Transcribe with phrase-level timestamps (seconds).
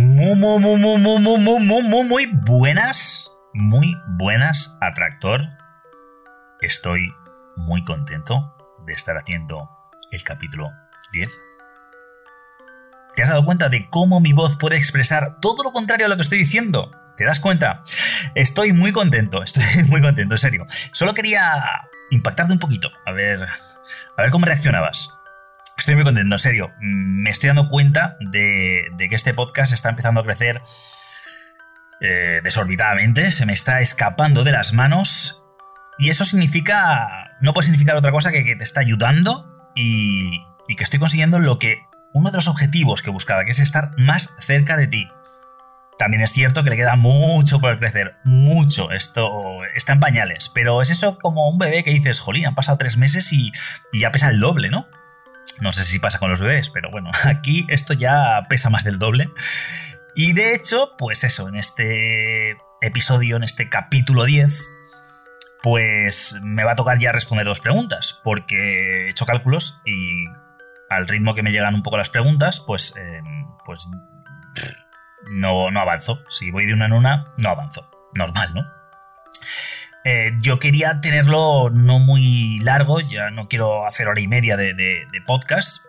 [0.00, 3.30] Muy, muy, muy, muy, muy, muy, buenas.
[3.52, 5.42] Muy buenas, Atractor.
[6.62, 7.12] Estoy
[7.56, 9.68] muy contento de estar haciendo
[10.10, 10.70] el capítulo
[11.12, 11.38] 10.
[13.14, 16.16] ¿Te has dado cuenta de cómo mi voz puede expresar todo lo contrario a lo
[16.16, 16.90] que estoy diciendo?
[17.18, 17.82] ¿Te das cuenta?
[18.34, 20.66] Estoy muy contento, estoy muy contento, en serio.
[20.92, 23.42] Solo quería impactarte un poquito, a ver,
[24.16, 25.19] a ver cómo reaccionabas.
[25.80, 26.74] Estoy muy contento, en serio.
[26.82, 30.60] Mm, me estoy dando cuenta de, que este podcast está empezando a crecer
[32.02, 35.42] eh, desorbitadamente, se me está escapando de las manos.
[35.98, 37.34] Y eso significa.
[37.40, 40.42] No puede significar otra cosa que que te está ayudando y,
[40.76, 41.78] que estoy consiguiendo lo que.
[42.12, 45.08] Uno de los objetivos que buscaba, que es estar más cerca de ti.
[45.98, 48.90] También es cierto que le queda mucho por crecer, mucho.
[48.90, 52.76] Esto está en pañales, pero es eso como un bebé que dices, jolín, han pasado
[52.76, 53.52] tres meses y
[53.94, 54.86] ya pesa el doble, ¿no?
[55.60, 58.98] No sé si pasa con los bebés, pero bueno, aquí esto ya pesa más del
[58.98, 59.30] doble.
[60.14, 64.68] Y de hecho, pues eso, en este episodio, en este capítulo 10,
[65.62, 70.24] pues me va a tocar ya responder dos preguntas, porque he hecho cálculos y
[70.88, 73.88] al ritmo que me llegan un poco las preguntas, pues, em, pues
[75.30, 76.24] no, no avanzo.
[76.28, 77.88] Si voy de una en una, no avanzo.
[78.16, 78.79] Normal, ¿no?
[80.04, 85.06] Eh, yo quería tenerlo no muy largo, ya no quiero hacer hora y media de,
[85.26, 85.84] podcast,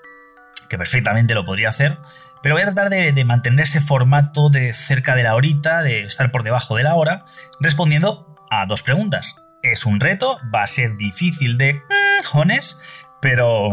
[0.70, 1.98] que perfectamente lo podría hacer,
[2.44, 6.32] pero voy a tratar de, mantener ese formato de cerca de la horita, de estar
[6.32, 7.26] por debajo de la hora,
[7.62, 9.42] respondiendo a dos preguntas.
[9.64, 11.82] Es un reto, va a ser difícil de
[12.26, 12.82] jones,
[13.22, 13.70] pero,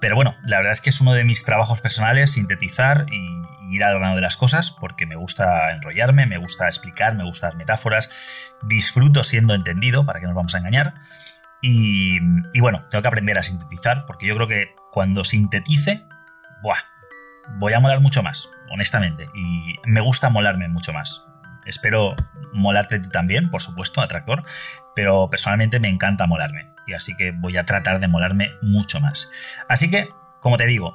[0.00, 3.84] pero bueno, la verdad es que es uno de mis trabajos personales, sintetizar y, ir
[3.84, 8.56] al grano de las cosas, porque me gusta enrollarme, me gusta explicar, me gustan metáforas,
[8.62, 10.94] disfruto siendo entendido, para que nos vamos a engañar.
[11.60, 12.20] Y,
[12.60, 16.06] bueno, tengo que aprender a sintetizar, porque yo creo que cuando sintetice,
[16.62, 16.78] buah,
[17.58, 19.26] voy a molar mucho más, honestamente.
[19.34, 21.26] Y me gusta molarme mucho más.
[21.66, 22.14] Espero
[22.52, 24.44] molarte también, por supuesto, atractor,
[24.94, 26.72] pero personalmente me encanta molarme.
[26.86, 29.30] Y así que voy a tratar de molarme mucho más.
[29.68, 30.08] Así que,
[30.40, 30.92] como te digo,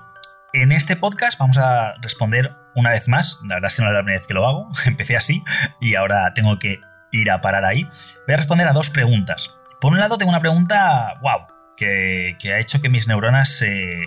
[0.53, 3.39] en este podcast vamos a responder una vez más.
[3.43, 4.69] La verdad es que no es la primera vez que lo hago.
[4.85, 5.43] Empecé así
[5.81, 6.79] y ahora tengo que
[7.11, 7.83] ir a parar ahí.
[8.27, 9.59] Voy a responder a dos preguntas.
[9.81, 14.05] Por un lado, tengo una pregunta, wow, que, ha hecho que mis neuronas se,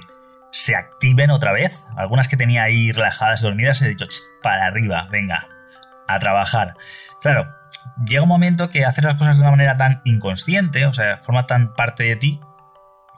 [0.52, 1.88] se activen otra vez.
[1.96, 4.06] Algunas que tenía ahí relajadas, dormidas, he dicho,
[4.42, 5.46] para arriba, venga,
[6.08, 6.74] a trabajar.
[7.20, 7.54] Claro,
[8.06, 11.46] llega un momento que hacer las cosas de una manera tan inconsciente, o sea, forma
[11.46, 12.40] tan parte de ti,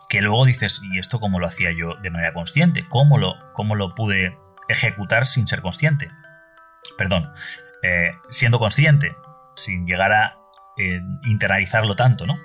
[0.09, 2.87] que luego dices, ¿y esto cómo lo hacía yo de manera consciente?
[2.89, 4.39] ¿Cómo lo, cómo lo pude
[4.69, 6.09] ejecutar sin ser consciente?
[6.97, 7.31] Perdón,
[7.83, 9.15] eh, siendo consciente,
[9.55, 10.39] sin llegar a
[10.79, 12.39] eh, internalizarlo tanto, ¿no?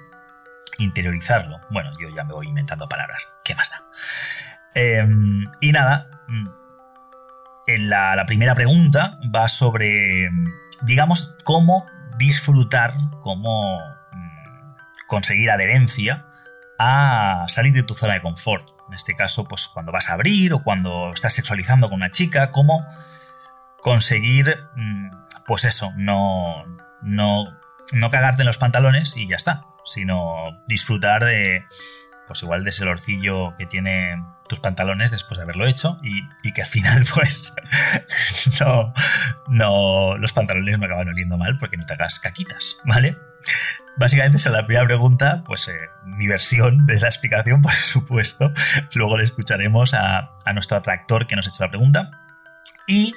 [0.78, 1.62] Interiorizarlo.
[1.69, 3.35] Bueno, yo ya me voy inventando palabras.
[3.46, 3.81] ¿Qué más da?
[4.75, 6.47] Em, y nada, mm,
[7.68, 10.30] en la, primera pregunta va sobre,
[10.85, 11.85] digamos, cómo
[12.18, 13.80] disfrutar, cómo
[14.12, 16.25] mm, conseguir adherencia
[16.84, 18.68] a salir de tu zona de confort.
[18.88, 22.52] En este caso, pues cuando vas a abrir o cuando estás sexualizando con una chica,
[22.52, 22.86] cómo
[23.82, 25.10] conseguir, mm,
[25.48, 26.66] pues eso, no,
[27.02, 27.46] no,
[27.94, 31.66] no cagarte en los pantalones y ya está, sino disfrutar de,
[32.28, 36.62] pues igual de ese olorcillo que tiene tus pantalones después de haberlo hecho y, que
[36.62, 37.54] al final pues
[38.60, 38.94] no,
[39.48, 43.18] no, los pantalones no acaban oliendo mal porque no te hagas caquitas, ¿vale?
[43.96, 48.52] Básicamente esa es la primera pregunta, pues eh, mi versión de la explicación, por supuesto.
[48.94, 52.12] Luego le escucharemos a, nuestro atractor que nos ha hecho la pregunta.
[52.88, 53.16] Y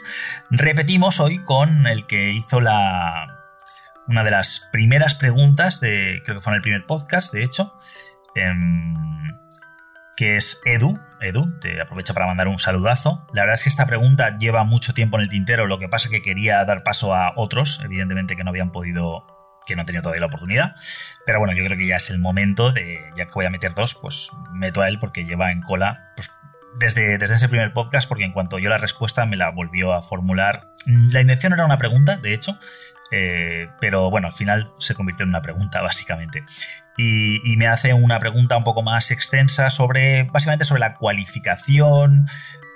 [0.50, 3.26] repetimos hoy con el que hizo la,
[4.06, 7.74] una de las primeras preguntas de, creo que fue en el primer podcast, de hecho,
[8.34, 8.94] em,
[10.16, 11.00] que es Edu.
[11.20, 13.26] Edu, te aprovecho para mandar un saludazo.
[13.32, 16.06] La verdad es que esta pregunta lleva mucho tiempo en el tintero, lo que pasa
[16.06, 19.26] es que quería dar paso a otros, evidentemente que no habían podido
[19.66, 20.76] que no he tenido todavía la oportunidad.
[21.24, 23.74] Pero bueno, yo creo que ya es el momento de, ya que voy a meter
[23.74, 26.30] dos, pues meto a él porque lleva en cola pues,
[26.78, 30.02] desde, desde ese primer podcast, porque en cuanto yo la respuesta me la volvió a
[30.02, 30.68] formular.
[30.86, 32.58] La intención era una pregunta, de hecho,
[33.12, 36.44] Eh, pero bueno, al final se convirtió en una pregunta, básicamente.
[36.96, 42.26] Y, me hace una pregunta un poco más extensa sobre, básicamente, sobre la cualificación.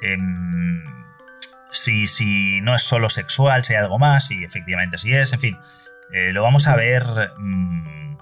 [0.02, 0.84] Em,
[1.72, 5.40] si, si, no es solo sexual, si hay algo más, y efectivamente sí es, en
[5.40, 5.58] fin.
[6.12, 7.04] Eh, lo vamos a ver.
[7.38, 8.16] Mm,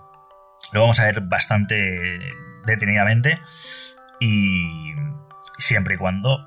[0.73, 2.19] lo vamos a ver bastante
[2.65, 3.41] detenidamente.
[4.21, 4.95] Y
[5.59, 6.39] siempre y cuando.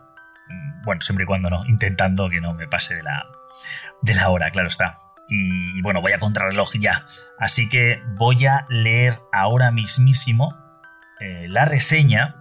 [0.49, 3.25] Mm, bueno, siempre y cuando no, intentando que no me pase de la,
[4.01, 4.95] de la hora, claro está
[5.33, 7.05] y bueno, voy a contrarreloj ya.
[7.39, 10.57] Así que voy a leer ahora mismísimo
[11.21, 12.35] eh, la reseña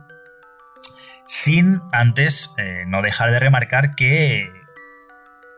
[1.25, 4.50] sin antes eh, no dejar de remarcar que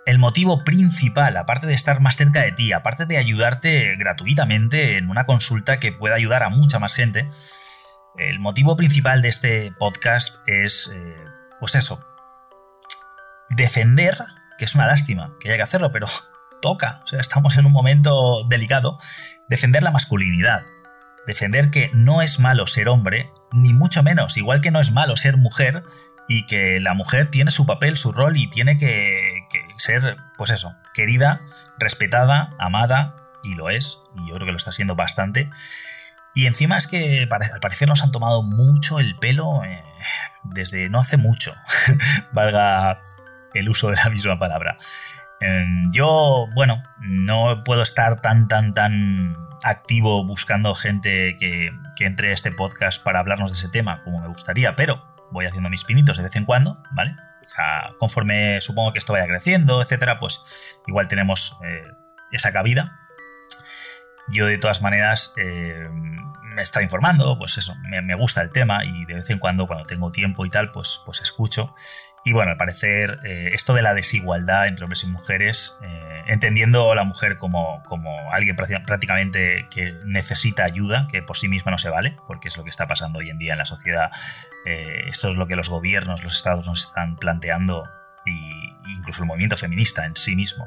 [0.05, 5.09] el motivo principal, aparte de estar más cerca de ti, aparte de ayudarte gratuitamente en
[5.09, 7.31] una consulta que pueda ayudar a mucha más gente,
[8.19, 11.17] el motivo principal de este podcast es, eh,
[11.61, 12.05] pues eso,
[13.51, 14.17] defender,
[14.59, 16.09] que es una lástima que haya que hacerlo, pero
[16.63, 18.99] toca, o sea, estamos en un momento delicado,
[19.49, 20.63] defender la masculinidad,
[21.27, 25.17] defender que no es malo ser hombre, ni mucho menos, igual que no es malo
[25.17, 25.85] ser mujer,
[26.29, 29.22] y que la mujer tiene su papel, su rol y tiene que,
[29.77, 31.43] ser, pues eso, querida,
[31.79, 35.51] respetada, amada, y lo es, y yo creo que lo está siendo bastante.
[36.35, 39.83] Y encima es que al parecer nos han tomado mucho el pelo eh,
[40.45, 41.55] desde no hace mucho,
[42.33, 43.01] valga
[43.55, 44.77] el uso de la misma palabra.
[45.41, 51.71] Em, yo, bueno, no puedo estar tan, tan, tan activo buscando gente que,
[52.01, 55.71] entre a este podcast para hablarnos de ese tema como me gustaría, pero voy haciendo
[55.71, 57.15] mis pinitos de vez en cuando, ¿vale?
[57.99, 60.45] Conforme supongo que esto vaya creciendo, etcétera, pues
[60.87, 61.85] igual tenemos eh,
[62.31, 62.99] esa cabida.
[64.29, 65.89] Yo de todas maneras eh,
[66.55, 69.85] me está informando, pues eso, me, gusta el tema y de vez en cuando, cuando
[69.85, 71.75] tengo tiempo y tal, pues, pues escucho.
[72.25, 76.93] Y bueno, al parecer, eh, esto de la desigualdad entre hombres y mujeres, eh, entendiendo
[76.93, 81.79] a la mujer como, como alguien prácticamente que necesita ayuda, que por sí misma no
[81.79, 84.11] se vale, porque es lo que está pasando hoy en día en la sociedad,
[84.65, 87.89] eh, esto es lo que los gobiernos, los estados nos están planteando
[88.25, 90.65] y incluso el movimiento feminista en sí mismo,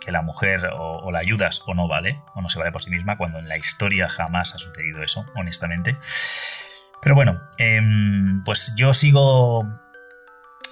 [0.00, 2.90] que la mujer o, la ayudas o no vale, o no se vale por sí
[2.90, 5.96] misma, cuando en la historia jamás ha sucedido eso, honestamente.
[7.00, 9.64] Pero bueno, em, pues yo sigo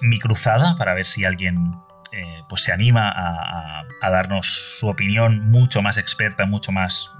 [0.01, 1.73] mi cruzada para ver si alguien
[2.11, 7.11] eh, pues se anima a, darnos su opinión mucho más experta, mucho más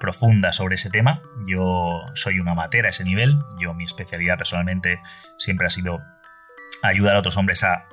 [0.00, 1.20] profunda sobre ese tema.
[1.46, 3.38] Yo soy un amateur a ese nivel.
[3.60, 5.00] Yo mi especialidad personalmente
[5.36, 6.00] siempre ha sido
[6.82, 7.84] ayudar a otros hombres a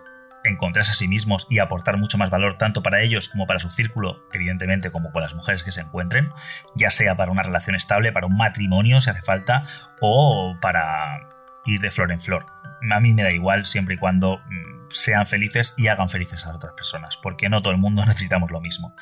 [0.43, 3.69] encontrarse a sí mismos y aportar mucho más valor tanto para ellos como para su
[3.69, 6.29] círculo, evidentemente como con las mujeres que se encuentren,
[6.75, 9.63] ya sea para una relación estable, para un matrimonio si hace falta,
[10.01, 11.27] o para
[11.65, 12.54] ir de flor en flor.
[12.91, 16.55] A mí me da igual siempre y cuando mm, sean felices y hagan felices a
[16.55, 18.95] otras personas, porque no todo el mundo necesitamos lo mismo.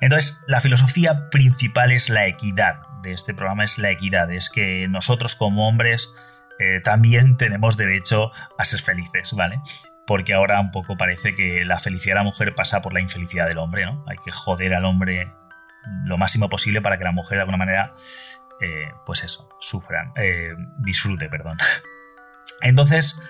[0.00, 4.86] Entonces, la filosofía principal es la equidad de este programa, es la equidad, es que
[4.88, 6.14] nosotros como hombres
[6.58, 9.60] eh, también tenemos derecho a ser felices, ¿vale?
[10.08, 13.46] porque ahora un poco parece que la felicidad de la mujer pasa por la infelicidad
[13.46, 14.06] del hombre, ¿no?
[14.08, 15.30] Hay que joder al hombre
[16.04, 17.92] lo máximo posible para que la mujer de alguna manera,
[18.60, 21.58] eh, pues eso, sufran, eh, disfrute, perdón.
[22.62, 23.20] Entonces,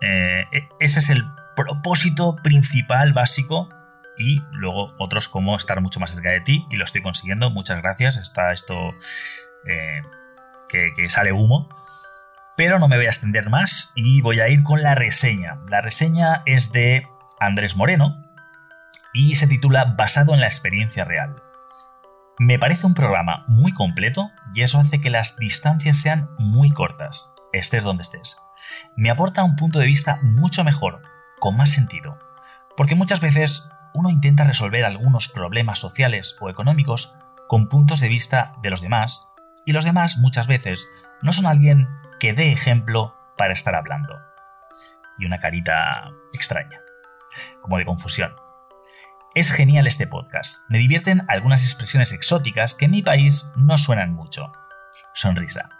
[0.00, 1.24] eh, e-, ese es el
[1.56, 3.68] propósito principal, básico,
[4.16, 7.80] y luego otros como estar mucho más cerca de ti, y lo estoy consiguiendo, muchas
[7.82, 8.94] gracias, está esto
[10.68, 11.68] que sale humo,
[12.58, 15.60] pero no me voy a extender más y voy a ir con la reseña.
[15.70, 17.06] La reseña es de
[17.38, 18.24] Andrés Moreno
[19.12, 21.36] y se titula Basado en la experiencia real.
[22.40, 27.32] Me parece un programa muy completo y eso hace que las distancias sean muy cortas,
[27.52, 28.38] estés donde estés.
[28.96, 31.02] Me aporta un punto de vista mucho mejor,
[31.38, 32.18] con más sentido,
[32.76, 37.16] porque muchas veces uno intenta resolver algunos problemas sociales o económicos
[37.48, 39.28] con puntos de vista de los demás,
[39.64, 40.86] y los demás muchas veces
[41.22, 41.88] no son alguien
[42.20, 44.18] que dé ejemplo para estar hablando.
[45.18, 46.78] Y una carita extraña,
[47.62, 48.34] como de confusión.
[49.34, 50.58] Es genial este podcast.
[50.68, 54.52] Me divierten algunas expresiones exóticas que en mi país no suenan mucho.
[55.14, 55.77] Sonrisa.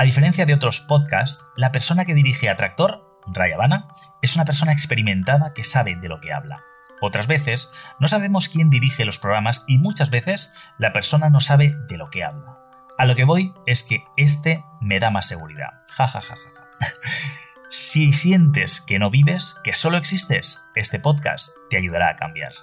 [0.00, 3.86] A diferencia de otros podcasts, la persona que dirige a Tractor, Rayabana,
[4.22, 6.64] es una persona experimentada que sabe de lo que habla.
[7.02, 11.76] Otras veces, no sabemos quién dirige los programas y muchas veces la persona no sabe
[11.86, 12.56] de lo que habla.
[12.96, 15.82] A lo que voy es que este me da más seguridad.
[15.92, 16.86] Ja, ja, ja, ja.
[17.68, 22.54] si sientes que no vives, que solo existes, este podcast te ayudará a cambiar.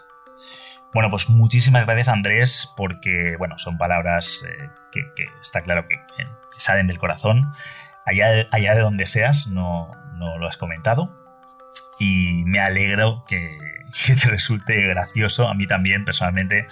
[0.97, 5.99] Bueno, pues muchísimas gracias Andrés, porque, bueno, son palabras eh, que, está claro que,
[6.57, 7.53] salen del corazón.
[8.03, 11.15] Allá, allá de donde seas, no, no lo has comentado.
[11.99, 13.59] Y me alegro que,
[14.07, 15.47] te resulte gracioso.
[15.47, 16.65] A mí también, personalmente,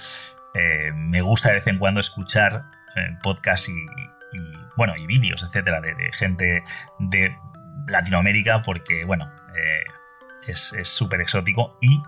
[0.56, 2.64] eh, me gusta de vez en cuando escuchar
[2.96, 3.76] eh, podcasts y,
[4.76, 6.64] bueno, y vídeos, etcétera, de, gente
[6.98, 7.38] de
[7.86, 9.84] Latinoamérica, porque, bueno, eh,
[10.48, 12.02] es súper exótico y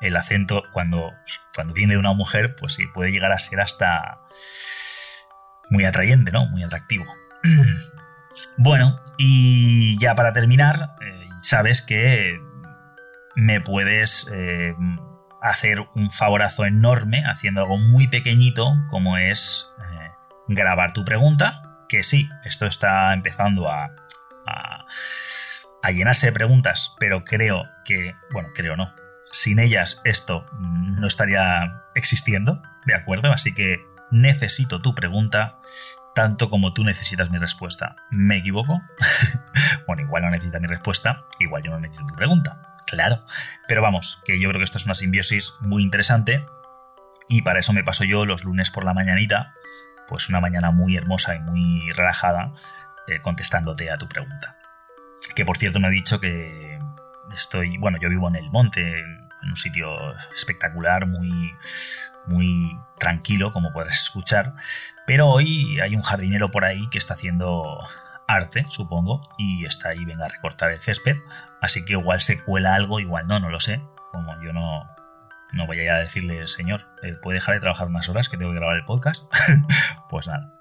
[0.00, 1.12] el acento cuando,
[1.54, 4.18] cuando viene de una mujer, pues sí, puede llegar a ser hasta
[5.70, 6.46] muy atrayente, ¿no?
[6.46, 7.04] Muy atractivo.
[8.56, 10.94] bueno, y ya para terminar,
[11.42, 12.40] sabes que
[13.34, 14.30] me puedes
[15.40, 20.10] hacer un favorazo enorme haciendo algo muy pequeñito como es eh,
[20.48, 23.90] grabar tu pregunta, que sí, esto está empezando a,
[24.46, 28.92] a, llenarse de preguntas, pero creo que, bueno, creo no,
[29.32, 33.32] sin ellas esto no estaría existiendo, ¿de acuerdo?
[33.32, 35.58] Así que necesito tu pregunta
[36.14, 37.94] tanto como tú necesitas mi respuesta.
[38.10, 38.80] ¿Me equivoco?
[39.86, 42.74] bueno, igual no necesitas mi respuesta, igual yo no necesito tu pregunta.
[42.86, 43.24] Claro.
[43.68, 46.44] Pero vamos, que yo creo que esto es una simbiosis muy interesante
[47.28, 49.54] y para eso me paso yo los lunes por la mañanita,
[50.08, 52.52] pues una mañana muy hermosa y muy relajada,
[53.06, 54.56] eh, contestándote a tu pregunta.
[55.36, 56.77] Que por cierto me ha dicho que
[57.34, 59.88] estoy, bueno, yo vivo en el monte, en un sitio
[60.34, 61.54] espectacular, muy,
[62.26, 64.54] muy tranquilo, como puedes escuchar,
[65.06, 67.78] pero hoy hay un jardinero por ahí que está haciendo
[68.26, 71.16] arte, supongo, y está ahí, venga a recortar el césped,
[71.60, 73.80] así que igual se cuela algo, igual no, no lo sé,
[74.12, 74.86] como yo no,
[75.54, 78.58] no voy a decirle, señor, eh, ¿puede dejar de trabajar unas horas que tengo que
[78.58, 79.32] grabar el podcast?
[80.10, 80.52] pues nada.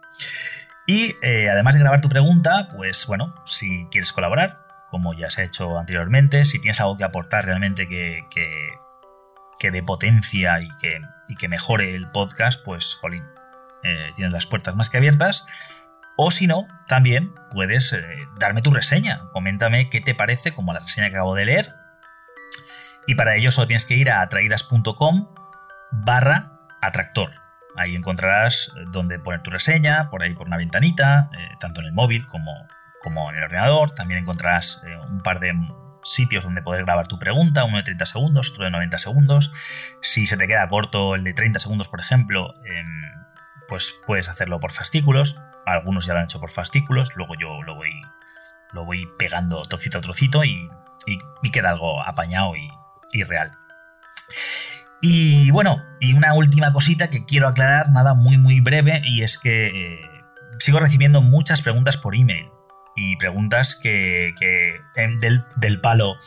[0.86, 5.42] Y eh, además de grabar tu pregunta, pues bueno, si quieres colaborar, como ya se
[5.42, 8.20] ha hecho anteriormente, si tienes algo que aportar realmente que,
[9.60, 13.24] que, dé potencia y que, y que mejore el podcast, pues, jolín,
[13.84, 15.46] eh, tienes las puertas más que abiertas.
[16.16, 18.02] O si no, también puedes eh,
[18.40, 19.22] darme tu reseña.
[19.34, 21.74] Coméntame qué te parece, como la reseña que acabo de leer.
[23.06, 25.28] Y para ello solo tienes que ir a atraídas.com
[25.92, 27.32] barra atractor.
[27.76, 31.30] Ahí encontrarás eh, donde poner tu reseña, por ahí por una ventanita,
[31.60, 32.52] tanto en el móvil como,
[33.02, 33.92] como en el ordenador.
[33.92, 35.54] También encontrarás un par de
[36.04, 39.54] sitios donde poder grabar tu pregunta, uno de 30 segundos, otro de 90 segundos.
[40.02, 43.12] Si se te queda corto el de 30 segundos, por ejemplo, em,
[43.68, 47.76] pues puedes hacerlo por fascículos algunos ya lo han hecho por fascículos, luego yo lo
[47.76, 47.92] voy,
[48.72, 50.70] lo voy pegando trocito a trocito y,
[51.52, 53.52] queda algo apañado y, real.
[55.02, 59.38] Y bueno, y una última cosita que quiero aclarar, nada muy muy breve, y es
[59.38, 60.02] que eh,
[60.60, 62.48] sigo recibiendo muchas preguntas por email.
[62.98, 64.34] Y preguntas que,
[64.96, 66.18] em, del, del palo,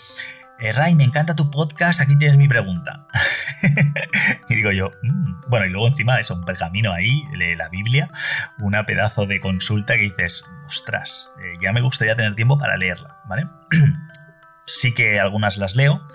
[0.60, 3.06] eh, Ray, me encanta tu podcast, aquí tienes mi pregunta.
[4.48, 5.48] y digo yo, mm".
[5.48, 8.08] bueno, y luego encima eso, un pergamino ahí, lee la Biblia,
[8.58, 13.20] una pedazo de consulta que dices, ostras, eh, ya me gustaría tener tiempo para leerla,
[13.26, 13.48] ¿vale?
[14.66, 16.06] sí que algunas las leo,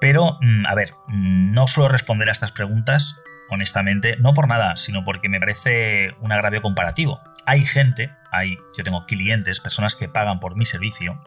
[0.00, 4.76] pero, mm, a ver, mm, no suelo responder a estas preguntas, honestamente, no por nada,
[4.76, 7.20] sino porque me parece un agravio comparativo.
[7.46, 11.22] Hay gente, hay, yo tengo clientes, personas que pagan por mi servicio,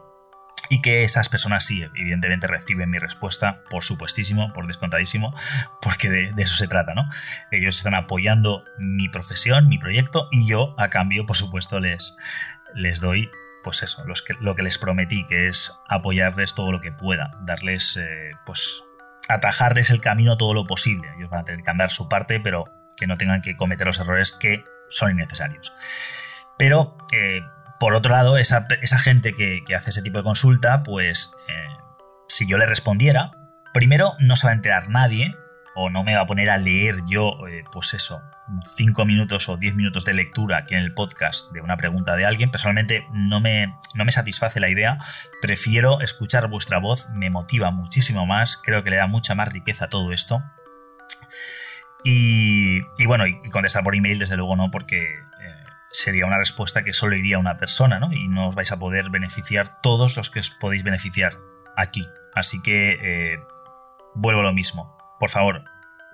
[0.70, 5.34] y que esas personas sí, evidentemente reciben mi respuesta, por supuestísimo, por descontadísimo,
[5.82, 7.08] porque de, eso se trata, ¿no?
[7.50, 12.16] Ellos están apoyando mi profesión, mi proyecto, y yo, a cambio, por supuesto, les,
[12.74, 13.30] les doy,
[13.64, 14.04] pues eso,
[14.40, 18.84] lo que les prometí, que es apoyarles todo lo que pueda, darles, eh, pues,
[19.30, 21.08] atajarles el camino todo lo posible.
[21.16, 22.64] Ellos van a tener que andar su parte, pero
[22.96, 25.72] que no tengan que cometer los errores que son innecesarios.
[26.58, 27.40] Pero eh,
[27.80, 28.66] por otro lado, esa,
[28.98, 31.76] gente que, hace ese tipo de consulta, pues eh,
[32.28, 33.30] si yo le respondiera,
[33.72, 35.34] primero no se va a enterar nadie,
[35.74, 38.20] o no me va a poner a leer yo, eh, pues eso,
[38.76, 42.24] 5 minutos o 10 minutos de lectura aquí en el podcast de una pregunta de
[42.24, 42.50] alguien.
[42.50, 44.98] Personalmente no me, no me satisface la idea.
[45.42, 49.86] Prefiero escuchar vuestra voz, me motiva muchísimo más, creo que le da mucha más riqueza
[49.86, 50.42] a todo esto.
[52.02, 55.06] Y, bueno, y contestar por email, desde luego no, porque
[55.90, 58.12] sería una respuesta que solo iría a una persona, ¿no?
[58.12, 61.36] Y no os vais a poder beneficiar todos los que os podéis beneficiar
[61.76, 62.06] aquí.
[62.34, 63.40] Así que eh,
[64.14, 64.96] vuelvo a lo mismo.
[65.18, 65.64] Por favor,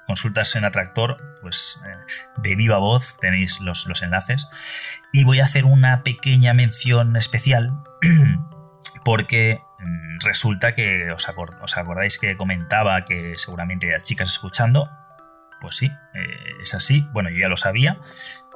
[0.07, 4.49] consultas en Atractor, pues eh, de viva voz tenéis los, los enlaces.
[5.13, 7.71] Y voy a hacer una pequeña mención especial
[9.05, 11.29] porque mm, resulta que os,
[11.77, 14.89] acordáis que comentaba que seguramente hay chicas escuchando.
[15.61, 17.07] Pues sí, eh, es así.
[17.13, 17.99] Bueno, yo ya lo sabía,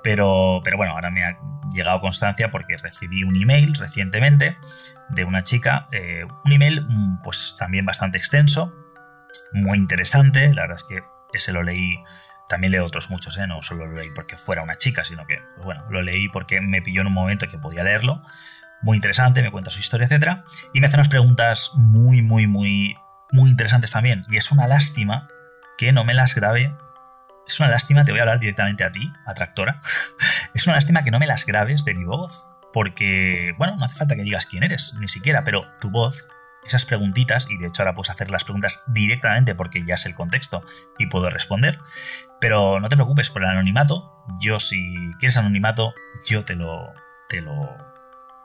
[0.02, 1.38] pero, pero bueno, ahora me ha
[1.72, 4.58] llegado constancia porque recibí un email recientemente
[5.08, 8.74] de una chica, eh, un email mm, pues también bastante extenso,
[9.52, 11.02] muy interesante, la verdad es que
[11.32, 11.96] ese lo leí,
[12.48, 13.46] también leo otros muchos, ¿eh?
[13.46, 16.60] no solo lo leí porque fuera una chica, sino que, pues bueno, lo leí porque
[16.60, 18.22] me pilló en un momento que podía leerlo,
[18.82, 20.38] muy interesante, me cuenta su historia, etc.
[20.72, 22.96] Y me hace unas preguntas muy, muy, muy,
[23.30, 25.28] muy interesantes también, y es una lástima
[25.78, 26.74] que no me las grabe
[27.50, 29.80] es una lástima, te voy a hablar directamente a ti, atractora,
[30.54, 33.98] es una lástima que no me las grabes de mi voz, porque, bueno, no hace
[33.98, 36.28] falta que digas quién eres, ni siquiera, pero tu voz,
[36.64, 40.14] esas preguntitas, y de hecho ahora puedes hacer las preguntas directamente porque ya sé el
[40.14, 40.62] contexto
[40.98, 41.78] y puedo responder,
[42.40, 45.94] pero no te preocupes por el anonimato, yo si quieres anonimato,
[46.26, 46.92] yo te lo,
[47.28, 47.76] te lo,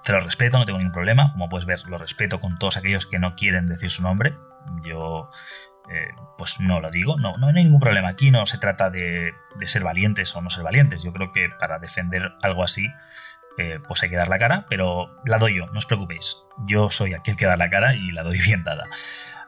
[0.04, 3.06] te lo respeto, no tengo ningún problema, como puedes ver, lo respeto con todos aquellos
[3.06, 4.36] que no quieren decir su nombre,
[4.84, 5.30] yo
[5.90, 8.10] eh, pues no lo digo, no, no hay ningún problema.
[8.10, 9.34] Aquí no se trata de,
[9.66, 11.04] ser valientes o no ser valientes.
[11.04, 12.88] Yo creo que para defender algo así,
[13.58, 16.44] eh, pues hay que dar la cara, pero la doy yo, no os preocupéis.
[16.68, 18.84] Yo soy aquel que da la cara y la doy bien dada.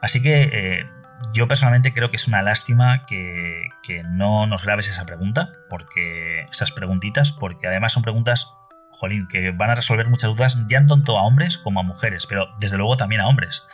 [0.00, 0.86] Así que eh,
[1.32, 3.68] yo personalmente creo que es una lástima que,
[4.10, 8.54] no nos grabes esa pregunta, porque esas preguntitas, porque además son preguntas,
[8.90, 12.48] jolín, que van a resolver muchas dudas, ya tanto a hombres como a mujeres, pero
[12.58, 13.66] desde luego también a hombres.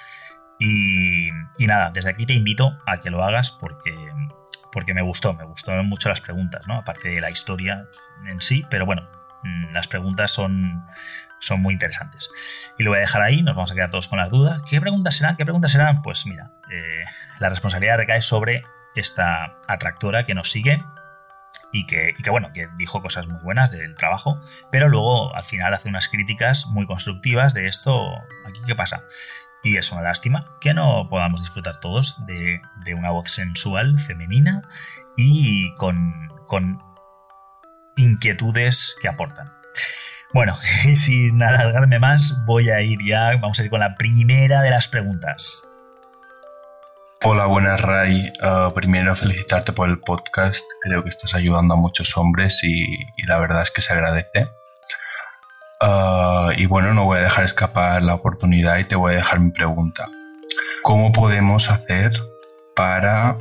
[0.58, 3.94] Y, nada, desde aquí te invito a que lo hagas porque,
[4.72, 6.78] porque me gustó, me gustó mucho las preguntas, ¿no?
[6.78, 7.86] Aparte de la historia
[8.26, 9.08] en sí, pero bueno,
[9.72, 10.84] las preguntas son,
[11.40, 12.30] son muy interesantes.
[12.78, 14.62] Y lo voy a dejar ahí, nos vamos a quedar todos con las dudas.
[14.68, 15.36] ¿Qué preguntas serán?
[15.36, 16.02] ¿Qué preguntas serán?
[16.02, 17.04] Pues mira, eh,
[17.38, 18.62] la responsabilidad recae sobre
[18.94, 20.82] esta atractora que nos sigue
[21.72, 25.88] y que, bueno, que dijo cosas muy buenas del trabajo, pero luego al final hace
[25.88, 28.12] unas críticas muy constructivas de esto,
[28.46, 29.02] aquí qué pasa.
[29.64, 32.60] Y es una lástima que no podamos disfrutar todos de,
[32.94, 34.62] una voz sensual, femenina
[35.16, 36.28] y con
[37.96, 39.52] inquietudes que aportan.
[40.32, 40.56] Bueno,
[40.96, 44.88] sin alargarme más, voy a ir ya, vamos a ir con la primera de las
[44.88, 45.68] preguntas.
[47.22, 48.32] Hola, buenas Ray.
[48.42, 50.64] Uh, primero felicitarte por el podcast.
[50.82, 52.84] Creo que estás ayudando a muchos hombres y
[53.26, 54.48] la verdad es que se agradece.
[55.86, 59.40] Ah, y bueno, no voy a dejar escapar la oportunidad y te voy a dejar
[59.40, 60.08] mi pregunta.
[60.82, 62.12] ¿Cómo podemos hacer
[62.74, 63.36] para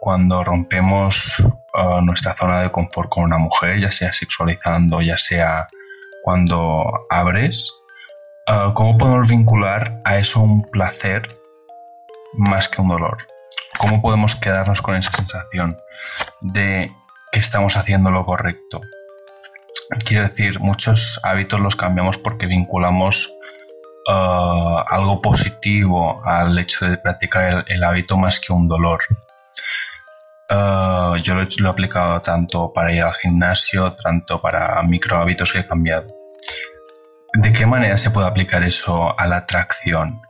[0.00, 1.42] cuando rompemos
[1.74, 5.68] ah, nuestra zona de confort con una mujer, ya sea sexualizando, ya sea
[6.22, 7.84] cuando abres,
[8.46, 11.38] ah, ¿cómo podemos vincular a eso un placer
[12.32, 13.26] más que un dolor?
[13.78, 15.76] ¿Cómo podemos quedarnos con esa sensación
[16.40, 16.92] de
[17.32, 18.80] que estamos haciendo lo correcto?
[20.04, 23.34] Quiero decir, muchos hábitos los cambiamos porque vinculamos
[24.08, 29.00] uh, algo positivo al hecho de practicar el, hábito más que un dolor.
[30.50, 35.60] Uh, yo lo, he aplicado tanto para ir al gimnasio, tanto para micro hábitos que
[35.60, 36.08] he cambiado.
[37.34, 40.20] ¿De qué manera se puede aplicar eso a la atracción?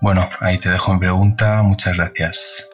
[0.00, 1.62] Bueno, ahí te dejo mi pregunta.
[1.62, 2.70] Muchas gracias.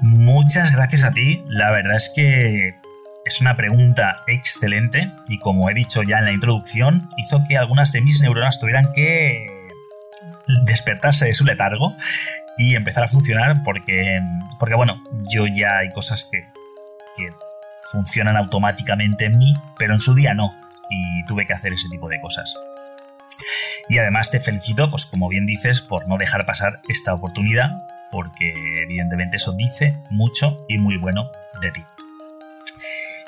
[0.00, 1.42] Muchas gracias a ti.
[1.48, 2.76] La verdad es que
[3.24, 7.90] es una pregunta excelente y como he dicho ya en la introducción, hizo que algunas
[7.90, 9.46] de mis neuronas tuvieran que
[10.64, 11.96] despertarse de su letargo
[12.56, 14.18] y empezar a funcionar porque,
[14.58, 16.46] porque bueno, yo ya hay cosas que,
[17.16, 17.30] que
[17.90, 20.54] funcionan automáticamente en mí, pero en su día no,
[20.90, 22.54] y tuve que hacer ese tipo de cosas.
[23.88, 27.70] Y además te felicito, pues como bien dices, por no dejar pasar esta oportunidad,
[28.10, 31.28] porque evidentemente eso dice mucho y muy bueno
[31.60, 31.82] de ti.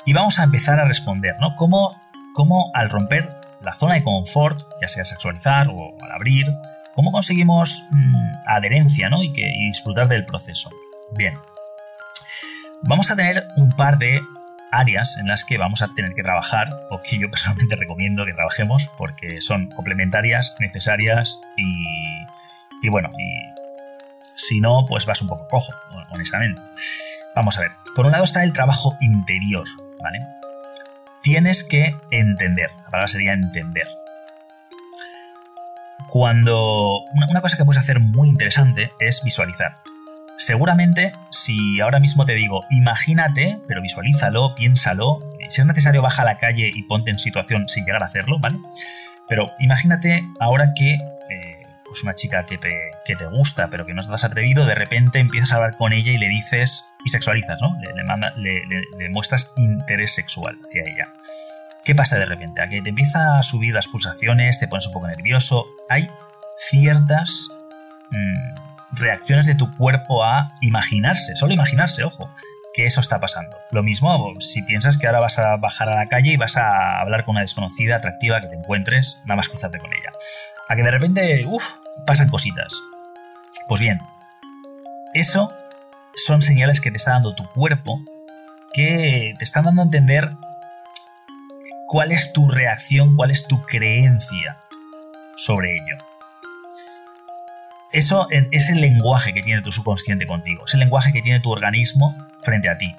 [0.05, 1.55] Y vamos a empezar a responder, ¿no?
[1.57, 2.01] ¿Cómo,
[2.33, 3.29] cómo al romper
[3.61, 6.47] la zona de confort, ya sea sexualizar o al abrir,
[6.97, 8.15] cómo conseguimos mm,
[8.47, 9.21] adherencia, ¿no?
[9.23, 10.71] Y, disfrutar del proceso.
[11.15, 11.35] Bien.
[12.81, 14.19] Vamos a tener un par de
[14.71, 18.33] áreas en las que vamos a tener que trabajar, o que yo personalmente recomiendo que
[18.33, 21.85] trabajemos, porque son complementarias, necesarias y,
[22.81, 23.43] y bueno, y
[24.35, 25.73] si no, pues vas un poco cojo,
[26.09, 26.59] honestamente.
[27.35, 27.71] Vamos a ver.
[27.95, 29.67] Por un lado está el trabajo interior,
[30.01, 30.19] ¿vale?
[31.21, 33.87] Tienes que entender, la palabra sería entender.
[36.09, 39.79] Cuando una, cosa que puedes hacer muy interesante es visualizar.
[40.37, 46.25] Seguramente, si ahora mismo te digo, imagínate, pero visualízalo, piénsalo, si es necesario baja a
[46.25, 48.59] la calle y ponte en situación sin llegar a hacerlo, ¿vale?
[49.27, 53.93] Pero imagínate ahora que eh, pues una chica que te, que te gusta, pero que
[53.93, 57.61] no estás atrevido, de repente empiezas a hablar con ella y le dices, y sexualizas,
[57.61, 57.77] ¿no?
[58.37, 58.65] Le,
[58.97, 61.13] le, muestras interés sexual hacia ella.
[61.87, 62.61] ¿Qué pasa de repente?
[62.61, 65.67] A que te empieza a subir las pulsaciones, te pones un poco nervioso.
[65.87, 66.09] Hay
[66.69, 67.47] ciertas
[68.11, 72.29] mm, reacciones de tu cuerpo a imaginarse, solo imaginarse, ojo,
[72.73, 73.55] que eso está pasando.
[73.71, 76.99] Lo mismo si piensas que ahora vas a bajar a la calle y vas a
[76.99, 80.11] hablar con una desconocida atractiva que te encuentres, nada más cruzarte con ella
[80.67, 82.81] a que de repente, uff, pasan cositas.
[83.69, 84.01] Pues bien,
[85.13, 85.53] eso
[86.17, 88.01] son señales que te está dando tu cuerpo
[88.73, 90.31] que te están dando a entender
[91.87, 94.57] cuál es tu reacción, cuál es tu creencia
[95.35, 95.97] sobre ello.
[97.91, 101.51] eso es el lenguaje que tiene tu subconsciente contigo, es el lenguaje que tiene tu
[101.51, 102.95] organismo frente a ti.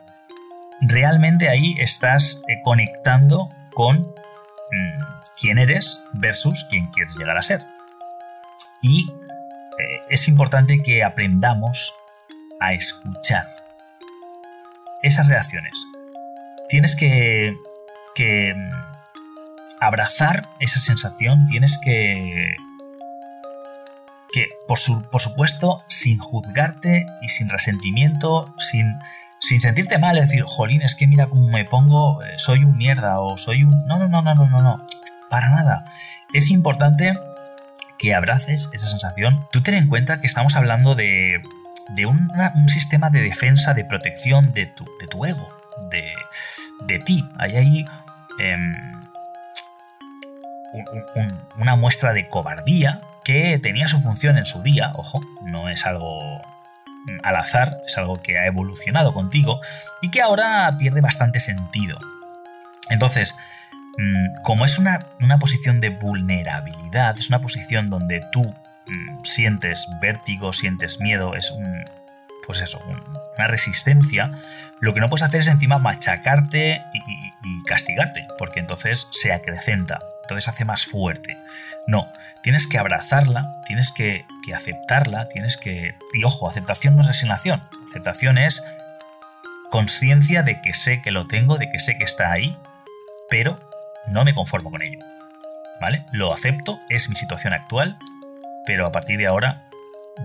[0.81, 5.03] Realmente ahí estás eh, conectando con mm,
[5.39, 7.63] quién eres versus quién quieres llegar a ser.
[8.81, 9.07] Y
[9.79, 11.95] eh, es importante que aprendamos
[12.61, 13.45] a escuchar
[15.03, 15.85] esas reacciones.
[16.69, 17.57] Tienes que,
[18.19, 18.71] que mm,
[19.81, 22.57] abrazar esa sensación, tienes que
[24.31, 28.99] que por, supuesto sin juzgarte y sin resentimiento, sin,
[29.41, 32.77] sin sentirte mal, es decir, jolín, es que mira cómo me pongo, eh, soy un
[32.77, 33.87] mierda o soy un...
[33.87, 34.87] No, no, no, no, no, no, no,
[35.31, 35.87] para nada.
[36.35, 37.15] Es importante
[37.99, 39.47] que abraces esa sensación.
[39.51, 41.43] Tú ten en cuenta que estamos hablando de,
[41.97, 45.49] de un sistema de defensa, de protección de tu, de tu ego,
[45.91, 46.13] de,
[46.87, 47.25] de ti.
[47.39, 47.87] Hay ahí
[48.39, 48.73] em,
[51.57, 56.41] una muestra de cobardía que tenía su función en su día, ojo, no es algo
[57.23, 59.61] al azar, es algo que ha evolucionado contigo
[60.03, 61.99] y que ahora pierde bastante sentido.
[62.91, 63.37] Entonces,
[63.99, 65.01] mm, como es una,
[65.41, 68.55] posición de vulnerabilidad, es una posición donde tú
[68.87, 71.85] mm, sientes vértigo, sientes miedo, es un,
[72.49, 72.83] pues eso,
[73.37, 74.33] una resistencia,
[74.81, 80.49] lo que no puedes hacer es encima machacarte y castigarte, porque entonces se acrecenta, entonces
[80.49, 81.37] hace más fuerte.
[81.87, 82.09] No,
[82.43, 85.95] tienes que abrazarla, tienes que, aceptarla, tienes que...
[86.15, 88.65] Y ojo, aceptación no es resignación, aceptación es
[89.71, 92.57] conciencia de que sé que lo tengo, de que sé que está ahí,
[93.29, 93.61] pero
[94.07, 95.01] no me conformo con ello.
[95.83, 96.07] ¿Vale?
[96.13, 97.99] Lo acepto, es mi situación actual,
[98.65, 99.68] pero a partir de ahora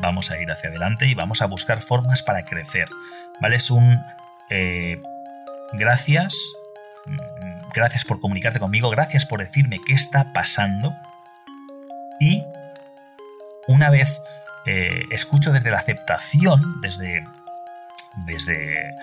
[0.02, 2.90] vamos a ir hacia adelante y vamos a buscar formas para crecer.
[3.42, 3.56] ¿Vale?
[3.58, 4.00] Es un...
[4.50, 5.02] Eh,
[5.74, 6.36] gracias,
[7.06, 10.94] mm, gracias por comunicarte conmigo, gracias por decirme qué está pasando,
[12.20, 12.44] y
[13.68, 14.22] una vez
[14.66, 17.26] eh, escucho desde la aceptación, desde,
[18.26, 18.96] desde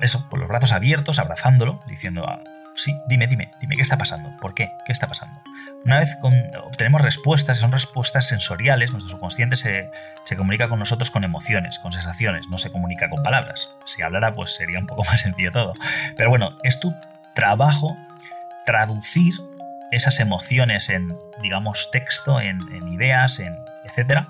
[0.00, 2.40] eso, con los brazos abiertos, abrazándolo, diciendo, ah,
[2.74, 4.30] sí, dime, dime, dime, ¿qué está pasando?
[4.40, 4.70] ¿Por qué?
[4.86, 5.40] ¿Qué está pasando?
[5.84, 6.18] Una vez
[6.62, 9.90] obtenemos respuestas, son respuestas sensoriales, nuestro subconsciente se,
[10.24, 13.74] se, comunica con nosotros con emociones, con sensaciones, no se comunica con palabras.
[13.86, 15.72] Si hablara, pues sería un poco más sencillo todo.
[16.16, 16.94] Pero bueno, es tu
[17.34, 17.96] trabajo
[18.66, 19.34] traducir
[19.90, 21.08] esas emociones en,
[21.42, 22.60] digamos, texto, en,
[22.92, 24.28] ideas, en etcétera.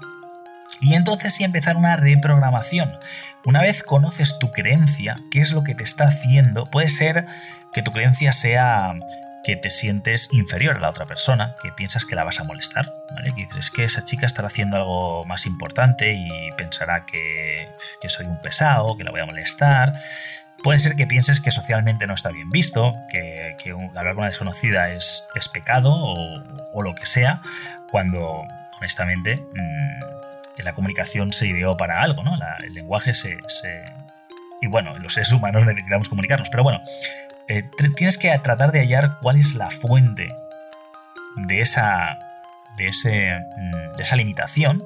[0.81, 2.92] Y entonces sí empezar una reprogramación.
[3.44, 7.26] Una vez conoces tu creencia, qué es lo que te está haciendo, puede ser
[7.72, 8.94] que tu creencia sea
[9.42, 12.87] que te sientes inferior a la otra persona, que piensas que la vas a molestar,
[13.14, 13.30] ¿vale?
[13.30, 17.68] Que dices, que esa chica estará haciendo algo más importante y pensará que,
[18.09, 19.94] soy un pesado, que la voy a molestar.
[20.62, 23.56] Puede ser que pienses que socialmente no está bien visto, que,
[23.96, 27.40] hablar con una desconocida es, es pecado o, lo que sea,
[27.90, 28.44] cuando
[28.78, 32.35] honestamente mm, la comunicación se ideó para algo, ¿no?
[32.62, 33.38] el lenguaje se,
[34.61, 36.83] Y bueno, los seres humanos necesitamos comunicarnos, pero bueno,
[37.50, 40.28] eh, tienes que tratar de hallar cuál es la fuente
[41.48, 42.18] de esa,
[42.76, 44.82] de, ese, mm, de esa limitación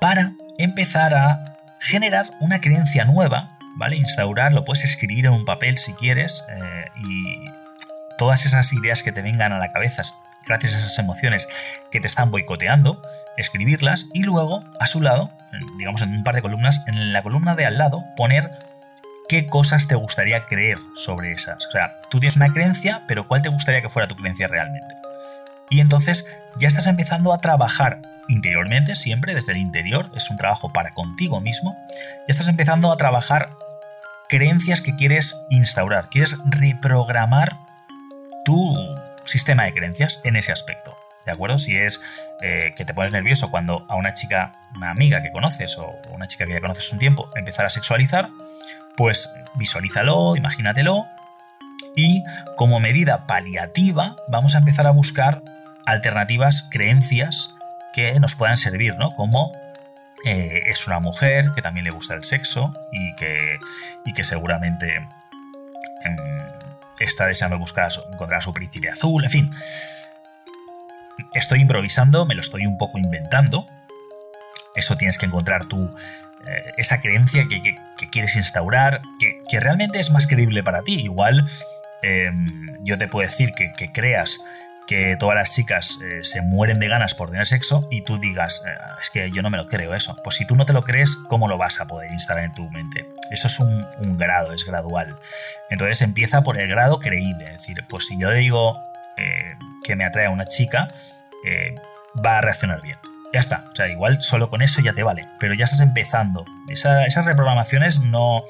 [0.00, 3.96] para empezar a generar una creencia nueva ¿vale?
[3.96, 7.44] Instaurar, lo puedes escribir en un papel si quieres eh, y
[8.18, 10.02] todas esas ideas que te vengan a la cabeza
[10.44, 11.48] gracias a esas emociones
[11.92, 13.00] que te están boicoteando,
[13.36, 15.30] escribirlas y luego a su lado,
[15.78, 18.50] digamos en un par de columnas, en la columna de al lado poner
[19.28, 21.66] qué cosas te gustaría creer sobre esas.
[21.66, 24.94] O sea, tú tienes una creencia, pero ¿cuál te gustaría que fuera tu creencia realmente?
[25.70, 30.72] Y entonces ya estás empezando a trabajar interiormente, siempre desde el interior, es un trabajo
[30.72, 33.50] para contigo mismo, ya estás empezando a trabajar
[34.28, 37.56] creencias que quieres instaurar, quieres reprogramar
[38.44, 38.74] tu
[39.24, 40.96] sistema de creencias en ese aspecto.
[41.26, 41.58] ¿De acuerdo?
[41.58, 42.00] Si es
[42.40, 46.26] eh, que te pones nervioso cuando a una chica, una amiga que conoces o una
[46.26, 48.30] chica que ya conoces un tiempo, empezar a sexualizar,
[48.98, 51.06] pues visualízalo, imagínatelo
[51.94, 52.24] y
[52.56, 55.42] como medida paliativa vamos a empezar a buscar
[55.86, 57.54] alternativas, creencias
[57.94, 59.10] que nos puedan servir, ¿no?
[59.12, 59.52] Como
[60.26, 63.58] eh, es una mujer que también le gusta el sexo y que,
[64.04, 64.96] y que seguramente
[66.04, 66.16] em,
[66.98, 69.50] está deseando buscar encontrar a su príncipe azul, en fin.
[71.34, 73.64] Estoy improvisando, me lo estoy un poco inventando.
[74.74, 75.94] Eso tienes que encontrar tú,
[76.46, 77.74] eh, esa creencia que,
[78.10, 81.00] quieres instaurar, que, realmente es más creíble para ti.
[81.00, 81.48] Igual
[82.02, 84.40] em, yo te puedo decir que, creas
[84.86, 88.64] que todas las chicas eh, se mueren de ganas por tener sexo y tú digas,
[88.66, 88.70] eh,
[89.02, 90.16] es que yo no me lo creo eso.
[90.24, 92.70] Pues si tú no te lo crees, ¿cómo lo vas a poder instalar en tu
[92.70, 93.06] mente?
[93.30, 93.84] Eso es un,
[94.16, 95.16] grado, es gradual.
[95.70, 97.44] Entonces empieza por el grado creíble.
[97.46, 98.80] Es decir, pues si yo digo
[99.18, 100.88] eh, que me atrae a una chica,
[102.24, 102.98] va a reaccionar bien.
[103.32, 103.64] Ya está.
[103.70, 105.26] O sea, igual solo con eso ya te vale.
[105.38, 106.44] Pero ya estás empezando.
[106.68, 108.42] esas reprogramaciones no.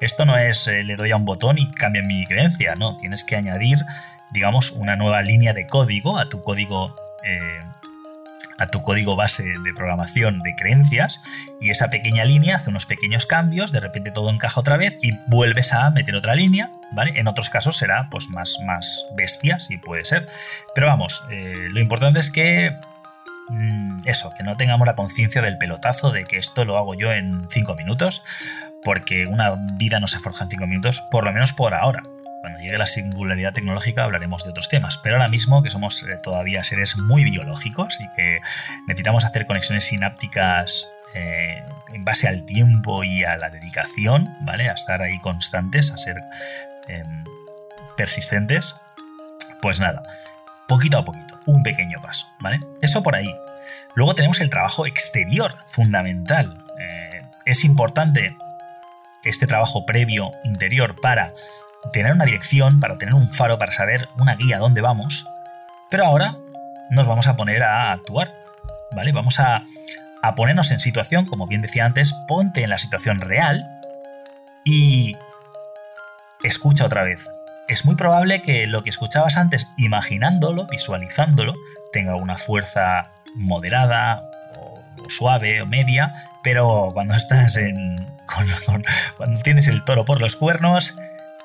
[0.00, 2.74] Esto no es eh, le doy a un botón y cambia mi creencia.
[2.76, 3.78] No, tienes que añadir,
[4.32, 6.94] digamos, una nueva línea de código a tu código.
[7.24, 7.60] Eh,
[8.58, 11.22] a tu código base de programación de creencias
[11.60, 15.12] y esa pequeña línea hace unos pequeños cambios, de repente todo encaja otra vez y
[15.26, 17.12] vuelves a meter otra línea, ¿vale?
[17.16, 20.26] En otros casos será pues más, más bestia, si puede ser.
[20.74, 22.74] Pero vamos, eh, lo importante es que
[24.04, 27.46] eso, que no tengamos la conciencia del pelotazo de que esto lo hago yo en
[27.48, 28.24] 5 minutos,
[28.82, 32.02] porque una vida no se forja en 5 minutos, por lo menos por ahora.
[32.40, 36.16] Cuando llegue la singularidad tecnológica hablaremos de otros temas, pero ahora mismo que somos eh,
[36.22, 38.40] todavía seres muy biológicos y que
[38.86, 44.68] necesitamos hacer conexiones sinápticas eh, en base al tiempo y a la dedicación, ¿vale?
[44.68, 46.18] A estar ahí constantes, a ser
[46.88, 47.24] em,
[47.96, 48.76] persistentes,
[49.62, 50.02] pues nada,
[50.68, 52.60] poquito a poquito un pequeño paso, ¿vale?
[52.82, 53.34] Eso por ahí.
[53.94, 56.64] Luego tenemos el trabajo exterior, fundamental.
[56.78, 58.36] Eh, es importante
[59.24, 61.32] este trabajo previo, interior, para
[61.92, 65.26] tener una dirección, para tener un faro, para saber una guía dónde vamos.
[65.90, 66.36] Pero ahora
[66.90, 68.30] nos vamos a poner a actuar,
[68.94, 69.12] ¿vale?
[69.12, 69.64] Vamos a,
[70.22, 73.64] a ponernos en situación, como bien decía antes, ponte en la situación real
[74.64, 75.16] y
[76.42, 77.28] escucha otra vez
[77.68, 81.54] es muy probable que lo que escuchabas antes, imaginándolo, visualizándolo,
[81.92, 84.22] tenga una fuerza moderada
[84.56, 88.14] o, suave o media, pero cuando estás en.
[89.16, 90.96] cuando tienes el toro por los cuernos,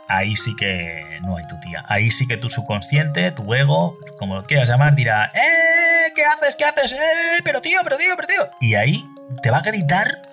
[0.07, 1.84] ahí sí que no hay tu tía.
[1.88, 6.12] Ahí sí que tu subconsciente, tu ego, como lo quieras llamar, dirá: ¡Eh!
[6.15, 6.55] ¿Qué haces?
[6.55, 6.93] ¿Qué haces?
[6.93, 7.41] ¡Eh!
[7.43, 8.49] Pero tío, pero tío, pero tío.
[8.60, 9.05] Y ahí
[9.41, 10.30] te va a gritar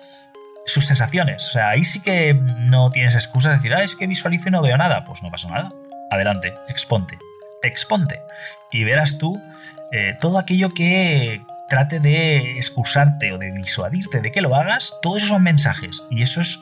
[0.65, 1.47] sus sensaciones.
[1.47, 4.51] O sea, ahí sí que no tienes excusas de decir, ah, es que visualizo y
[4.51, 5.03] no veo nada.
[5.03, 5.71] Pues no pasa nada.
[6.11, 7.17] Adelante, exponte.
[7.61, 8.21] Exponte.
[8.71, 9.41] Y verás tú
[9.91, 15.17] eh, todo aquello que trate de excusarte o de disuadirte de que lo hagas, todos
[15.17, 16.03] esos son mensajes.
[16.09, 16.61] Y eso es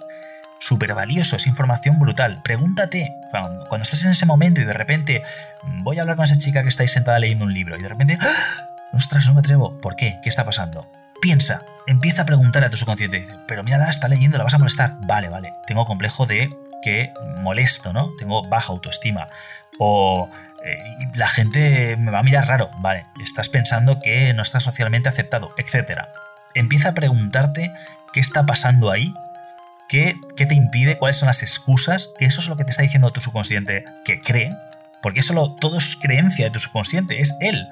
[0.60, 2.42] súper valioso, es información brutal.
[2.44, 5.24] Pregúntate, cuando, cuando, estás en ese momento y de repente
[5.64, 7.82] mm, voy a hablar con esa chica que está ahí sentada leyendo un libro y
[7.82, 8.70] de repente, ¡Ah!
[8.94, 9.80] ostras, no me atrevo.
[9.82, 10.20] ¿Por qué?
[10.24, 10.90] ¿Qué está pasando?
[11.28, 13.20] Piensa, empieza a preguntar a tu subconsciente.
[13.20, 14.96] Dice, pero mira, está leyendo, la vas a molestar.
[15.08, 15.56] Vale, vale.
[15.68, 16.50] Tengo complejo de
[16.82, 17.12] que
[17.42, 18.12] molesto, ¿no?
[18.18, 19.28] Tengo baja autoestima.
[19.78, 20.30] O
[20.64, 20.78] eh,
[21.16, 22.72] la gente me va a mirar raro.
[22.80, 26.04] Vale, estás pensando que no estás socialmente aceptado, etc.
[26.54, 27.74] Empieza a preguntarte
[28.14, 29.14] qué está pasando ahí,
[29.90, 32.84] qué, qué te impide, cuáles son las excusas, que eso es lo que te está
[32.84, 34.56] diciendo tu subconsciente que cree,
[35.02, 37.68] porque eso todo es creencia de tu subconsciente, es él.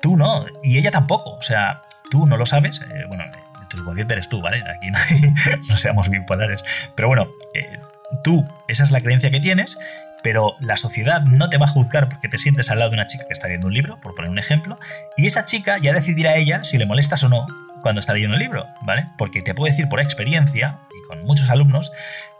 [0.00, 1.30] Tú no, y ella tampoco.
[1.30, 2.82] O sea, tú no lo sabes.
[2.82, 3.24] Eh, bueno,
[3.70, 4.62] tu subconsciente eres tú, ¿vale?
[4.76, 4.90] Aquí
[5.68, 6.62] no, seamos bipolares.
[6.94, 7.80] Pero bueno, eh,
[8.22, 9.78] tú, esa es la creencia que tienes,
[10.22, 13.06] pero la sociedad no te va a juzgar porque te sientes al lado de una
[13.06, 14.78] chica que está leyendo un libro, por poner un ejemplo,
[15.16, 17.46] y esa chica ya decidirá ella si le molestas o no
[17.80, 19.08] cuando está leyendo el libro, ¿vale?
[19.16, 21.92] Porque te puedo decir por experiencia, y con muchos alumnos,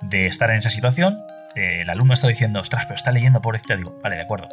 [0.03, 1.19] de estar en esa situación,
[1.57, 4.49] eh, el alumno está diciendo, ostras, pero está leyendo pobrecita, digo, vale, de acuerdo,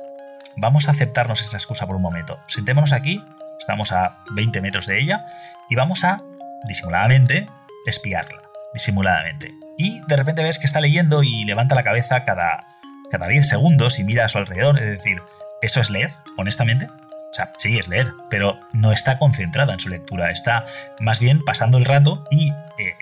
[0.56, 3.22] vamos a aceptarnos esa excusa por un momento, sentémonos aquí,
[3.60, 5.26] estamos a 20 metros de ella,
[5.70, 6.22] y vamos a,
[6.68, 7.46] disimuladamente,
[7.86, 8.42] espiarla,
[8.74, 12.60] disimuladamente y de repente ves que está leyendo y levanta la cabeza cada,
[13.10, 14.78] cada 10 segundos y mira a su alrededor.
[14.78, 15.22] Es decir,
[15.62, 16.88] ¿eso es leer, honestamente?
[16.88, 20.66] O sea, sí, es leer, pero no está concentrada en su lectura, está
[21.00, 22.94] más bien pasando el rato y eh,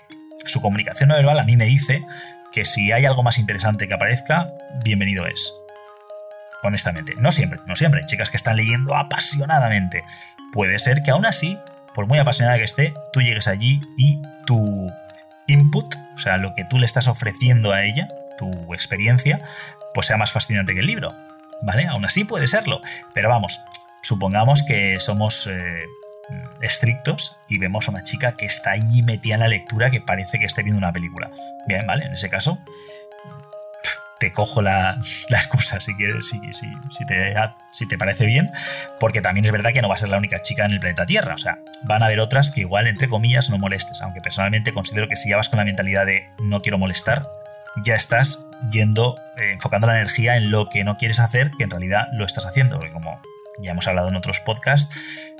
[0.45, 2.03] su comunicación no verbal a mí me dice
[2.51, 5.51] que si hay algo más interesante que aparezca, bienvenido es.
[6.63, 8.05] Honestamente, no siempre, no siempre.
[8.05, 10.03] Chicas que están leyendo apasionadamente.
[10.53, 11.57] Puede ser que aún así,
[11.93, 14.91] por muy apasionada que esté, tú llegues allí y tu
[15.47, 19.39] input, o sea, lo que tú le estás ofreciendo a ella, tu experiencia,
[19.93, 21.13] pues sea más fascinante que el libro.
[21.61, 21.87] ¿Vale?
[21.87, 22.81] Aún así puede serlo.
[23.13, 23.59] Pero vamos,
[24.01, 25.79] supongamos que somos eh,
[26.61, 30.39] estrictos y vemos a una chica que está ahí metida en la lectura que parece
[30.39, 31.31] que esté viendo una película.
[31.67, 32.05] Bien, ¿vale?
[32.05, 32.59] En ese caso,
[34.19, 34.97] te cojo la,
[35.29, 37.35] excusa si quieres, si, si, te,
[37.71, 38.49] si te parece bien,
[38.99, 41.05] porque también es verdad que no va a ser la única chica en el planeta
[41.05, 44.73] Tierra, o sea, van a haber otras que igual, entre comillas, no molestes, aunque personalmente
[44.73, 47.23] considero que si ya vas con la mentalidad de no quiero molestar,
[47.83, 51.69] ya estás yendo, eh, enfocando la energía en lo que no quieres hacer, que en
[51.69, 53.21] realidad lo estás haciendo, porque como
[53.59, 54.93] ya hemos hablado en otros podcasts,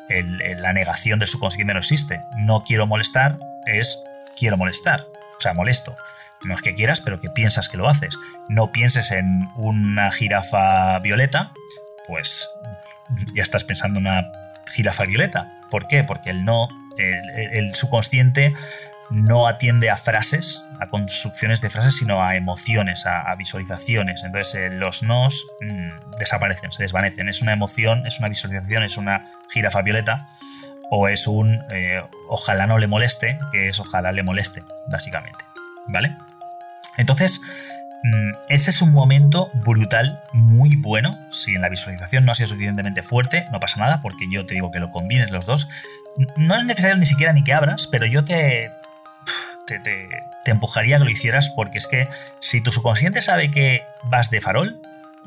[0.10, 2.22] la negación del subconsciente no existe.
[2.38, 4.02] No quiero molestar es
[4.38, 5.96] quiero molestar, o sea, molesto.
[6.44, 8.18] No es que quieras, pero que piensas que lo haces.
[8.48, 11.52] No pienses en una jirafa violeta,
[12.08, 12.50] pues
[13.36, 14.32] ya estás pensando en una
[14.72, 15.52] jirafa violeta.
[15.70, 16.04] ¿Por qué?
[16.04, 18.54] Porque el no, el, subconsciente
[19.10, 24.24] no atiende a frases, a construcciones de frases, sino a emociones, a, visualizaciones.
[24.24, 27.30] Entonces eh, los nos mm, desaparecen, se desvanecen.
[27.30, 30.30] Es una emoción, es una visualización, es una jirafa violeta
[30.90, 35.44] o es un eh, ojalá no le moleste, que es ojalá le moleste, básicamente.
[35.88, 36.16] ¿Vale?
[36.98, 37.42] Entonces,
[38.04, 41.18] mm, ese es un momento brutal, muy bueno.
[41.32, 44.56] Si en la visualización no ha sido suficientemente fuerte, no pasa nada, porque yo te
[44.56, 45.70] digo que lo combines los dos.
[46.36, 48.72] No es necesario ni siquiera ni que abras, pero yo te,
[49.68, 50.10] te,
[50.46, 52.08] empujaría a que lo hicieras, porque es que
[52.40, 54.82] si tu subconsciente sabe que vas de farol,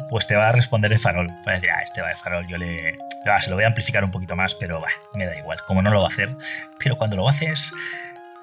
[0.09, 1.29] pues te va a responder de farol.
[1.47, 2.97] Va a decir, ah, este va de farol, yo le.
[3.41, 4.83] Se lo voy a amplificar un poquito más, pero
[5.15, 6.35] me da igual, como no lo va a hacer.
[6.79, 7.73] Pero cuando lo haces,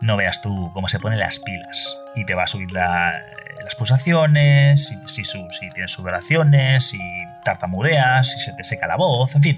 [0.01, 1.97] no veas tú cómo se ponen las pilas.
[2.15, 6.99] Y te va a subir las pulsaciones, si, si, tienes sudoraciones, si
[7.43, 9.57] tartamudeas, si se te seca la voz, en fin.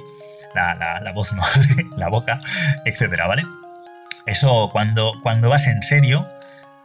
[0.55, 1.43] La, la voz no,
[1.95, 2.41] la boca,
[2.85, 3.43] etcétera, ¿vale?
[4.25, 6.27] Eso cuando, cuando vas en serio,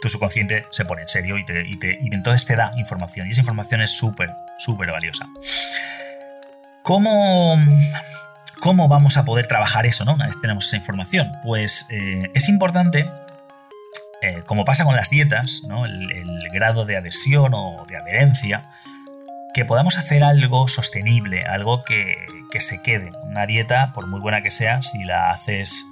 [0.00, 3.26] tu subconsciente se pone en serio y, te, y, te, y entonces te da información.
[3.26, 5.26] Y esa información es súper, súper valiosa.
[6.82, 7.58] ¿Cómo,
[8.60, 10.14] ¿Cómo vamos a poder trabajar eso, ¿no?
[10.14, 11.32] Una vez tenemos esa información.
[11.42, 13.06] Pues eh, es importante,
[14.24, 15.84] eh, como pasa con las dietas, ¿no?
[15.84, 18.62] el, grado de adhesión o de adherencia,
[19.52, 22.14] que podamos hacer algo sostenible, algo que,
[22.50, 23.10] que se quede.
[23.24, 25.84] Una dieta, por muy buena que sea, si la haces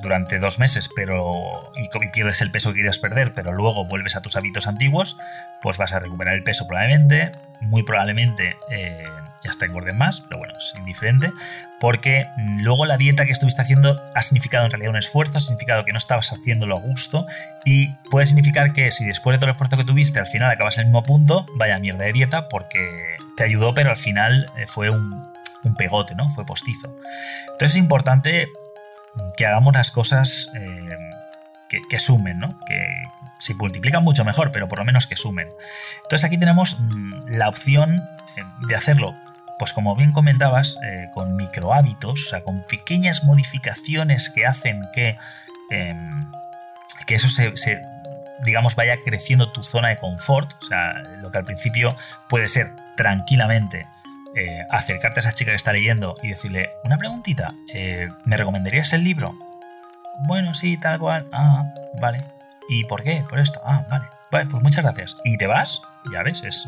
[0.00, 4.22] durante dos meses pero y, pierdes el peso que querías perder, pero luego vuelves a
[4.22, 5.18] tus hábitos antiguos,
[5.62, 9.04] pues vas a recuperar el peso probablemente, muy probablemente eh,
[9.44, 11.32] ya está engorden más, pero bueno, es indiferente,
[11.80, 12.26] porque
[12.60, 15.92] luego la dieta que estuviste haciendo ha significado en realidad un esfuerzo, ha significado que
[15.92, 17.26] no estabas haciéndolo a gusto
[17.64, 20.76] y puede significar que si después de todo el esfuerzo que tuviste al final acabas
[20.76, 24.66] en el mismo punto, vaya mierda de dieta porque te ayudó, pero al final eh,
[24.66, 25.32] fue un,
[25.64, 26.28] un pegote, ¿no?
[26.30, 26.94] Fue postizo.
[27.52, 28.48] Entonces es importante
[29.36, 30.88] que hagamos las cosas eh,
[31.88, 32.58] que, sumen, ¿no?
[32.66, 32.80] Que
[33.38, 35.48] si multiplican mucho mejor, pero por lo menos que sumen.
[36.02, 37.96] Entonces aquí tenemos mm, la opción
[38.36, 39.14] eh, de hacerlo,
[39.58, 44.82] pues como bien comentabas, eh, con micro hábitos, o sea, con pequeñas modificaciones que hacen
[44.94, 45.16] que,
[45.70, 46.30] em,
[47.06, 47.82] que eso se,
[48.44, 51.96] digamos, vaya creciendo tu zona de confort, o sea, lo que al principio
[52.28, 53.86] puede ser tranquilamente
[54.34, 58.92] eh, acercarte a esa chica que está leyendo y decirle, una preguntita, eh, ¿me recomendarías
[58.94, 59.36] el libro?
[60.26, 61.26] Bueno, sí, tal cual.
[61.32, 61.64] Ah,
[62.00, 62.24] vale.
[62.68, 63.24] ¿Y por qué?
[63.28, 63.60] Por esto.
[63.64, 64.06] Ah, vale.
[64.32, 65.18] Pues muchas gracias.
[65.24, 66.66] Y te vas, ya ves, es,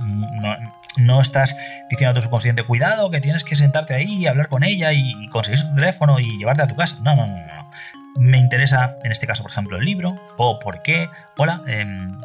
[0.98, 1.56] no, estás
[1.88, 5.26] diciendo a tu subconsciente, cuidado, que tienes que sentarte ahí y hablar con ella y
[5.28, 6.98] conseguir su teléfono y llevarte a tu casa.
[7.00, 7.70] No, no, no, no.
[8.16, 11.08] Me interesa, en este caso, por ejemplo, el libro, o por qué.
[11.38, 12.20] Hola, em,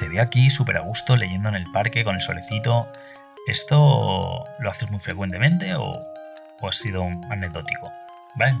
[0.00, 2.88] te veo aquí súper a gusto leyendo en el parque con el solecito.
[3.46, 5.92] ¿Esto lo haces muy frecuentemente o,
[6.60, 7.88] o ha sido anecdótico?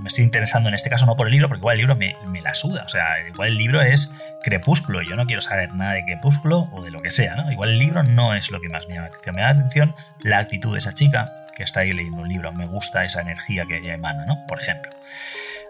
[0.00, 2.14] Me estoy interesando en este caso no por el libro, porque igual el libro me,
[2.26, 2.84] me, la suda.
[2.84, 5.02] O sea, igual el libro es crepúsculo.
[5.02, 7.50] Yo no quiero saber nada de crepúsculo o de lo que sea, ¿no?
[7.50, 9.34] Igual el libro no es lo que más me llama la atención.
[9.34, 12.52] Me llama la atención la actitud de esa chica que está ahí leyendo un libro.
[12.52, 14.46] Me gusta esa energía que ella emana, ¿no?
[14.46, 14.90] Por ejemplo.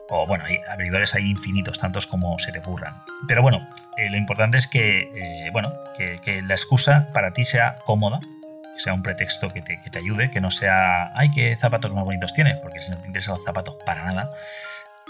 [0.09, 3.03] O bueno, hay abridores ahí infinitos, tantos como se te ocurran.
[3.29, 7.45] Pero bueno, eh, lo importante es que, eh, bueno, que, que la excusa para ti
[7.45, 8.19] sea cómoda,
[8.83, 12.05] sea un pretexto que te, que te, ayude, que no sea, ay, qué zapatos más
[12.05, 14.31] bonitos tienes, porque si no te interesan los zapatos para nada,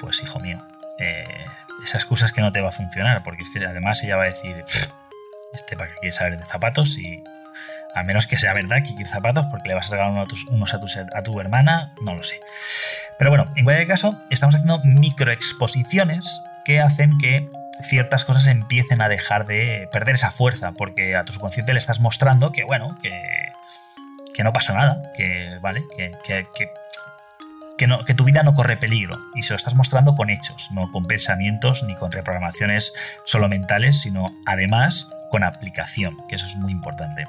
[0.00, 0.58] pues hijo mío,
[0.98, 1.44] eh,
[1.84, 4.24] esa excusa es que no te va a funcionar, porque es que además ella va
[4.24, 4.64] a decir,
[5.52, 7.22] este para qué quiere saber de zapatos y
[7.94, 10.80] a menos que sea verdad que quiere zapatos porque le vas a regalar unos a,
[10.80, 12.40] tu, a tu hermana, no lo sé.
[13.18, 17.48] Pero bueno, en cualquier caso, estamos haciendo microexposiciones que hacen que
[17.82, 22.00] ciertas cosas empiecen a dejar de perder esa fuerza, porque a tu subconsciente le estás
[22.00, 23.10] mostrando que, bueno, que,
[24.34, 25.84] que no pasa nada, que, ¿vale?
[25.96, 26.12] Que,
[27.76, 30.70] que, no, que tu vida no corre peligro y se lo estás mostrando con hechos,
[30.72, 32.92] no con pensamientos ni con reprogramaciones
[33.24, 37.24] solo mentales, sino además con aplicación, que eso es muy importante.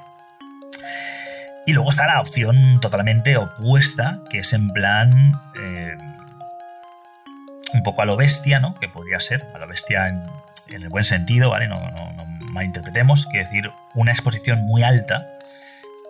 [1.66, 5.96] Y luego está la opción totalmente opuesta, que es en plan eh,
[7.74, 8.74] un poco a lo bestia, ¿no?
[8.74, 10.22] Que podría ser, a lo bestia en,
[10.68, 11.68] el buen sentido, ¿vale?
[11.68, 15.26] No, no, no malinterpretemos, quiere decir una exposición muy alta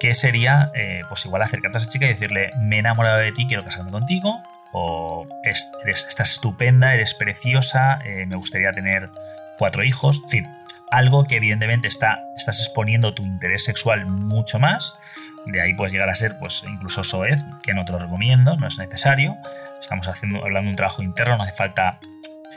[0.03, 3.31] que sería, eh, pues igual acercarte a esa chica y decirle, me he enamorado de
[3.31, 5.71] ti, quiero casarme contigo, o eres,
[6.09, 9.11] estás estupenda, eres preciosa, eh, me gustaría tener
[9.59, 10.49] cuatro hijos, en fin,
[10.91, 14.99] algo que evidentemente está, estás exponiendo tu interés sexual mucho más,
[15.47, 18.67] de ahí puedes llegar a ser pues incluso soez, que no te lo recomiendo, no
[18.67, 19.37] es necesario,
[19.81, 21.99] estamos haciendo, hablando de un trabajo interno, no hace falta,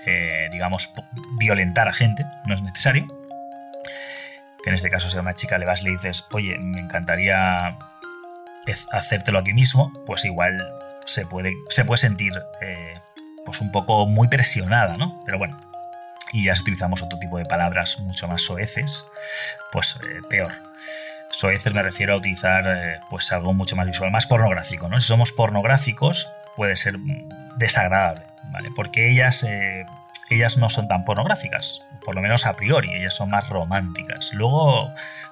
[0.06, 0.94] eh, digamos,
[1.38, 3.08] violentar a gente, no es necesario,
[4.64, 7.78] que en este caso sea una chica, le vas y le dices, oye, me encantaría
[8.92, 10.58] hacértelo aquí mismo, pues igual
[11.06, 13.00] se puede, se puede sentir eh,
[13.46, 15.24] pues un poco muy presionada, ¿no?
[15.26, 15.60] Pero bueno,
[16.34, 19.10] y ya si utilizamos otro tipo de palabras mucho más soeces,
[19.72, 20.52] pues eh, peor.
[21.36, 25.02] Soeces me refiero a utilizar eh, pues algo mucho más visual, más pornográfico, ¿no?
[25.02, 26.96] Si somos pornográficos puede ser
[27.58, 28.22] desagradable,
[28.54, 28.70] ¿vale?
[28.74, 29.86] Porque ellas, eh,
[30.30, 34.34] ellas no son tan pornográficas, por lo menos a priori, ellas son más románticas.
[34.34, 34.90] Luego,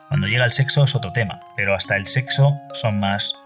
[0.10, 3.40] cuando llega el sexo es otro tema, pero hasta el sexo son más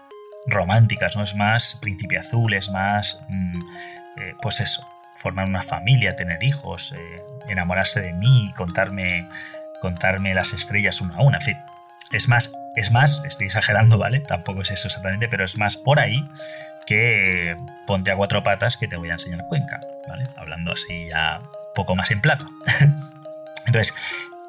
[0.48, 1.22] románticas, ¿no?
[1.22, 3.60] Es más príncipe azul, es más, mm,
[4.16, 4.84] eh, pues eso,
[5.14, 6.92] formar una familia, tener hijos,
[7.48, 9.28] enamorarse de mí, contarme,
[9.80, 11.56] contarme las estrellas una a una, en fin.
[12.12, 14.20] Es más, es más, estoy exagerando, ¿vale?
[14.20, 16.26] Tampoco es eso exactamente, pero es más por ahí
[16.86, 17.56] que
[17.86, 19.78] ponte a cuatro patas que te voy a enseñar Cuenca,
[20.08, 20.26] ¿vale?
[20.36, 21.40] Hablando así ya
[21.74, 22.46] poco más en plata.
[23.66, 23.94] Entonces,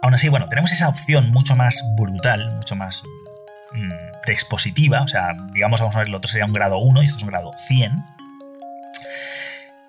[0.01, 3.03] aún así, bueno, tenemos esa opción mucho más brutal, mucho más
[3.73, 3.91] mm,
[4.27, 7.17] expositiva, o sea, digamos, vamos a ver, lo otro sería un grado 1 y esto
[7.17, 7.91] es un grado 100.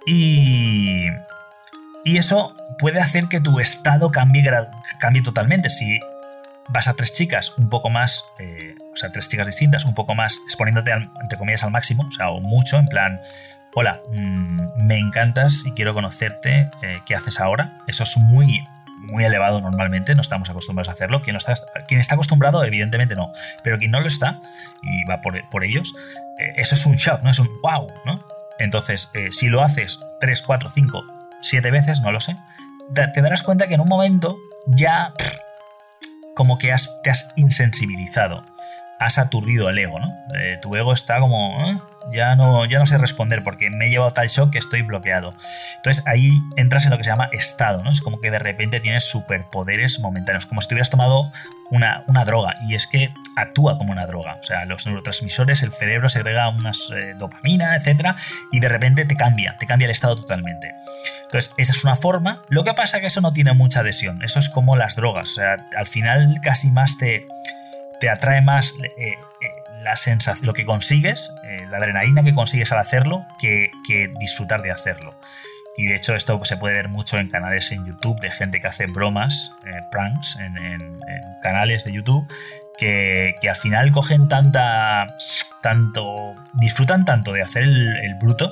[0.06, 1.06] Y,
[2.04, 4.42] y eso puede hacer que tu estado cambie,
[4.98, 5.70] cambie totalmente.
[5.70, 6.00] Si
[6.72, 10.14] vas a tres chicas un poco más, eh, o sea, tres chicas distintas, un poco
[10.14, 13.20] más exponiéndote, entre comillas, al máximo, o sea, o mucho, en plan,
[13.74, 17.78] hola, mm, me encantas y quiero conocerte, eh, ¿qué haces ahora?
[17.86, 18.64] Eso es muy,
[18.98, 21.22] muy elevado normalmente, no estamos acostumbrados a hacerlo.
[21.22, 21.54] Quien, está,
[21.88, 24.40] está acostumbrado, evidentemente no, pero quien no lo está
[24.82, 25.94] y va por, ellos,
[26.38, 27.30] eh, eso es un shock, ¿no?
[27.30, 28.24] Es un wow, ¿no?
[28.58, 31.04] Entonces, si lo haces 3, 4, 5,
[31.40, 32.36] 7 veces, no lo sé,
[32.92, 35.14] te darás cuenta que en un momento ya
[36.40, 38.42] como que te has insensibilizado,
[39.00, 40.08] has aturdido el ego, ¿no?
[40.38, 41.74] Eh, tu ego está como, ¿eh?
[42.12, 45.32] ya, no, ya no sé responder porque me he llevado tal shock que estoy bloqueado.
[45.76, 47.90] Entonces ahí entras en lo que se llama estado, ¿no?
[47.90, 51.32] Es como que de repente tienes superpoderes momentáneos, como si hubieras tomado
[51.70, 54.36] una, una, droga, y es que actúa como una droga.
[54.38, 58.16] O sea, los neurotransmisores, el cerebro segrega unas eh, dopamina, etcétera,
[58.52, 60.74] y de repente te cambia, te cambia el estado totalmente.
[61.22, 62.42] Entonces, esa es una forma.
[62.48, 64.22] Lo que pasa es que eso no tiene mucha adhesión.
[64.22, 65.30] Eso es como las drogas.
[65.30, 67.24] O sea, al final casi más te,
[68.00, 69.16] te atrae más eh, eh,
[69.82, 73.70] la sensación, lo que consigues, eh, la adrenalina que consigues al hacerlo, que,
[74.18, 75.14] disfrutar de hacerlo.
[75.76, 78.66] Y de hecho esto se puede ver mucho en canales en YouTube de gente que
[78.66, 79.54] hace bromas,
[79.90, 80.98] pranks, en,
[81.42, 82.26] canales de YouTube,
[82.78, 85.06] que, al final cogen tanta,
[85.62, 88.50] tanto, disfrutan tanto de hacer el bruto,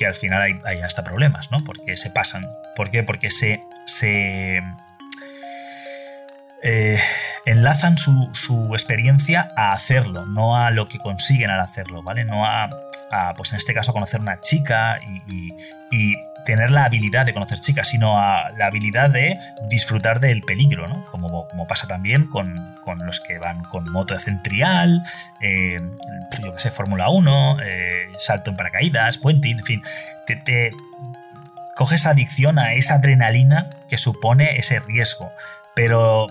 [0.00, 1.62] que al final hay, hasta problemas, ¿no?
[1.62, 2.46] Porque se pasan.
[2.74, 3.02] ¿Por qué?
[3.02, 4.62] Porque se, se
[6.62, 7.00] eh,
[7.46, 12.24] enlazan su, experiencia a hacerlo, no a lo que consiguen al hacerlo, ¿vale?
[12.24, 12.68] No a,
[13.36, 16.14] pues en este caso, conocer una chica y,
[16.46, 19.38] tener la habilidad de conocer chicas, sino a la habilidad de
[19.68, 21.04] disfrutar del peligro, ¿no?
[21.10, 22.54] Como, pasa también con,
[23.04, 25.02] los que van con moto de centrial,
[25.42, 25.78] eh,
[26.42, 29.82] yo que sé, Fórmula 1, eh, salto en paracaídas, puenting, en fin,
[30.26, 30.72] te, te
[31.76, 35.30] coges adicción a esa adrenalina que supone ese riesgo,
[35.74, 36.26] pero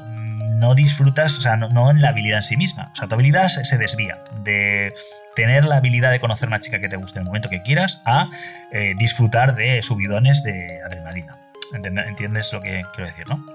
[0.49, 2.89] no disfrutas, o sea, no, en la habilidad en sí misma.
[2.91, 4.93] O sea, tu habilidad se, desvía de
[5.35, 8.01] tener la habilidad de conocer una chica que te guste en el momento que quieras
[8.05, 8.29] a
[8.71, 11.35] eh, disfrutar de subidones de adrenalina.
[11.73, 13.45] ¿Entiendes lo que quiero decir, no?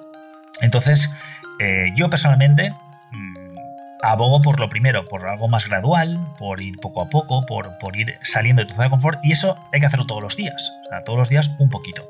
[0.61, 1.11] Entonces,
[1.59, 2.70] eh, yo personalmente
[3.11, 3.57] mm,
[4.03, 7.97] abogo por lo primero, por algo más gradual, por ir poco a poco, por, por
[7.97, 10.78] ir saliendo de tu zona de confort, y eso hay que hacerlo todos los días.
[10.86, 12.09] O sea, todos los días un poquito.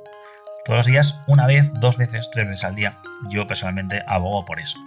[0.64, 2.96] Todos los días, una vez, dos veces, tres veces al día.
[3.28, 4.78] Yo personalmente abogo por eso.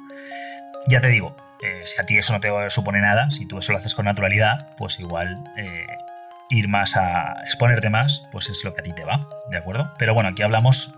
[0.87, 3.73] Ya te digo, eh, si a ti eso no te supone nada, si tú eso
[3.73, 5.85] lo haces con naturalidad, pues igual eh,
[6.49, 9.93] ir más a exponerte más, pues es lo que a ti te va, ¿de acuerdo?
[9.99, 10.95] Pero bueno, aquí hablamos,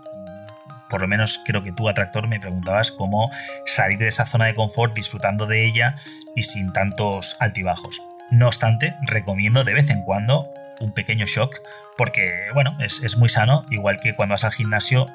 [0.88, 3.30] por lo menos creo que tú, atractor, me preguntabas cómo
[3.66, 5.94] salir de esa zona de confort disfrutando de ella
[6.34, 8.00] y sin tantos altibajos.
[8.30, 10.48] No obstante, recomiendo de vez en cuando
[10.80, 11.60] un pequeño shock,
[11.96, 15.06] porque, bueno, es, muy sano, igual que cuando vas al gimnasio,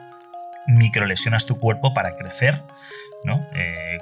[0.67, 2.61] microlesionas tu cuerpo para crecer,
[3.23, 3.45] ¿no?
[3.55, 3.97] Eh,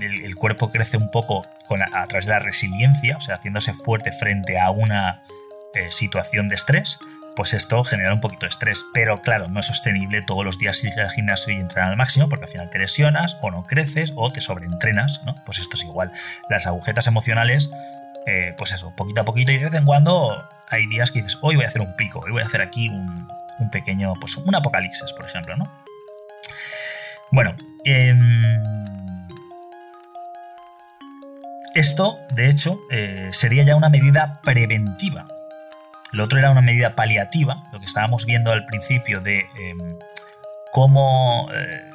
[0.00, 1.44] el, cuerpo crece un poco
[1.92, 5.22] a, través de la resiliencia, o sea, haciéndose fuerte frente a una
[5.74, 6.98] eh, situación de estrés,
[7.38, 8.84] pues esto genera un poquito de estrés.
[8.92, 12.28] Pero claro, no es sostenible todos los días ir al gimnasio y entrenar al máximo,
[12.28, 15.36] porque al final te lesionas, o no creces, o te sobreentrenas, ¿no?
[15.46, 16.10] Pues esto es igual.
[16.50, 17.70] Las agujetas emocionales,
[18.26, 21.38] eh, pues eso, poquito a poquito, y de vez en cuando hay días que dices,
[21.40, 23.26] hoy voy a hacer un pico, hoy voy a hacer aquí un,
[23.72, 25.68] pequeño, pues un apocalipsis, por ejemplo, ¿no?
[27.32, 29.28] Bueno, em,
[31.74, 35.26] esto, de hecho, eh, sería ya una medida preventiva.
[36.12, 39.98] Lo otro era una medida paliativa, lo que estábamos viendo al principio de em,
[40.72, 41.90] cómo, eh,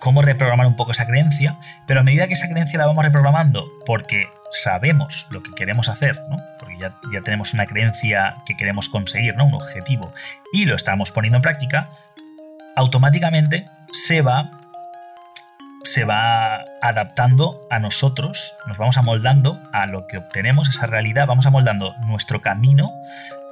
[0.00, 1.56] cómo reprogramar un poco esa creencia,
[1.86, 4.26] pero a medida que esa creencia la vamos reprogramando porque
[4.62, 6.36] sabemos lo que queremos hacer, ¿no?
[6.58, 9.46] porque ya, ya tenemos una creencia que queremos conseguir, ¿no?
[9.46, 10.12] un objetivo,
[10.52, 11.90] y lo estamos poniendo en práctica,
[12.76, 14.50] automáticamente se va
[15.84, 21.46] se va adaptando a nosotros, nos vamos amoldando a lo que obtenemos, esa realidad, vamos
[21.46, 22.90] amoldando nuestro camino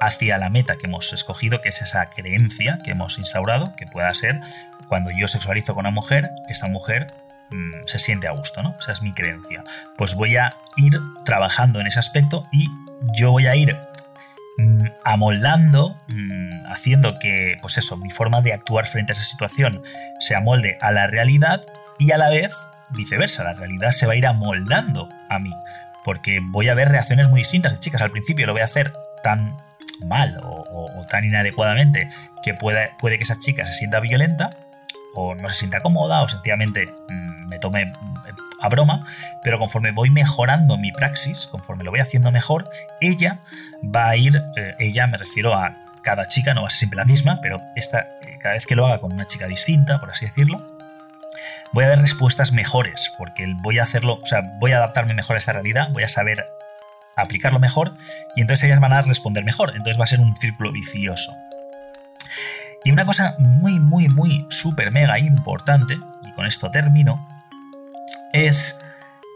[0.01, 4.13] hacia la meta que hemos escogido, que es esa creencia que hemos instaurado, que pueda
[4.13, 4.41] ser
[4.87, 7.07] cuando yo sexualizo con una mujer, esta mujer
[7.53, 8.75] mm, se siente a gusto, ¿no?
[8.79, 9.63] Esa es mi creencia.
[9.97, 12.69] Pues voy a ir trabajando en ese aspecto y
[13.17, 13.77] yo voy a ir
[14.57, 19.81] mm, amoldando, mm, haciendo que, pues eso, mi forma de actuar frente a esa situación
[20.19, 21.61] se amolde a la realidad
[21.99, 22.53] y a la vez
[22.89, 25.51] viceversa, la realidad se va a ir amoldando a mí,
[26.03, 28.01] porque voy a ver reacciones muy distintas de chicas.
[28.01, 28.93] Al principio lo voy a hacer
[29.23, 29.57] tan
[30.05, 32.09] mal o, tan inadecuadamente
[32.43, 34.49] que puede, puede que esa chica se sienta violenta
[35.13, 38.13] o no se sienta cómoda o sencillamente mm, me tome mm,
[38.61, 39.05] a broma,
[39.43, 42.65] pero conforme voy mejorando mi praxis, conforme lo voy haciendo mejor,
[43.01, 43.39] ella
[43.83, 46.97] va a ir, eh, ella me refiero a cada chica, no va a ser siempre
[46.97, 50.11] la misma, pero esta, eh, cada vez que lo haga con una chica distinta, por
[50.11, 50.57] así decirlo,
[51.73, 55.35] voy a ver respuestas mejores, porque voy a hacerlo, o sea, voy a adaptarme mejor
[55.35, 56.45] a esta realidad, voy a saber
[57.15, 57.93] aplicarlo mejor
[58.35, 61.33] y entonces ellas van a responder mejor, entonces va a ser un círculo vicioso.
[62.83, 67.27] Y una cosa muy, muy, muy, súper, mega importante, y con esto termino,
[68.33, 68.79] es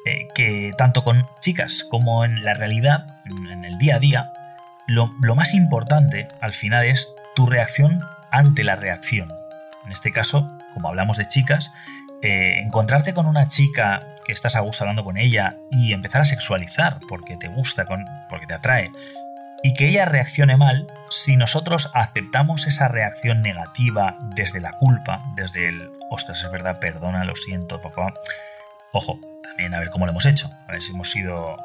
[0.06, 4.32] eh, que tanto con chicas como en la realidad, en el día a día,
[4.88, 9.30] lo, más importante al final es tu reacción ante la reacción.
[9.86, 11.74] En este caso, como hablamos de chicas,
[12.22, 16.26] eh, encontrarte con una chica que estás a gusto hablando con ella y empezar a
[16.26, 17.86] sexualizar porque te gusta,
[18.30, 18.92] porque te atrae,
[19.64, 25.68] y que ella reaccione mal, si nosotros aceptamos esa reacción negativa desde la culpa, desde
[25.68, 28.14] el, ostras, es verdad, perdona, lo siento, papá.
[28.92, 30.50] Ojo, también a ver cómo lo hemos hecho.
[30.68, 31.58] A ver si hemos sido.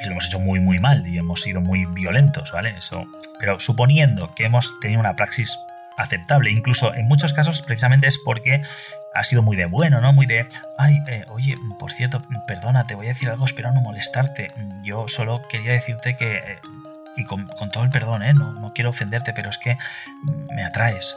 [0.00, 2.74] Si lo hemos hecho muy, muy mal y hemos sido muy violentos, ¿vale?
[2.76, 3.06] Eso.
[3.38, 5.56] Pero suponiendo que hemos tenido una praxis
[6.02, 6.50] aceptable.
[6.50, 8.62] Incluso en muchos casos precisamente es porque
[9.14, 10.12] ha sido muy de bueno, ¿no?
[10.12, 10.46] Muy de,
[10.78, 14.50] ay, eh, oye, por cierto, perdona, te voy a decir algo, espero no molestarte.
[14.82, 16.58] Yo solo quería decirte que, eh,
[17.16, 18.34] y con, todo el perdón, ¿eh?
[18.34, 19.76] No, no, quiero ofenderte, pero es que
[20.54, 21.16] me atraes.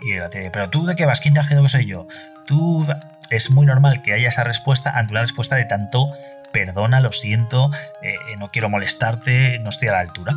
[0.00, 0.18] Y
[0.50, 2.06] pero tú de qué vas, ¿quién te ha que soy yo?
[2.46, 2.86] Tú...
[3.28, 6.12] Es muy normal que haya esa respuesta ante una respuesta de tanto,
[6.52, 10.32] perdona, lo siento, eh, no quiero molestarte, no estoy a la altura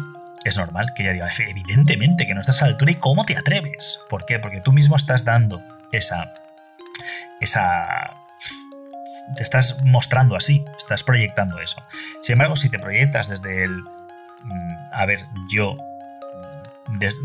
[0.46, 3.38] es normal que ella diga, evidentemente que no estás a la altura y cómo te
[3.38, 4.00] atreves.
[4.10, 4.40] ¿Por qué?
[4.40, 5.62] Porque tú mismo estás dando
[5.92, 6.34] esa...
[7.40, 8.14] esa...
[9.36, 11.86] te estás mostrando así, estás proyectando eso.
[12.22, 13.82] Sin embargo, si te proyectas desde el...
[14.44, 15.76] Mm, a ver, yo...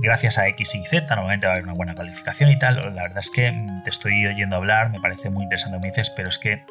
[0.03, 2.77] gracias a X y Z, normalmente va a haber una buena calificación y tal.
[2.95, 5.87] La verdad es que mm, te estoy oyendo hablar, me parece muy interesante lo que
[5.87, 6.65] me dices, pero es que...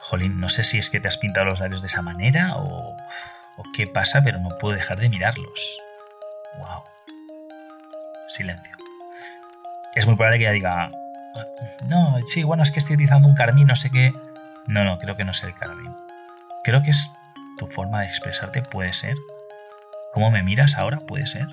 [0.00, 2.96] Jolín, no sé si es que te has pintado los labios de esa manera o
[3.56, 5.80] o qué pasa, pero no puedo dejar de mirarlos.
[6.58, 6.82] Wow.
[8.28, 8.76] Silencio.
[9.94, 10.90] Es muy probable que ella diga,
[11.86, 14.12] no, sí, bueno, es que estoy utilizando un carmín, no sé qué.
[14.66, 15.94] No, no, creo que no es el carmín.
[16.64, 17.10] Creo que es
[17.58, 19.14] tu forma de expresarte, puede ser.
[20.12, 20.98] ¿Cómo me miras ahora?
[20.98, 21.46] Puede ser.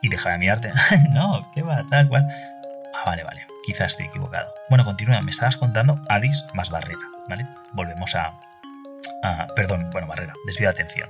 [0.00, 0.72] Y deja de mirarte.
[1.10, 1.84] no, ¿qué va?
[1.90, 2.26] Tal cual.
[2.94, 3.46] Ah, vale, vale.
[3.64, 4.52] Quizás estoy equivocado.
[4.68, 5.20] Bueno, continúa.
[5.20, 7.46] Me estabas contando Addis más Barrera, ¿vale?
[7.72, 8.38] Volvemos a,
[9.54, 11.08] Perdón, bueno, barrera, desvío de atención.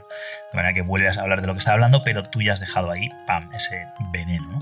[0.52, 2.60] De manera que vuelves a hablar de lo que está hablando, pero tú ya has
[2.60, 4.58] dejado ahí, pam, ese veneno.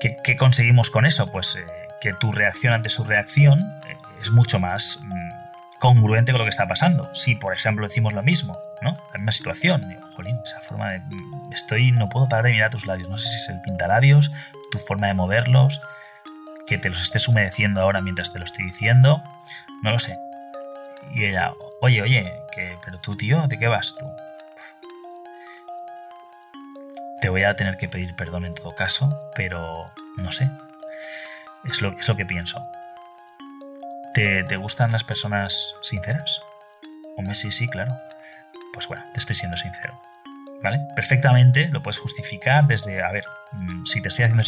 [0.00, 1.32] ¿Qué, conseguimos con eso?
[1.32, 1.64] Pues eh,
[2.00, 6.50] que tu reacción ante su reacción eh, es mucho más mm, congruente con lo que
[6.50, 7.14] está pasando.
[7.14, 8.96] Si, por ejemplo, decimos lo mismo, ¿no?
[9.12, 9.82] La misma situación,
[10.14, 10.98] jolín, esa forma de.
[11.00, 13.08] Mm, estoy, no puedo parar de mirar tus labios.
[13.08, 14.30] No sé si es el pintalabios,
[14.70, 15.80] tu forma de moverlos,
[16.66, 19.22] que te los estés humedeciendo ahora mientras te lo estoy diciendo.
[19.82, 20.18] No lo sé.
[21.14, 21.52] Y ella,
[21.84, 22.32] oye, oye,
[22.82, 24.06] pero tú, tío, ¿de qué vas tú?
[27.20, 30.48] Te voy a tener que pedir perdón en todo caso, pero no sé.
[31.64, 32.66] Es lo, que pienso.
[34.14, 36.40] ¿Te, ¿Te, gustan las personas sinceras?
[37.18, 37.94] Hombre, sí, sí, claro.
[38.72, 40.00] Pues bueno, te estoy siendo sincero.
[40.62, 40.80] ¿Vale?
[40.96, 44.44] Perfectamente lo puedes justificar desde, a ver, mm, si te estoy haciendo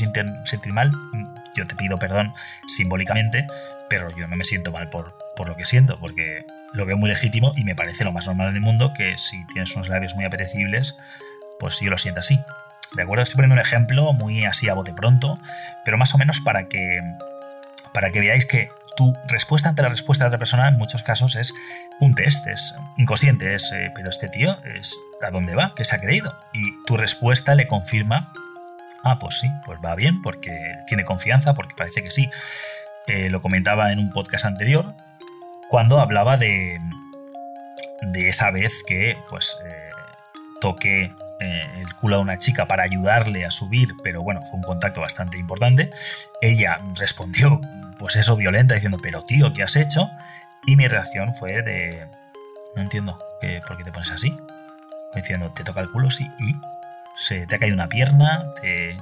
[0.46, 2.32] sentir mal, mm, yo te pido perdón
[2.66, 3.46] simbólicamente,
[3.88, 7.08] pero yo no me siento mal por, por lo que siento, porque lo veo muy
[7.08, 10.24] legítimo y me parece lo más normal del mundo que si tienes unos labios muy
[10.24, 10.98] apetecibles,
[11.58, 12.40] pues yo lo siento así.
[12.94, 13.22] ¿De acuerdo?
[13.22, 15.38] Estoy poniendo un ejemplo muy así a bote pronto,
[15.84, 17.00] pero más o menos para que,
[17.92, 21.36] para que veáis que tu respuesta ante la respuesta de otra persona en muchos casos
[21.36, 21.52] es
[22.00, 25.94] un test, es inconsciente, es, eh, pero este tío es a dónde va, que se
[25.94, 26.38] ha creído.
[26.52, 28.32] Y tu respuesta le confirma,
[29.04, 30.50] ah, pues sí, pues va bien, porque
[30.86, 32.30] tiene confianza, porque parece que sí.
[33.06, 34.94] Eh, lo comentaba en un podcast anterior,
[35.68, 36.80] cuando hablaba de,
[38.02, 39.90] de esa vez que pues eh,
[40.60, 44.62] toqué eh, el culo a una chica para ayudarle a subir, pero bueno, fue un
[44.62, 45.90] contacto bastante importante.
[46.40, 47.60] Ella respondió,
[47.98, 50.10] pues eso, violenta, diciendo, pero tío, ¿qué has hecho?
[50.66, 52.08] Y mi reacción fue de,
[52.74, 53.18] no entiendo,
[53.68, 54.36] ¿por qué te pones así?
[55.14, 56.56] Diciendo, te toca el culo, sí, y
[57.18, 58.96] se te ha caído una pierna, te,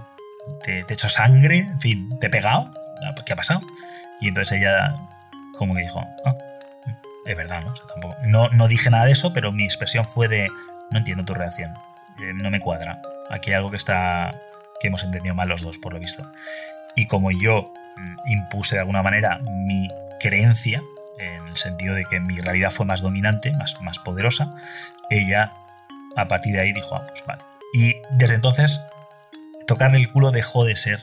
[0.62, 2.70] te, he hecho sangre, en fin, te he pegado,
[3.24, 3.62] ¿qué ha pasado?
[4.20, 4.96] Y entonces ella
[5.58, 6.34] como que dijo, ah,
[7.26, 7.74] es verdad, ¿no?
[8.26, 10.46] no, no dije nada de eso, pero mi expresión fue de,
[10.90, 11.72] no entiendo tu reacción,
[12.20, 13.00] eh, no me cuadra.
[13.30, 14.30] Aquí hay algo que está,
[14.80, 16.30] que hemos entendido mal los dos, por lo visto.
[16.96, 19.88] Y como yo mm, impuse de alguna manera mi
[20.20, 20.82] creencia,
[21.18, 24.54] en el sentido de que mi realidad fue más dominante, más, más poderosa,
[25.10, 25.52] ella
[26.16, 27.42] a partir de ahí dijo, ah, pues vale.
[27.72, 28.86] Y desde entonces,
[29.66, 31.02] tocarle el culo dejó de ser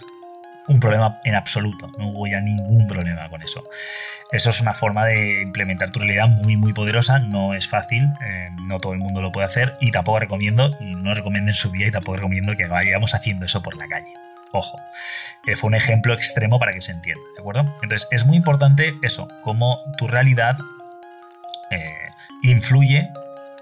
[0.72, 3.64] un problema en absoluto, no hubo ya ningún problema con eso.
[4.32, 8.50] Eso es una forma de implementar tu realidad muy muy poderosa, no es fácil, eh,
[8.64, 11.88] no todo el mundo lo puede hacer y tampoco recomiendo, no recomiendo en su vida
[11.88, 14.14] y tampoco recomiendo que vayamos haciendo eso por la calle.
[14.54, 14.78] Ojo,
[15.56, 17.62] fue un ejemplo extremo para que se entienda, ¿de acuerdo?
[17.84, 20.58] Entonces es muy importante eso, cómo tu realidad
[21.70, 22.10] eh,
[22.44, 23.10] influye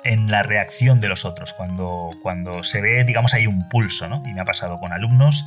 [0.03, 4.23] en la reacción de los otros, cuando, cuando se ve, digamos, hay un pulso, ¿no?
[4.25, 5.45] Y me ha pasado con alumnos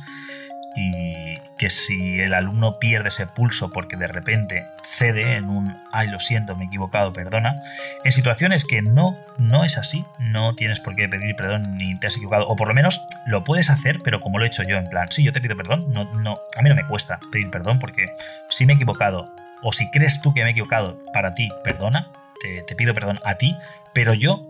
[0.75, 6.07] y que si el alumno pierde ese pulso porque de repente cede en un ay
[6.07, 7.55] lo siento me he equivocado perdona
[8.03, 12.07] en situaciones que no no es así no tienes por qué pedir perdón ni te
[12.07, 14.77] has equivocado o por lo menos lo puedes hacer pero como lo he hecho yo
[14.77, 17.49] en plan sí yo te pido perdón no no a mí no me cuesta pedir
[17.51, 18.05] perdón porque
[18.49, 22.07] si me he equivocado o si crees tú que me he equivocado para ti perdona
[22.41, 23.55] te, te pido perdón a ti
[23.93, 24.47] pero yo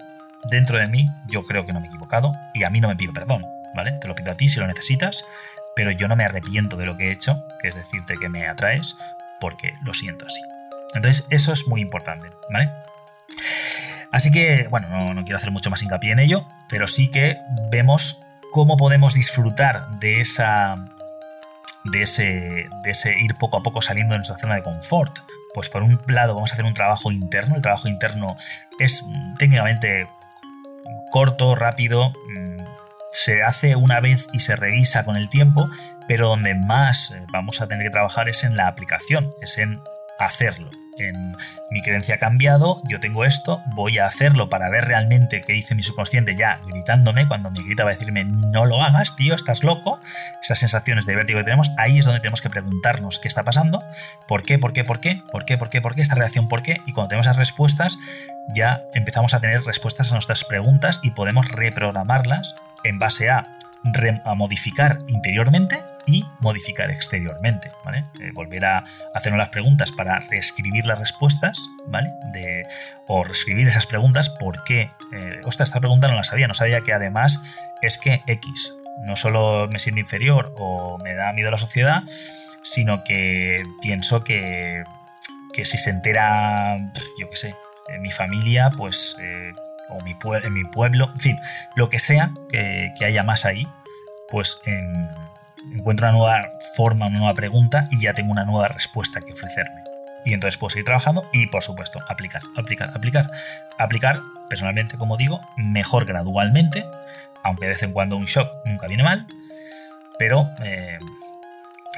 [0.49, 2.95] dentro de mí yo creo que no me he equivocado y a mí no me
[2.95, 3.43] pido perdón
[3.75, 5.25] vale te lo pido a ti si lo necesitas
[5.75, 8.47] pero yo no me arrepiento de lo que he hecho, que es decirte que me
[8.47, 8.97] atraes,
[9.39, 10.41] porque lo siento así.
[10.93, 12.69] Entonces, eso es muy importante, ¿vale?
[14.11, 17.37] Así que, bueno, no, quiero hacer mucho más hincapié en ello, pero sí que
[17.71, 18.21] vemos
[18.51, 20.75] cómo podemos disfrutar de esa.
[21.85, 25.19] De ese, de ese ir poco a poco saliendo de nuestra zona de confort.
[25.53, 27.55] Pues por un lado vamos a hacer un trabajo interno.
[27.55, 28.37] El trabajo interno
[28.79, 29.03] es
[29.37, 30.07] técnicamente
[31.11, 32.13] corto, rápido,
[33.13, 35.69] se hace una vez y se revisa con el tiempo,
[36.07, 39.79] pero donde más eh, vamos a tener que trabajar es en la aplicación, es en
[40.19, 40.69] hacerlo.
[40.97, 41.35] En
[41.69, 45.75] mi creencia ha cambiado, yo tengo esto, voy a hacerlo para ver realmente qué dice
[45.75, 49.63] mi subconsciente ya gritándome, cuando me grita va a decirme no lo hagas, tío, estás
[49.63, 49.99] loco,
[50.41, 53.83] esas sensaciones de vértigo que tenemos, ahí es donde tenemos que preguntarnos qué está pasando,
[54.27, 56.61] por qué, por qué, por qué, por qué, por qué, por qué, esta reacción, por
[56.61, 57.97] qué, y cuando tenemos esas respuestas
[58.53, 63.43] ya empezamos a tener respuestas a nuestras preguntas y podemos reprogramarlas en base a,
[64.35, 68.05] modificar interiormente y modificar exteriormente, ¿vale?
[68.21, 72.09] Eh, volver a hacernos las preguntas para reescribir las respuestas, ¿vale?
[72.33, 72.63] De,
[73.07, 74.91] o reescribir esas preguntas, ¿por qué?
[75.13, 77.43] Eh, ostras, esta pregunta no la sabía, no sabía que además
[77.81, 82.03] es que X no solo me siento inferior o me da miedo la sociedad,
[82.63, 84.83] sino que pienso que,
[85.53, 86.77] que si se entera,
[87.19, 87.55] yo qué sé,
[87.99, 89.53] mi familia, pues eh,
[89.89, 91.39] o mi en mi pueblo, en fin,
[91.75, 93.67] lo que sea que, haya más ahí,
[94.29, 94.61] pues
[95.71, 96.41] encuentro una nueva
[96.75, 99.83] forma, una nueva pregunta y ya tengo una nueva respuesta que ofrecerme.
[100.25, 103.27] Y entonces puedo seguir trabajando y, por supuesto, aplicar, aplicar, aplicar.
[103.77, 104.19] Aplicar,
[104.49, 106.85] personalmente, como digo, mejor gradualmente,
[107.43, 109.25] aunque de vez en cuando un shock nunca viene mal,
[110.17, 110.99] pero, eh,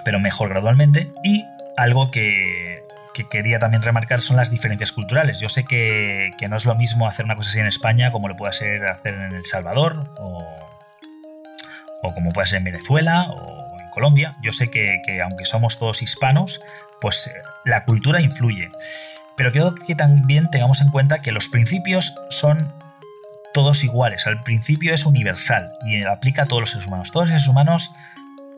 [0.03, 1.11] pero mejor gradualmente.
[1.23, 1.45] Y
[1.77, 2.83] algo que,
[3.15, 5.39] que quería también remarcar son las diferencias culturales.
[5.39, 8.35] Yo sé que, no es lo mismo hacer una cosa así en España como lo
[8.35, 10.43] puede ser hacer en El Salvador o,
[12.13, 14.35] como puede ser en Venezuela o en Colombia.
[14.43, 16.59] Yo sé que, aunque somos todos hispanos,
[16.99, 18.69] pues eh, la cultura influye.
[19.37, 22.73] Pero creo que también tengamos en cuenta que los principios son
[23.53, 24.27] todos iguales.
[24.27, 27.11] El principio es universal y aplica a todos los seres humanos.
[27.11, 27.91] Todos los seres humanos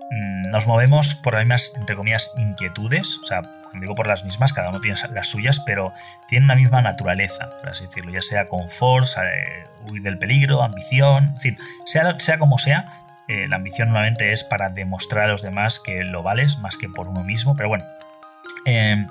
[0.10, 3.20] mm, nos movemos por las mismas, entre comillas, inquietudes.
[3.22, 3.44] O sea,
[3.74, 5.94] digo por las mismas, cada uno tiene las suyas, pero
[6.28, 9.08] tiene una misma naturaleza, por así decirlo, ya sea confort,
[9.88, 14.44] huir del peligro, ambición, en fin, sea, sea como sea, eh, la ambición nuevamente es
[14.44, 17.86] para demostrar a los demás que lo vales más que por uno mismo, pero bueno,
[18.66, 19.08] em,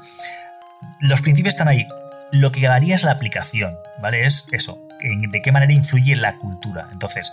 [1.00, 1.86] los principios están ahí.
[2.32, 4.26] Lo que haría es la aplicación, ¿vale?
[4.26, 6.88] Es eso, de qué manera influye la cultura.
[6.92, 7.32] Entonces,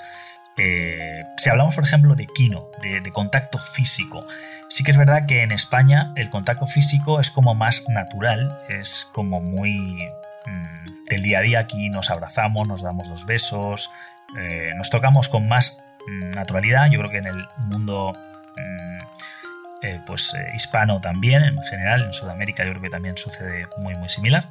[0.57, 4.25] eh, si hablamos, por ejemplo, de kino, de, contacto físico,
[4.69, 9.09] sí que es verdad que en España el contacto físico es como más natural, es
[9.13, 9.97] como muy
[10.45, 11.59] mm, del día a día.
[11.59, 13.89] Aquí nos abrazamos, nos damos los besos,
[14.37, 16.89] eh, nos tocamos con más mm, naturalidad.
[16.91, 18.13] Yo creo que en el mundo
[18.57, 18.99] mm,
[19.81, 24.09] eh, pues, hispano también, en general, en Sudamérica yo creo que también sucede muy, muy
[24.09, 24.49] similar.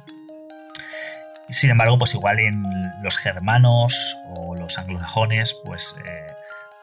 [1.49, 2.63] Sin embargo, pues igual en
[3.01, 6.27] los germanos o los anglosajones, pues eh,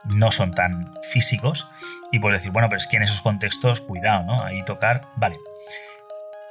[0.04, 1.68] no son tan físicos.
[2.12, 4.44] Y puedes decir, bueno, pero es que en esos contextos, cuidado, ¿no?
[4.44, 5.36] Ahí tocar, vale.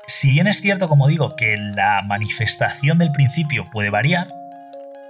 [0.07, 4.27] Si bien es cierto, como digo, que la manifestación del principio puede variar,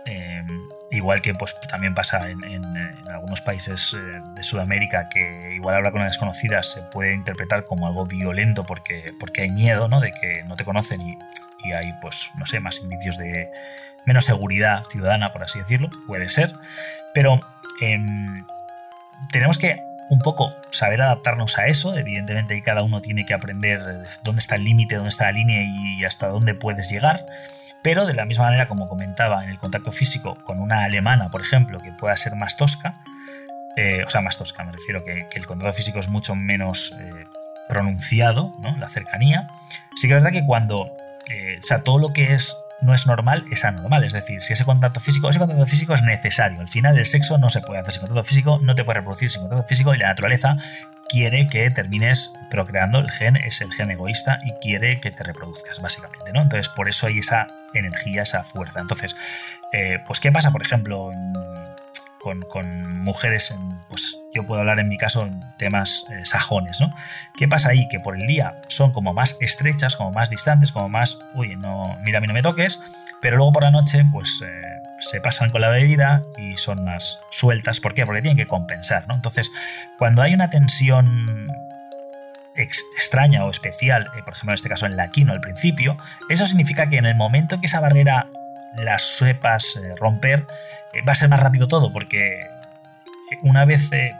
[0.06, 0.44] eh,
[0.92, 2.42] igual que pues, también pasa en,
[3.08, 7.88] algunos países eh, de Sudamérica, que igual hablar con una desconocida se puede interpretar como
[7.88, 10.00] algo violento porque, porque hay miedo ¿no?
[10.00, 11.18] de que no te conocen y,
[11.64, 13.50] y hay, pues, no sé, más indicios de
[14.06, 16.54] menos seguridad ciudadana, por así decirlo, puede ser,
[17.14, 17.40] pero
[17.82, 18.44] em,
[19.32, 21.96] tenemos que un poco saber adaptarnos a eso.
[21.96, 23.82] Evidentemente, cada uno tiene que aprender
[24.24, 27.26] dónde está el límite, dónde está la línea y hasta dónde puedes llegar.
[27.82, 31.42] Pero de la misma manera, como comentaba, en el contacto físico con una alemana, por
[31.42, 32.96] ejemplo, que pueda ser más tosca,
[33.78, 37.26] eh, o sea, más tosca, me refiero que, el contacto físico es mucho menos eh,
[37.70, 38.76] pronunciado, ¿no?
[38.78, 39.48] la cercanía.
[39.96, 40.92] Sí que es verdad que cuando,
[41.28, 44.04] eh, o sea, todo lo que es no es normal, es anormal.
[44.04, 46.62] Es decir, si ese contacto físico, ese contacto físico es necesario.
[46.62, 49.30] Al final, el sexo no se puede hacer sin contacto físico, no te puede reproducir
[49.30, 50.56] sin contacto físico y la naturaleza
[51.10, 53.00] quiere que termines procreando.
[53.00, 56.42] El gen es el gen egoísta y quiere que te reproduzcas, básicamente, ¿no?
[56.42, 58.80] Entonces, por eso hay esa energía, esa fuerza.
[58.80, 59.16] Entonces,
[59.74, 61.12] eh, pues, ¿qué pasa, por ejemplo,
[62.20, 62.40] con,
[63.04, 63.58] mujeres,
[63.90, 66.94] pues yo puedo hablar en mi caso en temas eh, sajones, ¿no?
[67.38, 67.88] ¿Qué pasa ahí?
[67.90, 71.98] Que por el día son como más estrechas, como más distantes, como más, uy, no,
[72.04, 72.82] mira, a mí no me toques,
[73.22, 74.62] pero luego por la noche, pues eh,
[75.00, 77.80] se pasan con la bebida y son más sueltas.
[77.80, 78.06] ¿Por qué?
[78.06, 79.16] Porque tienen que compensar, ¿no?
[79.16, 79.50] Entonces,
[79.98, 81.48] cuando hay una tensión
[82.56, 85.98] extraña o especial, eh, por ejemplo en este caso en la quino al principio,
[86.30, 88.28] eso significa que en el momento en que esa barrera
[88.76, 90.46] la sepas eh, romper,
[90.94, 92.40] eh, va a ser más rápido todo, porque
[93.44, 94.16] una vez el,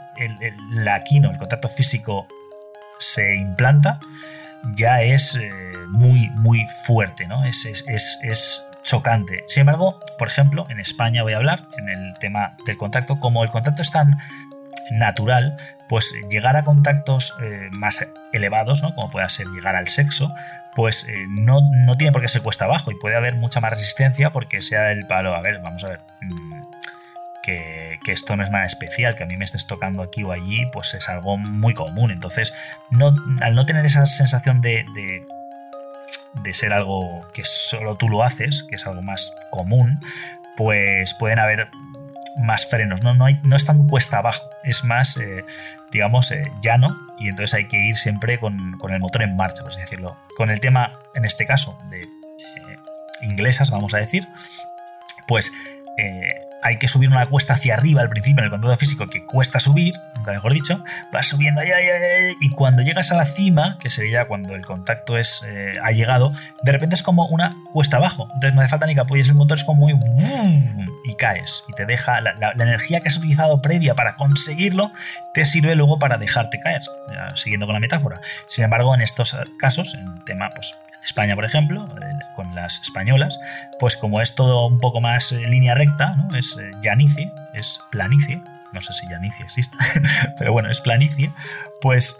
[0.70, 2.26] la quino, el contacto físico,
[2.98, 3.98] se implanta,
[4.74, 5.38] ya es
[5.88, 7.44] muy, muy fuerte, ¿no?
[7.44, 7.84] Es, es,
[8.22, 9.44] es, chocante.
[9.46, 13.44] Sin embargo, por ejemplo, en España voy a hablar en el tema del contacto, como
[13.44, 14.18] el contacto es tan
[14.90, 15.56] natural,
[15.88, 18.94] pues llegar a contactos eh, más elevados, ¿no?
[18.94, 20.32] como pueda ser llegar al sexo,
[20.74, 21.60] pues eh, no,
[21.98, 25.06] tiene por qué ser cuesta abajo y puede haber mucha más resistencia porque sea el
[25.06, 26.62] palo, a ver, vamos a ver, mm,
[27.42, 30.66] que, esto no es nada especial, que a mí me estés tocando aquí o allí,
[30.72, 32.10] pues es algo muy común.
[32.10, 32.52] Entonces,
[32.90, 34.84] no, al no tener esa sensación de,
[36.34, 40.00] de ser algo que solo tú lo haces, que es algo más común,
[40.56, 41.68] pues pueden haber
[42.38, 45.44] más frenos, no, no, no es tan cuesta abajo, es más, eh,
[45.90, 49.72] digamos, eh, llano y entonces hay que ir siempre con, el motor en marcha, por
[49.72, 50.16] así decirlo.
[50.36, 52.06] Con el tema, en este caso, de eh,
[53.22, 54.26] inglesas, vamos a decir,
[55.26, 55.52] pues
[56.62, 59.60] hay que subir una cuesta hacia arriba al principio en el contacto físico que cuesta
[59.60, 61.62] subir, nunca mejor dicho, vas subiendo
[62.40, 66.32] y cuando llegas a la cima, que sería cuando el contacto es, eh, ha llegado,
[66.62, 68.28] de repente es como una cuesta abajo.
[68.34, 69.98] Entonces no hace falta ni que apoyes el motor, es como muy...
[71.04, 71.64] y caes.
[71.68, 74.92] Y te deja la, energía que has utilizado previa para conseguirlo,
[75.34, 76.82] te sirve luego para dejarte caer,
[77.34, 78.20] siguiendo con la metáfora.
[78.46, 83.38] Sin embargo, en estos casos, en tema pues, España, por ejemplo, eh, con las españolas,
[83.78, 86.36] pues como es todo un poco más eh, línea recta, ¿no?
[86.36, 88.42] es eh, llanicie, es planicie,
[88.72, 89.76] no sé si llanicie existe,
[90.38, 91.32] pero bueno, es planicie,
[91.80, 92.18] pues,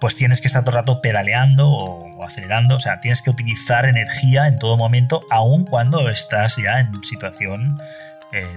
[0.00, 3.86] pues tienes que estar todo el rato pedaleando o, acelerando, o sea, tienes que utilizar
[3.86, 7.78] energía en todo momento, aun cuando estás ya en situación,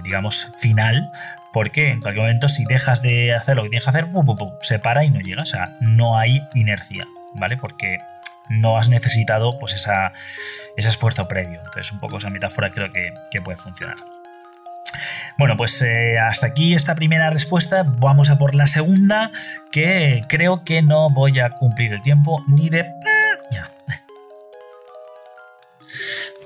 [0.02, 1.10] digamos, final,
[1.52, 4.06] porque en cualquier momento si dejas de hacer lo que tienes que hacer,
[4.62, 7.56] se para y no llega, o sea, no hay inercia, ¿vale?
[7.56, 7.98] Porque
[8.48, 10.12] no has necesitado pues esa,
[10.76, 11.58] ese esfuerzo previo.
[11.58, 13.96] Entonces, un poco esa metáfora creo que, puede funcionar.
[15.36, 17.84] Bueno, pues eh, hasta aquí esta primera respuesta.
[17.86, 19.30] Vamos a por la segunda,
[19.70, 22.86] que creo que no voy a cumplir el tiempo ni de...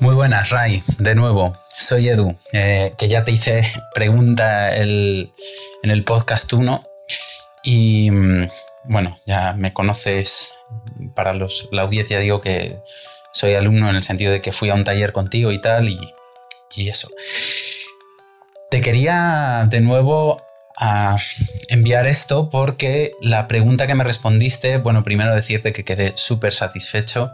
[0.01, 0.83] Muy buenas, Ray.
[0.99, 3.63] De nuevo, soy Edu, eh, que ya te hice
[3.95, 5.31] pregunta en
[5.83, 6.83] el podcast 1
[7.63, 8.49] y mm,
[8.85, 10.55] bueno, ya me conoces
[11.15, 12.77] para los, la audiencia, digo que
[13.33, 15.99] soy alumno en el sentido de que fui a un taller contigo y tal, y,
[16.77, 17.09] eso.
[18.71, 20.43] Te quería de nuevo
[21.69, 27.33] enviar esto porque la pregunta que me respondiste, bueno, primero decirte que quedé súper satisfecho,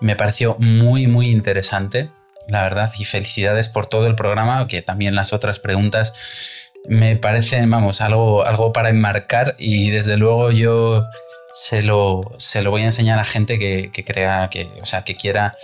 [0.00, 2.10] me pareció muy, muy interesante,
[2.48, 7.70] la verdad, y felicidades por todo el programa, que también las otras preguntas me parecen,
[7.70, 11.04] vamos, algo, algo para enmarcar y desde luego yo
[11.52, 15.16] se lo, se lo voy a enseñar a gente que, crea, que, o sea, que
[15.16, 15.56] quiera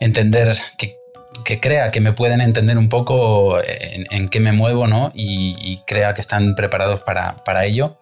[0.00, 0.98] entender, que,
[1.60, 5.10] crea que me pueden entender un poco en, qué me muevo, ¿no?
[5.14, 7.96] Y, crea que están preparados para, ello.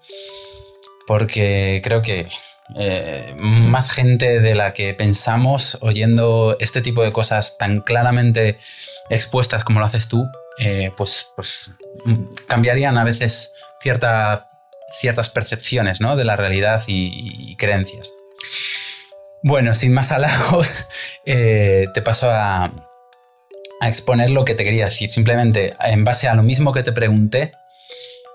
[1.07, 2.27] Porque creo que,
[2.77, 8.59] eh, más gente de la que pensamos oyendo este tipo de cosas tan claramente
[9.09, 10.27] expuestas como lo haces tú,
[10.61, 11.71] eh, pues, pues
[12.05, 16.17] mm, cambiarían a veces ciertas percepciones ¿no?
[16.17, 18.13] de la realidad y, creencias.
[19.43, 20.89] Bueno, sin más halagos,
[21.25, 22.73] eh, te paso a
[23.83, 25.11] exponer lo que te quería decir.
[25.11, 27.53] Simplemente, en base a lo mismo que te pregunté,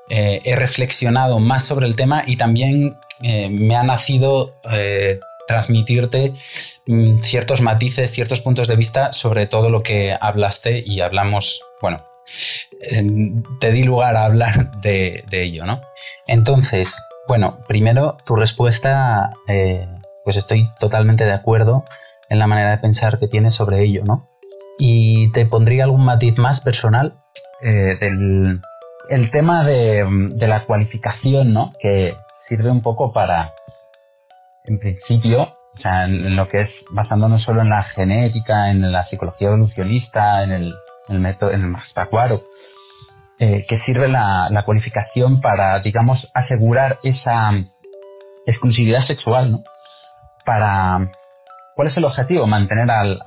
[0.09, 6.33] eh, he reflexionado más sobre el tema y también eh, me ha nacido eh, transmitirte
[6.87, 12.05] mm, ciertos matices, ciertos puntos de vista sobre todo lo que hablaste y hablamos, bueno,
[13.59, 15.79] te di lugar a hablar de, ello, ¿no?
[16.27, 19.31] Entonces, bueno, primero tu respuesta,
[20.25, 21.85] pues estoy totalmente de acuerdo
[22.29, 24.29] en la manera de pensar que tienes sobre ello, ¿no?
[24.77, 27.13] Y te pondría algún matiz más personal
[27.61, 28.61] del,
[29.09, 30.05] el tema de,
[30.47, 31.71] la cualificación, ¿no?
[31.79, 32.15] Que
[32.47, 33.53] sirve un poco para,
[34.65, 39.05] en principio, o sea, en, lo que es basándonos solo en la genética, en la
[39.05, 40.73] psicología evolucionista, en el,
[41.19, 42.43] método, en el Mastacuaro,
[43.39, 47.49] eh, que sirve la, cualificación para, digamos, asegurar esa
[48.45, 49.63] exclusividad sexual, ¿no?
[50.45, 51.09] Para,
[51.75, 52.47] ¿cuál es el objetivo?
[52.47, 53.19] Mantener al,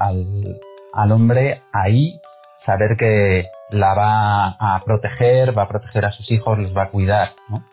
[0.93, 2.21] al hombre ahí,
[2.67, 6.91] saber que la va a proteger, va a proteger a sus hijos, los va a
[6.91, 7.65] cuidar, ¿no?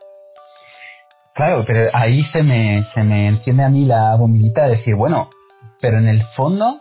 [1.34, 5.30] Claro, pero ahí se me, se me enciende a mí la bombillita de decir, bueno,
[5.82, 6.80] pero en el fondo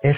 [0.00, 0.16] es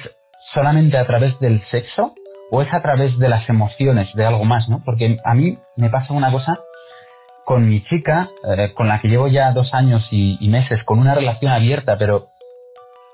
[0.52, 2.14] solamente a través del sexo
[2.50, 4.82] o es a través de las emociones, de algo más, ¿no?
[4.84, 6.52] Porque a mí me pasa una cosa
[7.44, 11.14] con mi chica, eh, con la que llevo ya dos años y, meses, con una
[11.14, 12.28] relación abierta, pero,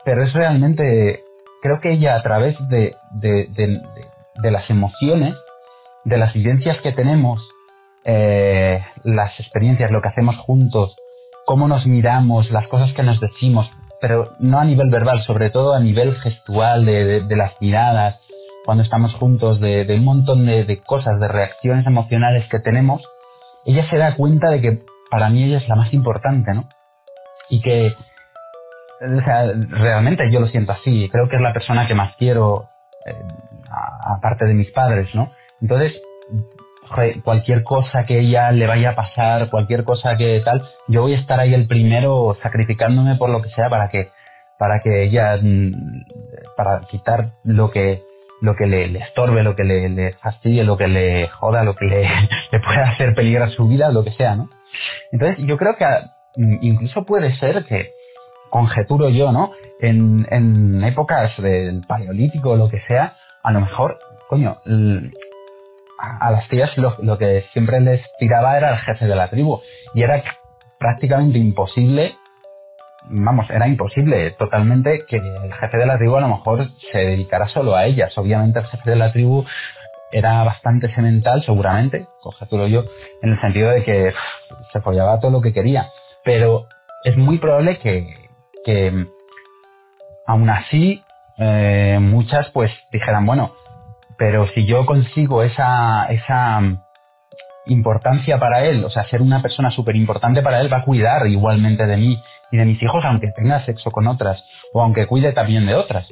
[0.05, 1.23] pero es realmente,
[1.63, 3.49] creo que ella a través de, de,
[4.43, 5.35] de las emociones,
[6.05, 7.41] de las vivencias que tenemos,
[8.05, 10.95] eh, las experiencias, lo que hacemos juntos,
[11.45, 13.69] cómo nos miramos, las cosas que nos decimos,
[14.01, 18.21] pero no a nivel verbal, sobre todo a nivel gestual, de, las miradas,
[18.65, 23.03] cuando estamos juntos, de, un montón de, cosas, de reacciones emocionales que tenemos,
[23.67, 24.79] ella se da cuenta de que
[25.11, 26.65] para mí ella es la más importante, ¿no?
[27.51, 27.95] Y que,
[29.01, 32.69] o sea, realmente yo lo siento así, creo que es la persona que más quiero,
[33.07, 33.15] eh,
[34.17, 35.33] aparte de mis padres, ¿no?
[35.61, 36.01] Entonces,
[37.25, 41.21] cualquier cosa que ella le vaya a pasar, cualquier cosa que tal, yo voy a
[41.21, 44.09] estar ahí el primero sacrificándome por lo que sea para que,
[44.59, 45.71] para que ella, mm,
[46.57, 48.03] para quitar lo que,
[48.43, 51.87] lo que le, estorbe, lo que le, le, fastidie, lo que le joda, lo que
[51.87, 52.03] le,
[52.53, 54.49] le pueda hacer peligrar su vida, lo que sea, ¿no?
[55.13, 55.87] Entonces, yo creo que
[56.37, 57.93] mm, incluso puede ser que,
[58.51, 59.53] conjeturo yo, ¿no?
[59.81, 63.99] En, en épocas del paleolítico o lo que sea, a lo mejor,
[64.29, 64.59] coño,
[66.01, 69.61] a las tías lo, que siempre les tiraba era el jefe de la tribu
[69.95, 70.23] y era
[70.79, 72.15] prácticamente imposible,
[73.09, 77.49] vamos, era imposible totalmente que el jefe de la tribu a lo mejor se dedicara
[77.49, 78.13] solo a ellas.
[78.17, 79.45] Obviamente el jefe de la tribu
[80.13, 82.81] era bastante semental, seguramente, conjeturo yo,
[83.23, 84.13] en el sentido de que
[84.73, 85.91] se follaba todo lo que quería.
[86.25, 86.67] Pero
[87.05, 88.15] es muy probable que,
[88.65, 89.07] que
[90.27, 91.03] aún así
[91.39, 93.51] eh, muchas pues dijeran, bueno,
[94.19, 96.79] pero si yo consigo esa, esa mm,
[97.69, 101.27] importancia para él, o sea, ser una persona súper importante para él, va a cuidar
[101.27, 104.43] igualmente de mí y de mis hijos, aunque tenga sexo con otras,
[104.75, 106.07] o aunque cuide también de otras.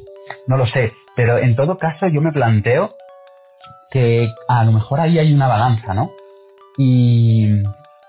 [0.46, 2.88] No lo sé, pero en todo caso yo me planteo
[3.90, 6.11] que a lo mejor ahí hay una balanza, ¿no?
[6.78, 7.46] Y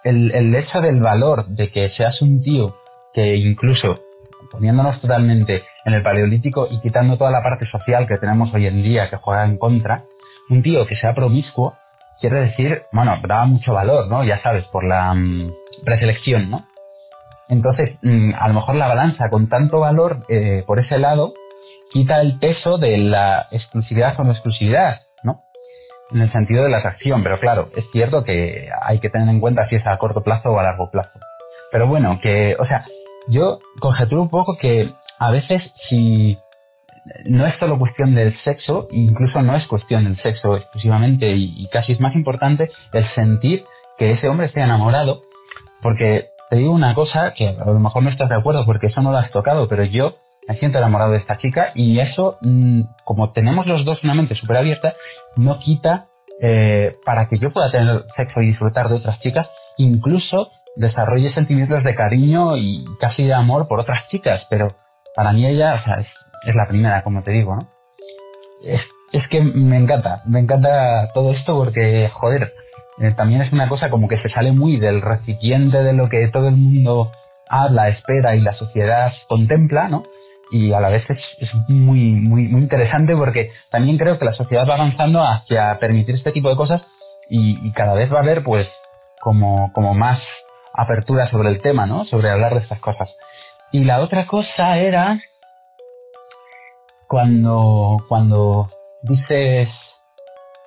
[0.03, 2.75] el, el hecho del valor de que seas un tío
[3.13, 3.95] que incluso
[4.51, 8.81] poniéndonos totalmente en el paleolítico y quitando toda la parte social que tenemos hoy en
[8.81, 10.03] día que juega en contra,
[10.49, 11.73] un tío que sea promiscuo
[12.19, 14.23] quiere decir, bueno, daba mucho valor, ¿no?
[14.23, 15.47] Ya sabes, por la mm,
[15.85, 16.59] preselección, ¿no?
[17.47, 21.33] Entonces, mm, a lo mejor la balanza con tanto valor eh, por ese lado
[21.91, 25.41] quita el peso de la exclusividad o no exclusividad, ¿no?
[26.11, 29.39] En el sentido de la atracción, pero claro, es cierto que hay que tener en
[29.39, 31.19] cuenta si es a corto plazo o a largo plazo.
[31.71, 32.83] Pero bueno, que, o sea,
[33.29, 36.37] yo conjeturo un poco que a veces si
[37.25, 41.93] no es solo cuestión del sexo, incluso no es cuestión del sexo exclusivamente y, casi
[41.93, 43.63] es más importante el sentir
[43.97, 45.21] que ese hombre esté enamorado,
[45.81, 49.01] porque te digo una cosa que a lo mejor no estás de acuerdo porque eso
[49.01, 50.15] no lo has tocado, pero yo
[50.47, 54.35] me siento enamorado de esta chica y eso, mm, como tenemos los dos una mente
[54.35, 54.93] súper abierta,
[55.37, 56.07] no quita
[56.41, 61.83] eh, para que yo pueda tener sexo y disfrutar de otras chicas, incluso desarrolle sentimientos
[61.83, 64.67] de cariño y casi de amor por otras chicas, pero
[65.15, 65.95] para mí ella, o sea,
[66.45, 67.61] es, la primera, como te digo, ¿no?
[68.63, 72.53] Es, es, que me encanta, me encanta todo esto porque, joder,
[72.99, 76.27] eh, también es una cosa como que se sale muy del recipiente de lo que
[76.27, 77.11] todo el mundo
[77.49, 80.03] habla, espera y la sociedad contempla, ¿no?
[80.51, 81.19] Y a la vez es,
[81.69, 86.31] muy, muy, muy interesante porque también creo que la sociedad va avanzando hacia permitir este
[86.31, 86.81] tipo de cosas
[87.29, 88.67] y, cada vez va a haber pues
[89.21, 90.19] como, como más
[90.81, 92.05] apertura sobre el tema, ¿no?
[92.05, 93.09] Sobre hablar de estas cosas.
[93.71, 95.19] Y la otra cosa era
[97.07, 98.69] cuando, cuando
[99.03, 99.69] dices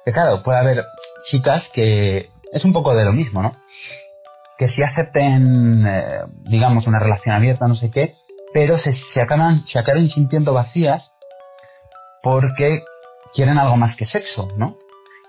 [0.05, 0.83] que claro, puede haber
[1.31, 3.53] chicas que es un poco de lo mismo, ¿no?
[4.59, 8.15] Que si acepten, eh, digamos, una relación abierta, no sé qué,
[8.53, 11.03] pero se, se, acaban, se acaban sintiendo vacías
[12.23, 12.83] porque
[13.35, 14.77] quieren algo más que sexo, ¿no?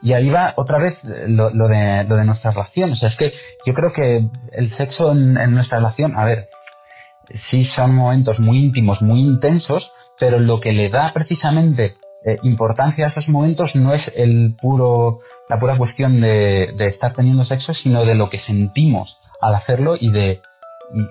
[0.04, 0.98] Y ahí va otra vez
[1.28, 2.98] lo, de, lo de nuestras relaciones.
[2.98, 3.34] O sea, es que
[3.66, 6.50] yo creo que el sexo en, en nuestra relación, a ver,
[7.50, 11.96] sí son momentos muy íntimos, muy intensos, pero lo que le da precisamente
[12.26, 17.44] eh, importancia a esos momentos no es el puro, la pura cuestión de, estar teniendo
[17.46, 20.42] sexo, sino de lo que sentimos al hacerlo y de,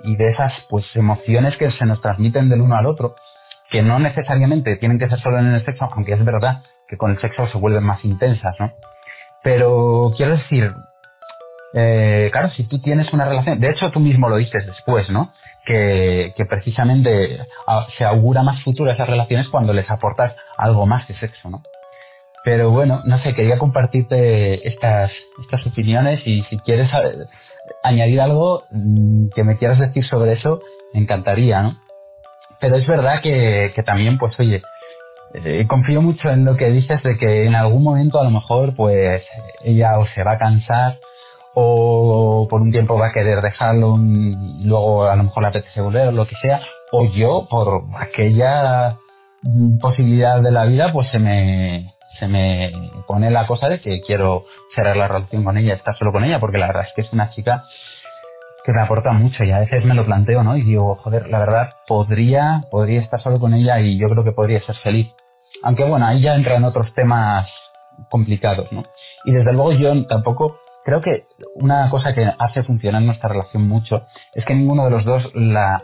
[0.05, 3.15] y, de esas pues emociones que se nos transmiten del uno al otro,
[3.69, 6.63] que no necesariamente tienen que ser solo en el sexo, aunque es verdad
[6.93, 8.71] que con el sexo se vuelven más intensas, ¿no?
[9.43, 10.71] Pero quiero decir,
[11.73, 15.33] eh, claro, si tú tienes una relación, de hecho tú mismo lo dices después, ¿no?
[15.65, 21.15] que, precisamente ah, se augura más futuro esas relaciones cuando les aportas algo más que
[21.15, 21.63] sexo, ¿no?
[22.45, 27.25] Pero bueno, no sé, quería compartirte estas, estas opiniones y si quieres eh,
[27.85, 30.59] añadir algo mm, que me quieras decir sobre eso,
[30.93, 31.71] me encantaría, ¿no?
[32.61, 34.61] Pero es verdad que, que también, pues oye,
[35.35, 38.75] eh, confío mucho en lo que dices de que en algún momento a lo mejor
[38.75, 39.25] pues
[39.65, 40.99] ella o se va a cansar
[41.55, 45.81] o por un tiempo va a querer dejarlo y luego a lo mejor le apetece
[45.81, 46.61] volver o lo que sea,
[46.93, 48.97] o yo por aquella
[49.81, 52.71] posibilidad de la vida pues se me, se me
[53.07, 56.39] pone la cosa de que quiero cerrar la relación con ella, estar solo con ella,
[56.39, 57.65] porque la verdad es que es una chica
[58.65, 60.57] que me aporta mucho y a veces me lo planteo, ¿no?
[60.57, 64.33] Y digo, joder, la verdad podría, podría estar solo con ella y yo creo que
[64.33, 65.09] podría ser feliz.
[65.63, 67.49] Aunque bueno, ahí ya entran otros temas
[68.11, 68.83] complicados, ¿no?
[69.25, 74.07] Y desde luego yo tampoco creo que una cosa que hace funcionar nuestra relación mucho
[74.35, 75.83] es que ninguno de los dos la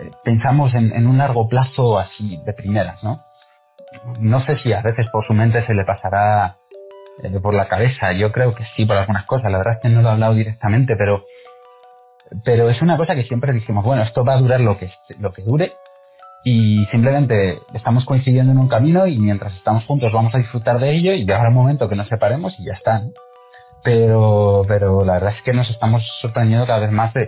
[0.00, 3.20] eh, pensamos en, un largo plazo así de primeras, ¿no?
[4.20, 6.56] No sé si a veces por su mente se le pasará
[7.22, 8.12] eh, por la cabeza.
[8.12, 9.52] Yo creo que sí por algunas cosas.
[9.52, 11.24] La verdad es que no lo he hablado directamente, pero
[12.44, 14.90] pero es una cosa que siempre dijimos, bueno, esto va a durar lo que
[15.20, 15.72] lo que dure
[16.44, 20.92] y simplemente estamos coincidiendo en un camino y mientras estamos juntos vamos a disfrutar de
[20.92, 23.02] ello y llegará un momento que nos separemos y ya está
[23.82, 27.26] pero, pero la verdad es que nos estamos sorprendiendo cada vez más de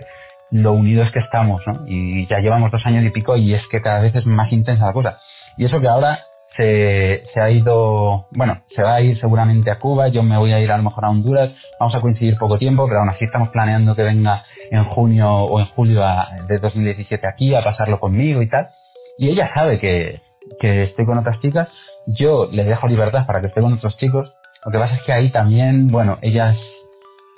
[0.51, 1.73] lo unidos que estamos, ¿no?
[1.87, 4.85] Y ya llevamos dos años y pico y es que cada vez es más intensa
[4.85, 5.19] la cosa.
[5.57, 6.19] Y eso que ahora
[6.55, 10.53] se, se, ha ido, bueno, se va a ir seguramente a Cuba, yo me voy
[10.53, 13.25] a ir a lo mejor a Honduras, vamos a coincidir poco tiempo, pero aún así
[13.25, 16.01] estamos planeando que venga en junio o en julio
[16.47, 18.69] de 2017 aquí a pasarlo conmigo y tal.
[19.17, 20.21] Y ella sabe que,
[20.59, 21.67] que estoy con otras chicas,
[22.07, 24.33] yo le dejo libertad para que esté con otros chicos,
[24.65, 26.55] lo que pasa es que ahí también, bueno, ella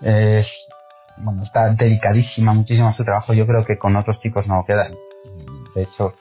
[0.01, 0.47] es,
[1.17, 3.33] bueno, está dedicadísima muchísimo a su trabajo.
[3.33, 4.87] Yo creo que con otros chicos no queda.
[5.75, 6.13] De hecho,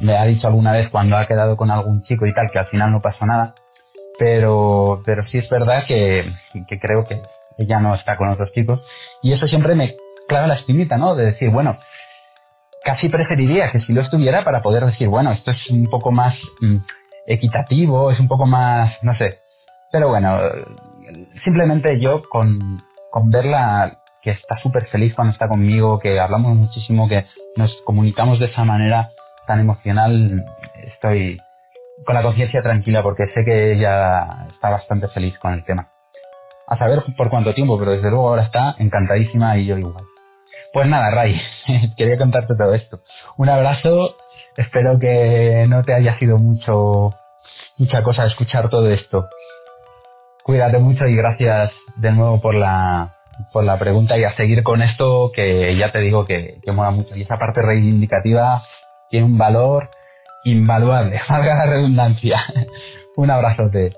[0.00, 2.68] me ha dicho alguna vez cuando ha quedado con algún chico y tal que al
[2.68, 3.54] final no pasó nada.
[4.18, 6.32] Pero, pero sí es verdad que,
[6.68, 7.20] que creo que
[7.58, 8.80] ella no está con otros chicos.
[9.20, 9.88] Y eso siempre me
[10.28, 11.16] clava la espinita, ¿no?
[11.16, 11.76] De decir, bueno,
[12.84, 16.34] casi preferiría que si lo estuviera para poder decir, bueno, esto es un poco más
[16.60, 16.76] mm,
[17.26, 19.38] equitativo, es un poco más, no sé,
[19.92, 20.38] pero bueno,
[21.44, 22.58] simplemente yo con,
[23.26, 27.26] verla que está súper feliz cuando está conmigo, que hablamos muchísimo, que
[27.56, 29.10] nos comunicamos de esa manera
[29.46, 30.42] tan emocional,
[30.82, 31.36] estoy
[32.06, 35.88] con la conciencia tranquila porque sé que ella está bastante feliz con el tema.
[36.68, 40.04] A saber por cuánto tiempo, pero desde luego ahora está encantadísima y yo igual.
[40.72, 41.38] Pues nada, Ray,
[41.96, 43.00] quería contarte todo esto.
[43.36, 44.16] Un abrazo,
[44.56, 47.10] espero que no te haya sido mucho,
[47.76, 49.26] mucha cosa escuchar todo esto.
[50.42, 53.12] Cuídate mucho y gracias de nuevo por la,
[53.52, 56.90] por la pregunta y a seguir con esto que ya te digo que, que mola
[56.90, 57.14] mucho.
[57.14, 58.62] Y esa parte reivindicativa
[59.10, 59.90] tiene un valor
[60.44, 62.44] invaluable, valga la redundancia.
[63.16, 63.92] un abrazote.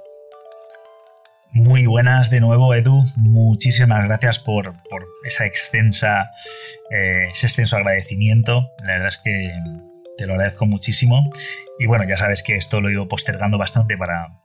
[1.54, 3.04] Muy buenas de nuevo, Edu.
[3.14, 6.32] Muchísimas gracias por, por esa extensa,
[6.90, 8.70] eh, ese extenso agradecimiento.
[8.84, 9.52] La verdad es que
[10.18, 11.22] te lo agradezco muchísimo.
[11.78, 14.40] Y bueno, ya sabes que esto lo he ido postergando bastante para,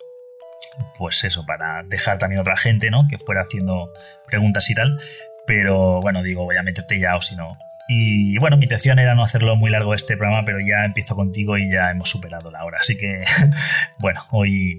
[1.00, 3.08] pues eso, para dejar también otra gente, ¿no?
[3.10, 3.92] Que fuera haciendo
[4.28, 5.02] preguntas y tal.
[5.48, 7.58] Pero bueno, digo, voy a meterte ya o si no.
[7.88, 11.58] Y bueno, mi intención era no hacerlo muy largo este programa, pero ya empiezo contigo
[11.58, 12.78] y ya hemos superado la hora.
[12.80, 13.24] Así que,
[13.98, 14.78] bueno, hoy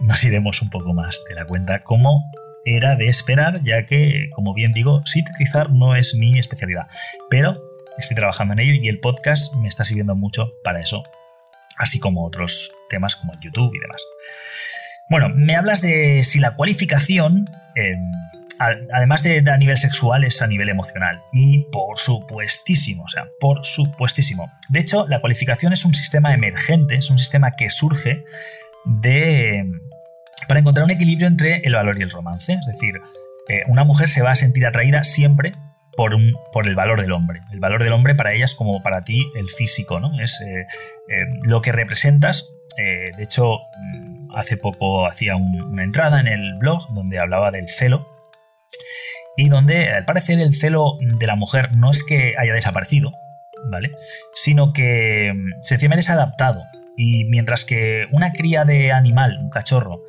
[0.00, 2.24] nos iremos un poco más de la cuenta, como
[2.64, 6.88] era de esperar, ya que, como bien digo, sintetizar no es mi especialidad.
[7.30, 7.54] Pero
[7.98, 11.02] estoy trabajando en ello y el podcast me está sirviendo mucho para eso,
[11.76, 14.02] así como otros temas como YouTube y demás.
[15.10, 18.12] Bueno, me hablas de si la cualificación, em,
[18.58, 21.20] además de, a nivel sexual, es a nivel emocional.
[21.32, 24.50] Y por supuestísimo, o sea, por supuestísimo.
[24.68, 28.24] De hecho, la cualificación es un sistema emergente, es un sistema que surge
[28.84, 29.64] de
[30.48, 32.52] para encontrar un equilibrio entre el valor y el romance.
[32.54, 33.00] Es decir,
[33.48, 35.52] eh, una mujer se va a sentir atraída siempre
[35.96, 37.40] por, un, por el valor del hombre.
[37.52, 40.20] El valor del hombre para ellas como para ti el físico, ¿no?
[40.20, 40.66] Es eh,
[41.08, 42.50] eh, lo que representas.
[42.76, 43.60] de hecho,
[44.34, 48.08] hace poco hacía una entrada en el blog donde hablaba del celo
[49.36, 53.10] y donde al parecer el celo de la mujer no es que haya desaparecido,
[53.70, 53.90] ¿vale?
[54.34, 56.62] Sino que mm, se ha adaptado.
[56.96, 60.02] Y mientras que una cría de animal, un cachorro,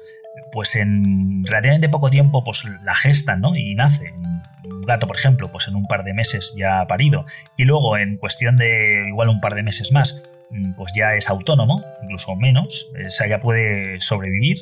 [0.52, 3.56] pues en relativamente poco tiempo pues la gestan, ¿no?
[3.56, 4.14] Y nace.
[4.66, 7.26] Un gato, por ejemplo, pues en un par de meses ya ha parido.
[7.58, 10.24] Y luego en cuestión de igual un par de meses más,
[10.78, 14.62] pues ya es autónomo, incluso menos, o sea, ya puede sobrevivir,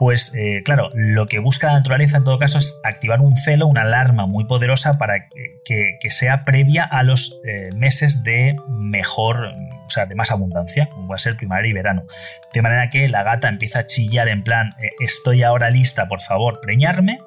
[0.00, 3.66] pues eh, claro, lo que busca la naturaleza en todo caso es activar un celo,
[3.66, 9.52] una alarma muy poderosa para que, sea previa a los eh, meses de mejor,
[9.84, 12.06] o sea, de más abundancia, como va a ser primavera y verano.
[12.54, 16.22] De manera que la gata empieza a chillar en plan, eh, estoy ahora lista, por
[16.22, 17.18] favor, preñarme,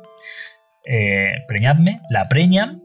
[1.48, 2.82] preñadme, la preñan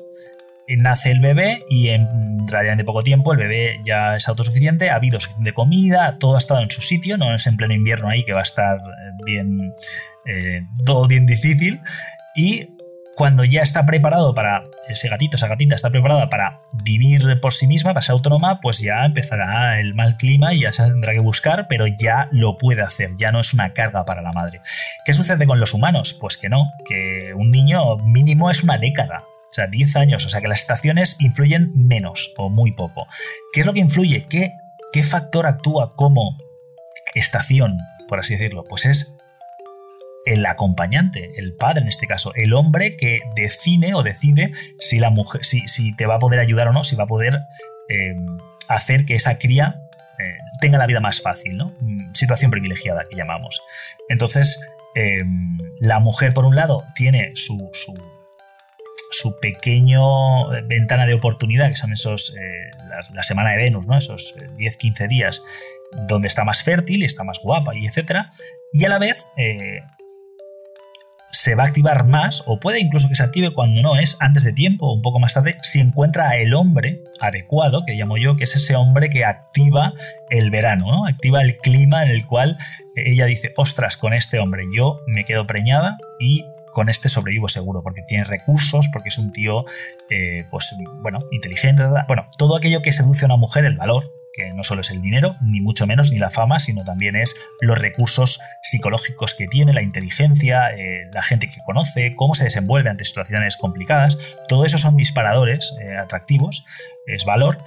[0.77, 5.19] nace el bebé y en relativamente poco tiempo el bebé ya es autosuficiente, ha habido
[5.19, 8.35] suficiente comida, todo ha estado en su sitio, no es en pleno invierno ahí que
[8.35, 8.79] va a estar
[9.25, 9.75] bien,
[10.27, 11.81] eh, todo bien difícil.
[12.35, 12.77] Y
[13.17, 17.67] cuando ya está preparado para, ese gatito, esa gatita está preparada para vivir por sí
[17.67, 21.21] misma, para ser autónoma, pues ya empezará el mal clima y ya se tendrá que
[21.21, 24.61] buscar, pero ya lo puede hacer, ya no es una carga para la madre.
[25.05, 26.17] ¿Qué sucede con los humanos?
[26.21, 30.29] Pues que no, que un niño mínimo es una década o sea, 10 años, o
[30.29, 33.07] sea que las estaciones influyen menos o muy poco.
[33.53, 34.27] ¿Qué es lo que influye?
[34.29, 34.53] ¿Qué,
[34.93, 36.37] qué factor actúa como
[37.15, 37.79] estación,
[38.09, 38.65] por así decirlo?
[38.65, 39.17] Pues es
[40.27, 45.11] el acompañante, el padre en este caso, el hombre que define o decide si la
[45.11, 47.39] mujer, si, si te va a poder ayudar o no, si va a poder
[47.89, 48.17] eh,
[48.69, 49.81] hacer que esa cría
[50.19, 51.73] eh, tenga la vida más fácil, ¿no?
[51.81, 53.63] Mm, situación privilegiada que llamamos.
[54.09, 54.61] Entonces,
[54.95, 55.23] eh,
[55.81, 57.71] la mujer, por un lado, tiene su
[59.11, 62.71] su pequeño eh, ventana de oportunidad, que son esos, eh,
[63.13, 63.97] la, semana de Venus, ¿no?
[63.97, 65.43] esos 10-15 eh, días,
[66.09, 68.33] donde está más fértil, está más guapa y etcétera,
[68.73, 69.27] y a la vez
[71.31, 74.45] se va a activar más, o puede incluso que se active cuando no es antes
[74.45, 78.37] de tiempo o un poco más tarde, si encuentra el hombre adecuado, que llamo yo,
[78.37, 79.93] que es ese hombre que activa
[80.31, 81.07] el verano, ¿no?
[81.07, 82.57] activa el clima en el cual
[82.97, 87.83] ella dice, ostras, con este hombre yo me quedo preñada y con este sobrevivo seguro,
[87.83, 89.65] porque tiene recursos, porque es un tío,
[90.11, 94.53] eh, pues, bueno, inteligente, bueno, todo aquello que seduce a una mujer, el valor, que
[94.53, 97.79] no solo es el dinero, ni mucho menos, ni la fama, sino también es los
[97.79, 103.05] recursos psicológicos que tiene, la inteligencia, eh, la gente que conoce, cómo se desenvuelve ante
[103.05, 104.19] situaciones complicadas.
[104.49, 106.67] Todo eso son disparadores eh, atractivos,
[107.07, 107.59] es valor,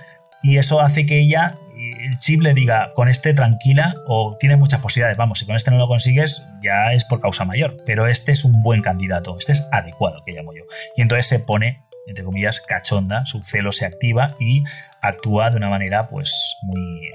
[0.43, 1.55] y eso hace que ella
[1.99, 5.72] el chip le diga con este tranquila o tiene muchas posibilidades, vamos, si con este
[5.72, 9.53] no lo consigues ya es por causa mayor, pero este es un buen candidato, este
[9.53, 10.64] es adecuado que llamo yo.
[10.95, 14.64] Y entonces se pone, entre comillas, cachonda, su celo se activa y
[15.02, 17.10] actúa de una manera pues muy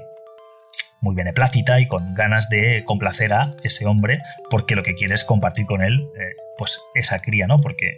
[0.99, 4.19] muy beneplácita y con ganas de complacer a ese hombre
[4.49, 7.57] porque lo que quiere es compartir con él eh, pues esa cría, ¿no?
[7.57, 7.95] Porque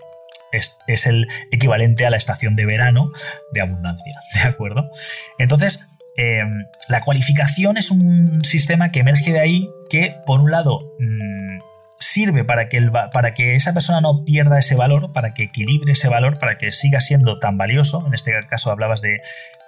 [0.52, 3.12] es, es, el equivalente a la estación de verano
[3.54, 4.92] de abundancia, ¿de acuerdo?
[5.38, 5.88] Entonces,
[6.22, 11.60] Em, la cualificación es un sistema que emerge de ahí que, por un lado, mm,
[11.98, 16.10] sirve para que, para que esa persona no pierda ese valor, para que equilibre ese
[16.10, 18.06] valor, para que siga siendo tan valioso.
[18.06, 19.22] En este caso hablabas de,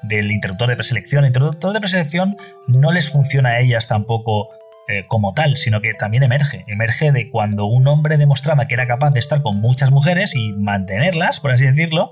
[0.03, 1.23] del interruptor de preselección.
[1.23, 2.37] El interruptor de preselección
[2.67, 4.49] no les funciona a ellas tampoco
[4.87, 6.65] eh, como tal, sino que también emerge.
[6.67, 10.51] Emerge de cuando un hombre demostraba que era capaz de estar con muchas mujeres y
[10.51, 12.11] mantenerlas, por así decirlo,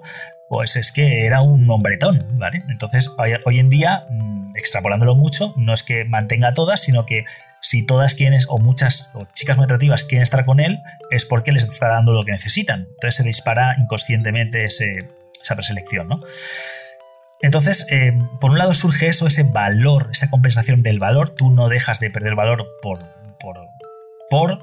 [0.49, 2.63] pues es que era un hombretón, ¿vale?
[2.69, 7.25] Entonces, hoy, en día, mm, extrapolándolo mucho, no es que mantenga todas, sino que
[7.59, 10.79] si todas quieren, o muchas o chicas muy atractivas quieren estar con él,
[11.11, 12.87] es porque les está dando lo que necesitan.
[12.91, 16.19] Entonces se dispara inconscientemente esa preselección, ¿no?
[17.41, 21.35] Entonces, eh, por un lado surge eso, ese valor, esa compensación del valor.
[21.35, 22.99] Tú no dejas de perder valor por,
[23.39, 23.57] por,
[24.29, 24.59] por,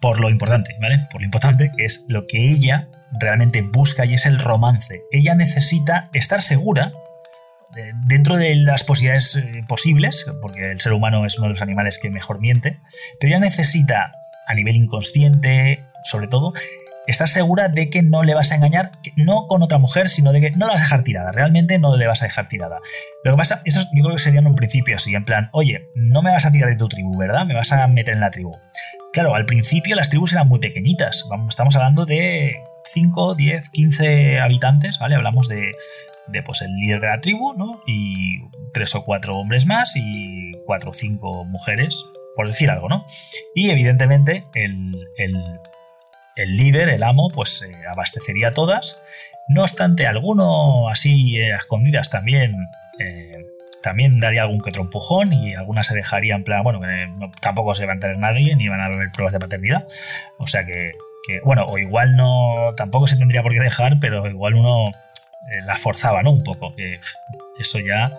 [0.00, 1.06] por lo importante, ¿vale?
[1.10, 5.02] Por lo importante, que es lo que ella realmente busca y es el romance.
[5.10, 6.92] Ella necesita estar segura
[8.06, 11.98] dentro de las posibilidades eh, posibles, porque el ser humano es uno de los animales
[11.98, 12.78] que mejor miente,
[13.18, 14.12] pero ella necesita
[14.46, 16.52] a nivel inconsciente, sobre todo,
[17.06, 20.40] estás segura de que no le vas a engañar, no con otra mujer, sino de
[20.40, 22.78] que no la vas a dejar tirada, realmente no le vas a dejar tirada.
[23.24, 25.88] Lo que pasa, eso yo creo que sería en un principio así, en plan, oye,
[25.94, 27.46] no me vas a tirar de tu tribu, ¿verdad?
[27.46, 28.56] Me vas a meter en la tribu.
[29.12, 34.98] Claro, al principio las tribus eran muy pequeñitas, estamos hablando de 5, 10, 15 habitantes,
[34.98, 35.16] ¿vale?
[35.16, 35.72] Hablamos de,
[36.28, 37.82] de pues, el líder de la tribu, ¿no?
[37.86, 38.40] Y
[38.72, 42.04] tres o cuatro hombres más y cuatro o cinco mujeres,
[42.36, 43.04] por decir algo, ¿no?
[43.54, 45.34] Y evidentemente el, el,
[46.36, 49.02] líder, el amo, pues abastecería todas.
[49.48, 52.52] No obstante, alguno así a escondidas también...
[52.98, 53.46] Eh,
[53.82, 56.86] también daría algún que otro empujón y algunas se dejarían en plan, bueno, que
[57.40, 59.86] tampoco se va a enterar nadie ni van a haber pruebas de paternidad.
[60.38, 60.92] O sea que,
[61.26, 64.88] que, bueno, o igual no, tampoco se tendría por qué dejar, pero igual uno
[65.50, 66.30] eh, la forzaba, ¿no?
[66.30, 67.00] Un poco, que
[67.58, 68.10] eso ya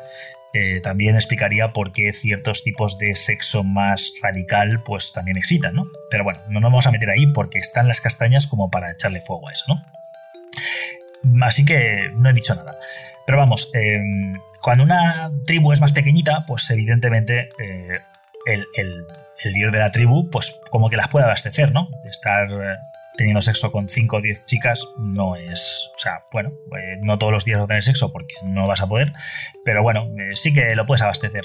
[0.53, 5.87] eh, también explicaría por qué ciertos tipos de sexo más radical pues también excitan, ¿no?
[6.11, 9.21] Pero bueno, no nos vamos a meter ahí porque están las castañas como para echarle
[9.21, 11.45] fuego a eso, ¿no?
[11.45, 12.75] Así que no he dicho nada.
[13.25, 17.99] Pero vamos, em, cuando una tribu es más pequeñita, pues evidentemente eh,
[18.45, 21.89] el, el, líder de la tribu, pues como que las puede abastecer, ¿no?
[22.05, 22.47] Estar
[23.17, 27.31] teniendo sexo con 5 o 10 chicas no es, o sea, bueno, eh, no todos
[27.31, 29.13] los días vas a tener sexo porque no vas a poder,
[29.65, 31.43] pero bueno, eh, sí que lo puedes abastecer.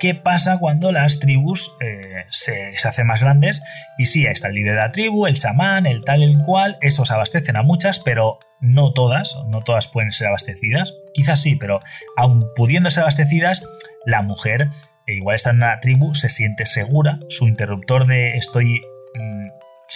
[0.00, 3.62] ¿Qué pasa cuando las tribus eh, se, hacen más grandes?
[3.98, 7.10] Y sí, está el líder de la tribu, el chamán, el tal, el cual, esos
[7.10, 11.02] abastecen a muchas, pero no todas, no todas pueden ser abastecidas.
[11.12, 11.80] Quizás sí, pero
[12.16, 13.68] aun pudiendo ser abastecidas,
[14.06, 14.70] la mujer,
[15.06, 18.80] igual está en una tribu, se siente segura, su interruptor de estoy
[19.16, 19.49] mm,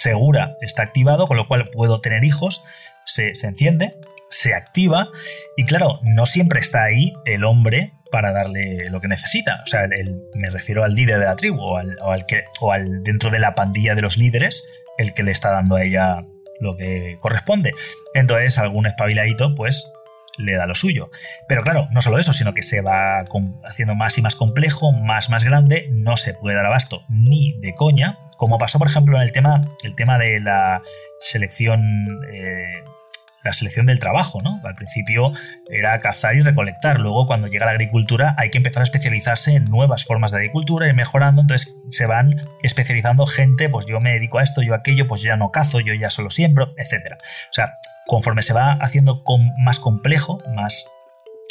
[0.05, 2.63] segura está activado, con lo cual puedo tener hijos,
[3.05, 3.95] se, enciende,
[4.29, 5.09] se activa
[5.57, 9.61] y claro, no siempre está ahí el hombre para darle lo que necesita.
[9.63, 9.87] O sea,
[10.35, 13.55] me refiero al líder de la tribu o al, que, o al dentro de la
[13.55, 14.69] pandilla de los líderes,
[14.99, 16.23] el que le está dando a ella
[16.59, 17.73] lo que corresponde.
[18.13, 19.91] Entonces, algún espabiladito, pues
[20.37, 21.09] le da lo suyo.
[21.47, 23.25] Pero claro, no solo eso, sino que se va
[23.63, 27.73] haciendo más y más complejo, más más grande, no se puede dar abasto ni de
[27.73, 30.81] coña, como pasó por ejemplo en el tema, el tema de la
[31.19, 32.83] selección eh,
[33.45, 34.59] la selección del trabajo, ¿no?
[34.63, 35.31] Al principio
[35.69, 39.65] era cazar y recolectar, luego cuando llega la agricultura hay que empezar a especializarse en
[39.65, 44.39] nuevas formas de agricultura y mejorando, entonces se van especializando gente, pues yo me dedico
[44.39, 47.13] a esto, yo a aquello, pues ya no cazo, yo ya solo siembro, etc.
[47.21, 47.75] O sea,
[48.07, 49.23] conforme se va haciendo
[49.59, 50.91] más complejo, más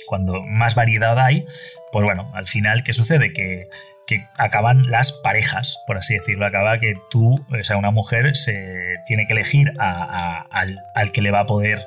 [0.06, 1.47] cuando más variedad hay,
[1.93, 3.32] pues bueno, al final, ¿qué sucede?
[3.32, 3.69] Que
[4.06, 6.47] que acaban las parejas, por así decirlo.
[6.47, 11.40] Acaba que tú, o sea, una mujer se tiene que elegir al, que le va
[11.40, 11.86] a poder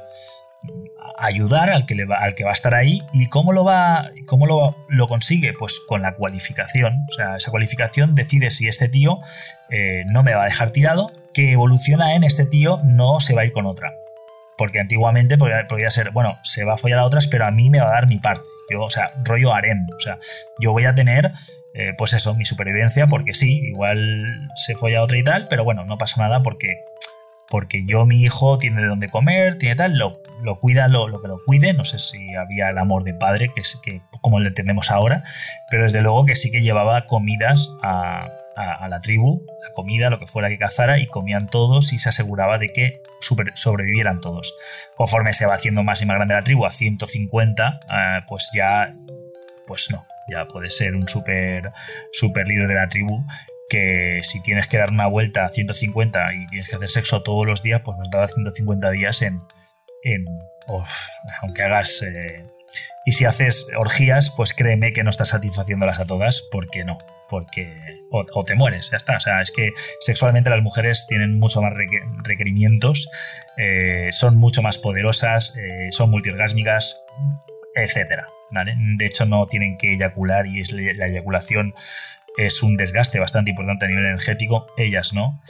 [1.17, 3.03] ayudar, al que, le va, al que va a estar ahí.
[3.13, 5.53] ¿Y cómo lo va, cómo lo, consigue?
[5.53, 7.05] Pues con la cualificación.
[7.09, 9.19] O sea, esa cualificación decide si este tío
[9.69, 13.41] eh, no me va a dejar tirado, que evoluciona en este tío no se va
[13.41, 13.93] a ir con otra.
[14.57, 17.79] Porque antiguamente podría ser, bueno, se va a follar a otras, pero a mí me
[17.79, 18.43] va a dar mi parte.
[18.71, 19.85] Yo, o sea, rollo harem.
[19.95, 20.17] O sea,
[20.59, 21.31] yo voy a tener
[21.73, 25.85] eh, pues eso, mi supervivencia, porque sí, igual se folla otra y tal, pero bueno,
[25.85, 26.83] no pasa nada porque,
[27.49, 31.21] porque yo, mi hijo, tiene de dónde comer, tiene tal, lo, lo cuida lo, lo,
[31.21, 34.39] que lo cuide, no sé si había el amor de padre, que, es, que como
[34.39, 35.23] lo entendemos ahora,
[35.69, 38.25] pero desde luego que sí que llevaba comidas a,
[38.57, 42.09] a, la tribu, la comida, lo que fuera que cazara, y comían todos y se
[42.09, 43.01] aseguraba de que
[43.53, 44.57] sobrevivieran todos.
[44.95, 48.91] Conforme se va haciendo más y más grande la tribu, a 150, eh, pues ya,
[49.67, 51.71] pues no, ya puede ser un super,
[52.11, 53.25] super líder de la tribu
[53.69, 57.45] que si tienes que dar una vuelta a 150 y tienes que hacer sexo todos
[57.45, 59.41] los días, pues nos da 150 días en...
[60.03, 60.25] en
[61.41, 62.01] aunque hagas...
[62.01, 62.45] Eh,
[63.05, 66.97] y si haces orgías, pues créeme que no estás satisfaciéndolas a todas, porque no,
[67.29, 67.73] porque
[68.11, 69.15] o, te mueres, ya está.
[69.15, 69.71] O sea, es que
[70.01, 71.73] sexualmente las mujeres tienen mucho más
[72.23, 73.09] requerimientos,
[73.57, 77.01] eh, son mucho más poderosas, eh, son multiorgásmicas,
[77.83, 78.27] etcétera.
[78.51, 81.73] De hecho, no tienen que eyacular y es la eyaculación
[82.37, 85.41] es un desgaste bastante importante a nivel energético, ellas no.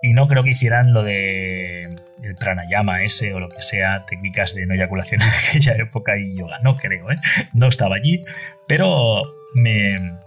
[0.00, 4.54] Y no creo que hicieran lo de el pranayama ese o lo que sea, técnicas
[4.54, 6.60] de no eyaculación en aquella época y yoga.
[6.62, 7.16] No creo, ¿eh?
[7.52, 8.24] No estaba allí,
[8.68, 9.22] pero
[9.54, 10.18] me,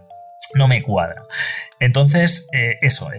[0.56, 1.24] no me cuadra.
[1.80, 3.10] Entonces, eh, eso,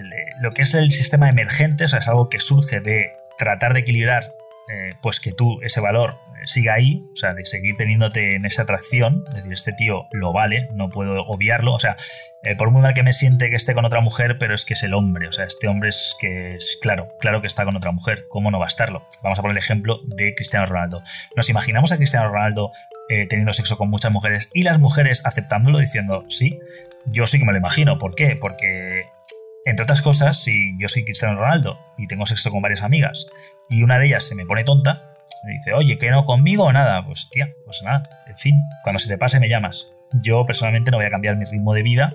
[0.40, 3.80] lo que es el sistema emergente, o sea, es algo que surge de tratar de
[3.80, 4.28] equilibrar,
[4.70, 8.62] eh, pues que tú ese valor siga ahí, o sea, de seguir teniéndote en esa
[8.62, 11.96] atracción, es decir, este tío lo vale, no puedo obviarlo, o sea,
[12.42, 14.74] eh, por muy mal que me siente que esté con otra mujer, pero es que
[14.74, 17.76] es el hombre, o sea, este hombre es que es claro, claro que está con
[17.76, 19.06] otra mujer, ¿cómo no va a estarlo?
[19.22, 21.02] Vamos a poner el ejemplo de Cristiano Ronaldo.
[21.36, 22.72] Nos imaginamos a Cristiano Ronaldo
[23.08, 26.58] eh, teniendo sexo con muchas mujeres y las mujeres aceptándolo diciendo, sí,
[27.06, 28.36] yo sí que me lo imagino, ¿por qué?
[28.36, 29.06] Porque,
[29.64, 33.30] entre otras cosas, si yo soy Cristiano Ronaldo y tengo sexo con varias amigas,
[33.70, 35.02] y una de ellas se me pone tonta,
[35.44, 38.98] me dice, oye, que no conmigo o nada, pues tía, pues nada, en fin, cuando
[38.98, 39.94] se te pase me llamas.
[40.12, 42.10] Yo personalmente no voy a cambiar mi ritmo de vida,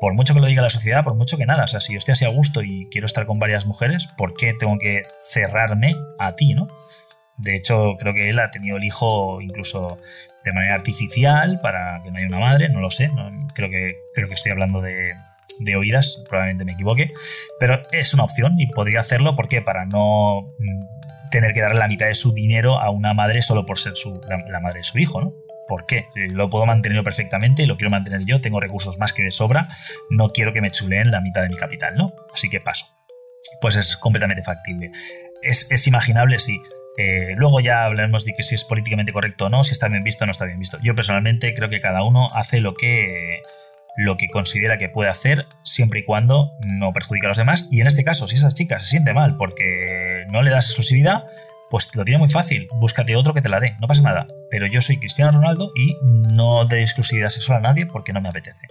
[0.00, 1.64] por mucho que lo diga la sociedad, por mucho que nada.
[1.64, 4.34] O sea, si yo estoy así a gusto y quiero estar con varias mujeres, ¿por
[4.34, 6.68] qué tengo que cerrarme a ti, no?
[7.38, 9.96] De hecho, creo que él ha tenido el hijo incluso
[10.44, 13.10] de manera artificial para que no haya una madre, no lo sé,
[13.54, 15.14] creo, que, creo que estoy hablando de,
[15.60, 17.12] de oídas, probablemente me equivoque,
[17.58, 19.62] pero es una opción y podría hacerlo, ¿por qué?
[19.62, 23.66] Para no mm, tener que darle la mitad de su dinero a una madre solo
[23.66, 25.32] por ser su, la, madre de su hijo, ¿no?
[25.66, 26.06] ¿Por qué?
[26.16, 29.68] Eh, lo puedo mantener perfectamente, lo quiero mantener yo, tengo recursos más que de sobra,
[30.10, 32.12] no quiero que me chuleen la mitad de mi capital, ¿no?
[32.32, 32.86] Así que paso.
[33.60, 34.90] Pues es completamente factible.
[35.42, 36.60] Es, es imaginable, sí.
[36.96, 40.02] Eh, luego ya hablaremos de que si es políticamente correcto o no, si está bien
[40.02, 40.78] visto o no está bien visto.
[40.82, 43.42] Yo personalmente creo que cada uno hace lo que,
[43.98, 47.68] lo que considera que puede hacer siempre y cuando no perjudique a los demás.
[47.72, 51.24] Y en este caso, si esa chica se siente mal porque no le das exclusividad,
[51.68, 52.68] pues lo tiene muy fácil.
[52.76, 54.26] Búscate otro que te la dé, no pasa nada.
[54.50, 58.28] Pero yo soy Cristiano Ronaldo y no doy exclusividad sexual a nadie porque no me
[58.28, 58.68] apetece.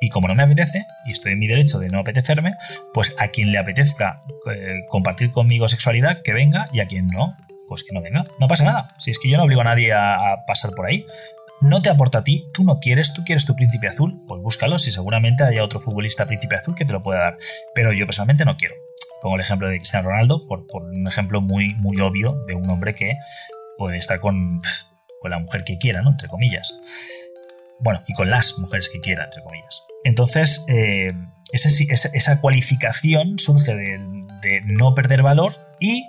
[0.00, 2.54] Y como no me apetece, y estoy en mi derecho de no apetecerme,
[2.94, 7.36] pues a quien le apetezca eh, compartir conmigo sexualidad, que venga, y a quien no,
[7.68, 8.24] pues que no venga.
[8.38, 8.94] No pasa nada.
[8.98, 11.04] Si es que yo no obligo a nadie a, pasar por ahí.
[11.60, 14.78] No te aporta a ti, tú no quieres, tú quieres tu príncipe azul, pues búscalo,
[14.78, 17.38] si seguramente haya otro futbolista príncipe azul que te lo pueda dar.
[17.74, 18.74] Pero yo personalmente no quiero.
[19.20, 22.94] Pongo el ejemplo de Cristiano Ronaldo, por, un ejemplo muy, muy obvio de un hombre
[22.94, 23.16] que
[23.76, 24.62] puede estar con,
[25.20, 26.10] con la mujer que quiera, ¿no?
[26.10, 26.72] Entre comillas.
[27.80, 29.82] Bueno, y con las mujeres que quiera, entre comillas.
[30.04, 31.12] Entonces, eh,
[31.52, 36.04] esa, cualificación surge de no perder valor y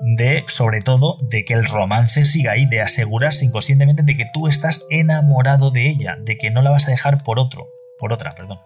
[0.00, 4.46] de, sobre todo, de que el romance siga ahí, de asegurarse inconscientemente de que tú
[4.46, 7.68] estás enamorado de ella, de que no la vas a dejar por otro,
[7.98, 8.60] por otra, perdón.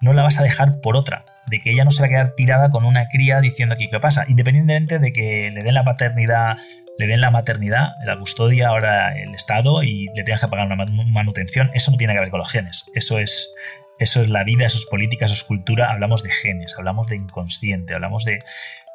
[0.00, 2.34] No la vas a dejar por otra, de que ella no se va a quedar
[2.36, 6.56] tirada con una cría diciendo aquí qué pasa, independientemente de que le den la paternidad,
[6.98, 10.86] le den la maternidad, la custodia, ahora el Estado y le tengas que pagar una
[10.86, 13.52] manutención, eso no tiene que ver con los genes, eso es
[13.98, 17.16] eso es la vida, eso es política, eso es cultura, hablamos de genes, hablamos de
[17.16, 18.40] inconsciente, hablamos de,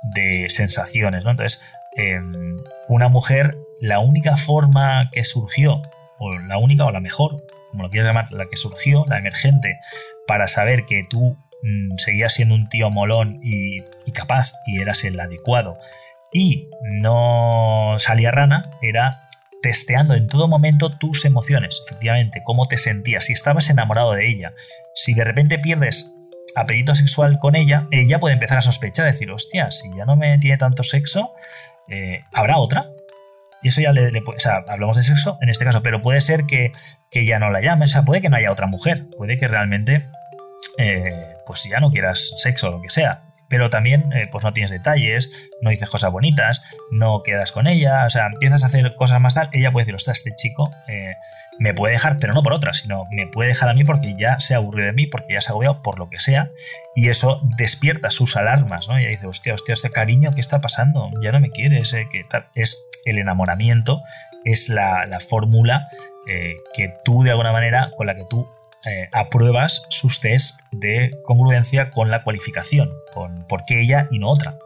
[0.04, 1.32] de sensaciones, ¿no?
[1.32, 1.66] Entonces,
[1.96, 2.58] Em,
[2.88, 5.82] una mujer, la única forma que surgió,
[6.20, 9.80] o la única o la mejor, como lo quieras llamar, la que surgió, la emergente,
[10.28, 13.82] para saber que tú mm, seguías siendo un tío molón y,
[14.14, 15.78] capaz y eras el adecuado
[16.34, 19.28] y no salía rana, era
[19.62, 24.54] testeando en todo momento tus emociones, efectivamente, cómo te sentías, si estabas enamorado de ella,
[24.96, 26.16] si de repente pierdes
[26.56, 30.38] apetito sexual con ella, ella puede empezar a sospechar, decir, hostia, si ya no me
[30.40, 31.34] tiene tanto sexo,
[31.90, 32.84] eh, ¿habrá otra?
[33.62, 36.46] Y eso ya le, O sea, hablamos de sexo en este caso, pero puede ser
[36.46, 36.72] que,
[37.12, 40.08] ya no la llame, o sea, puede que no haya otra mujer, puede que realmente,
[40.78, 43.24] eh, pues ya no quieras sexo o lo que sea.
[43.50, 45.30] Pero también, eh, pues no tienes detalles,
[45.62, 49.36] no dices cosas bonitas, no quedas con ella, o sea, empiezas a hacer cosas más
[49.36, 49.50] tal.
[49.52, 50.72] Ella puede decir, ostras, este chico
[51.60, 54.40] me puede dejar, pero no por otra, sino me puede dejar a mí porque ya
[54.40, 56.52] se aburre de mí, porque ya se ha agobiado por lo que sea,
[56.96, 59.00] y eso despierta sus alarmas, ¿no?
[59.00, 61.10] Y dice, hostia, hostia, este cariño, ¿qué está pasando?
[61.22, 62.26] Ya no me quieres, eh, que
[62.56, 64.02] es el enamoramiento,
[64.44, 65.88] es la, fórmula
[66.28, 68.50] eh, que tú de alguna manera, con la que tú
[68.86, 74.30] eh, apruebas sus test de congruencia con la cualificación, con por qué ella y no
[74.30, 74.58] otra.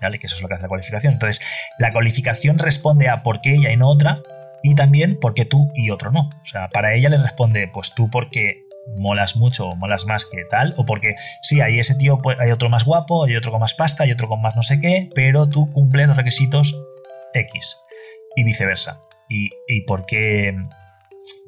[0.00, 0.18] ¿Vale?
[0.18, 1.12] Que eso es lo que hace la cualificación.
[1.12, 1.44] Entonces,
[1.78, 4.22] la cualificación responde a por qué ella y no otra,
[4.62, 6.30] y también porque tú y otro no.
[6.42, 8.64] O sea, para ella le responde, pues tú porque
[8.96, 12.50] molas mucho o molas más que tal, o porque sí, hay ese tío, pues, hay
[12.50, 15.08] otro más guapo, hay otro con más pasta, hay otro con más no sé qué,
[15.14, 16.82] pero tú cumples los requisitos
[17.34, 17.78] X
[18.36, 19.02] y viceversa.
[19.28, 20.54] Y, y por qué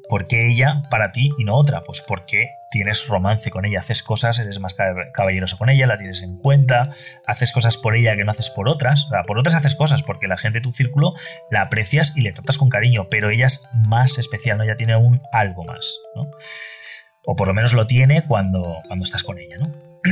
[0.09, 1.81] ¿Por qué ella para ti y no otra?
[1.81, 4.75] Pues porque tienes romance con ella, haces cosas, eres más
[5.13, 6.89] caballeroso con ella, la tienes en cuenta,
[7.25, 9.05] haces cosas por ella que no haces por otras.
[9.05, 11.13] O sea, por otras haces cosas porque la gente de tu círculo
[11.49, 14.63] la aprecias y le tratas con cariño, pero ella es más especial, ¿no?
[14.63, 16.29] Ella tiene un algo más, ¿no?
[17.25, 19.71] O por lo menos lo tiene cuando, cuando estás con ella, ¿no?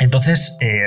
[0.00, 0.82] Entonces, eh,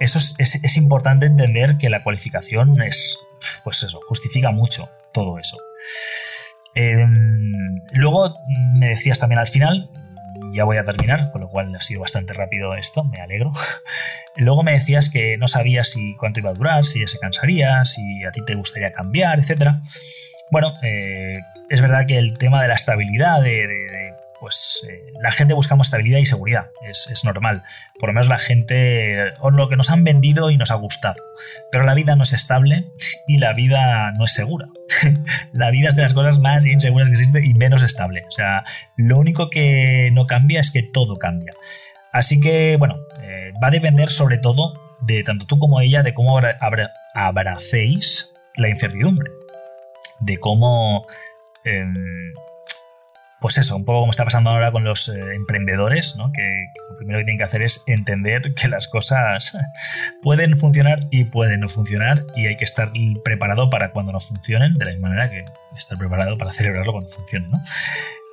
[0.00, 3.18] eso es, es importante entender que la cualificación es,
[3.62, 5.56] pues eso, justifica mucho todo eso.
[6.74, 7.52] Em,
[7.92, 8.34] luego
[8.74, 9.90] me decías también al final,
[10.52, 13.52] ya voy a terminar, con lo cual ha sido bastante rápido esto, me alegro.
[14.36, 17.84] Luego me decías que no sabías si cuánto iba a durar, si ya se cansaría,
[17.84, 19.74] si a ti te gustaría cambiar, etc.
[20.50, 21.38] Bueno, eh,
[21.70, 24.12] es verdad que el tema de la estabilidad, de
[24.44, 27.62] pues eh, la gente buscamos estabilidad y seguridad, es, normal.
[27.98, 31.14] Por lo menos la gente, o lo que nos han vendido y nos ha gustado.
[31.72, 32.92] Pero la vida no es estable
[33.26, 34.68] y la vida no es segura.
[35.54, 38.24] la vida es de las cosas más inseguras que existe y menos estable.
[38.28, 38.64] O sea,
[38.98, 41.54] lo único que no cambia es que todo cambia.
[42.12, 46.12] Así que, bueno, eh, va a depender sobre todo de tanto tú como ella, de
[46.12, 46.38] cómo
[47.14, 49.30] abracéis la incertidumbre,
[50.20, 51.06] de cómo...
[51.64, 51.94] Em,
[53.44, 56.32] pues eso, un poco como está pasando ahora con los eh, emprendedores, ¿no?
[56.32, 59.54] que, lo primero que tienen que hacer es entender que las cosas
[60.22, 62.90] pueden funcionar y pueden no funcionar y hay que estar
[63.22, 65.44] preparado para cuando no funcionen, de la misma manera que
[65.76, 67.48] estar preparado para celebrarlo cuando funcione.
[67.48, 67.58] ¿no?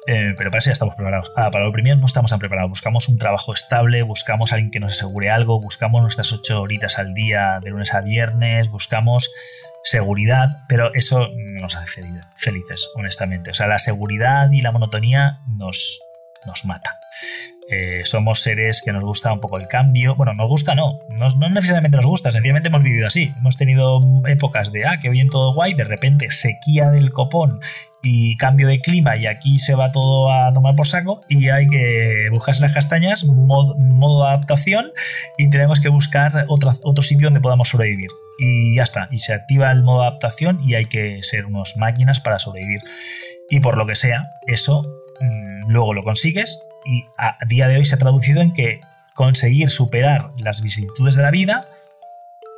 [0.08, 1.30] Eh, pero para eso ya estamos preparados.
[1.36, 2.70] Ah, para lo primero no estamos tan preparados.
[2.70, 7.00] Buscamos un trabajo estable, buscamos a alguien que nos asegure algo, buscamos nuestras ocho horitas
[7.00, 9.30] al día de lunes a viernes, buscamos
[9.84, 12.04] seguridad, pero eso no nos hace
[12.36, 13.52] felices, honestamente.
[13.52, 16.00] O sea, la seguridad y la monotonía nos,
[16.46, 17.00] nos mata.
[17.70, 20.16] Eh, somos seres que nos gusta un poco el cambio.
[20.16, 23.34] Bueno, nos gusta no, no, necesariamente nos gusta, sencillamente hemos vivido así.
[23.38, 27.62] Hemos tenido épocas de, ah, que bien todo guay, de repente sequía del copón
[28.04, 31.68] y cambio de clima y aquí se va todo a tomar por saco y hay
[31.68, 34.92] que buscarse las castañas, modo, modo adaptación
[35.38, 38.10] y tenemos que buscar otro, sitio donde podamos sobrevivir
[38.40, 39.08] y ya está.
[39.12, 42.82] Y se activa el modo adaptación y hay que ser unos máquinas para sobrevivir.
[43.50, 44.82] Y por lo que sea, eso
[45.20, 48.80] mm, luego lo consigues y a día de hoy se ha traducido en que
[49.14, 51.66] conseguir superar las vicisitudes de la vida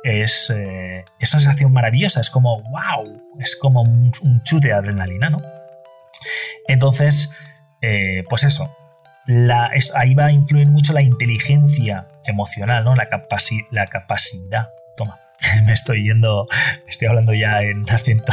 [0.04, 4.12] es, eh, una sensación maravillosa, es como wow, es como un,
[4.44, 5.38] chute de adrenalina, ¿no?
[6.68, 7.32] Entonces,
[7.80, 8.76] eh, pues eso,
[9.26, 12.94] la, ahí va a influir mucho la inteligencia emocional, ¿no?
[12.94, 13.08] La,
[13.70, 15.18] la capacidad, toma,
[15.66, 16.46] me estoy yendo,
[16.86, 18.32] estoy hablando ya en acento,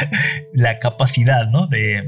[0.52, 1.66] la capacidad ¿no?
[1.66, 2.02] de,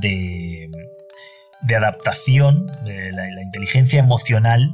[0.00, 4.72] de, adaptación, de la, inteligencia emocional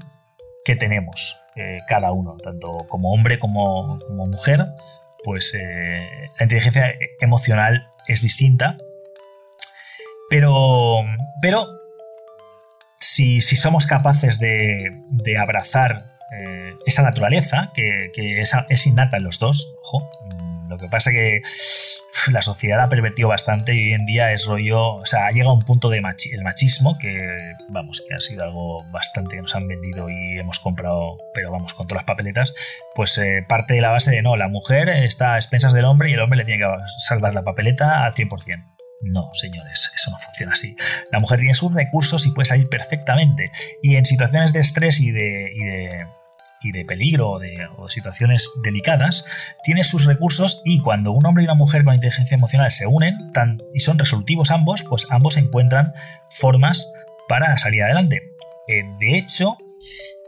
[0.65, 4.66] que tenemos eh, cada uno, tanto como hombre como, mujer,
[5.24, 8.76] pues eh, la inteligencia emocional es distinta,
[10.30, 11.05] pero,
[11.43, 11.66] pero
[12.98, 18.10] si, si somos capaces de, de abrazar eh, esa naturaleza que,
[18.40, 19.74] es, innata en los dos.
[19.82, 20.10] Ojo.
[20.68, 21.40] Lo que pasa que
[22.32, 25.50] la sociedad ha pervertido bastante y hoy en día es rollo, o sea, ha llegado
[25.50, 29.54] a un punto de el machismo que, vamos, que ha sido algo bastante que nos
[29.54, 32.54] han vendido y hemos comprado, pero vamos, con todas las papeletas,
[32.94, 36.10] pues eh, parte de la base de no, la mujer está a expensas del hombre
[36.10, 38.28] y el hombre le tiene que salvar la papeleta al 100%.
[39.00, 40.76] No, señores, eso no funciona así.
[41.12, 43.52] La mujer tiene sus recursos y puede salir perfectamente.
[43.80, 46.06] Y en situaciones de estrés y de, y de
[46.86, 49.24] peligro o de situaciones delicadas,
[49.62, 53.32] tiene sus recursos y cuando un hombre y una mujer con inteligencia emocional se unen
[53.74, 55.93] y son resolutivos ambos, pues ambos encuentran
[56.30, 56.93] formas
[57.28, 58.22] para salir adelante.
[58.68, 59.56] Eh, de hecho,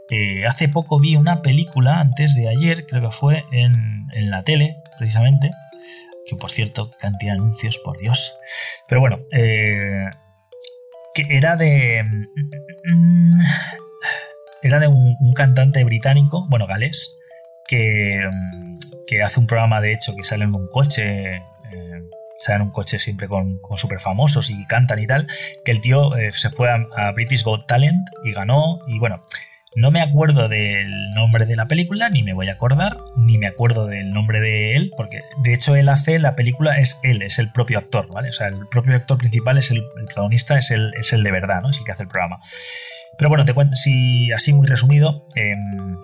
[0.09, 4.43] eh, hace poco vi una película, antes de ayer, creo que fue en, en la
[4.43, 5.51] tele, precisamente,
[6.25, 8.37] que por cierto, cantidad de anuncios, por Dios.
[8.87, 10.05] Pero bueno, eh,
[11.13, 12.03] que era de...
[14.61, 17.17] Era de un, cantante británico, bueno, galés,
[17.67, 18.75] que, mm,
[19.07, 22.01] que, hace un programa, de hecho, que sale en un coche, eh,
[22.39, 25.27] sale en un coche siempre con, con super famosos y cantan y tal,
[25.65, 29.23] que el tío eh, se fue a, British Got Talent y ganó, y bueno,
[29.73, 33.47] no me acuerdo del nombre de la película, ni me voy a acordar, ni me
[33.47, 37.39] acuerdo del nombre de él, porque de hecho él hace la película, es él, es
[37.39, 38.29] el propio actor, ¿vale?
[38.29, 41.61] O sea, el propio actor principal es el, protagonista, es el, es el de verdad,
[41.61, 41.69] ¿no?
[41.69, 42.41] Es el que hace el programa.
[43.21, 45.95] Pero bueno, te cuento, si así muy resumido, em,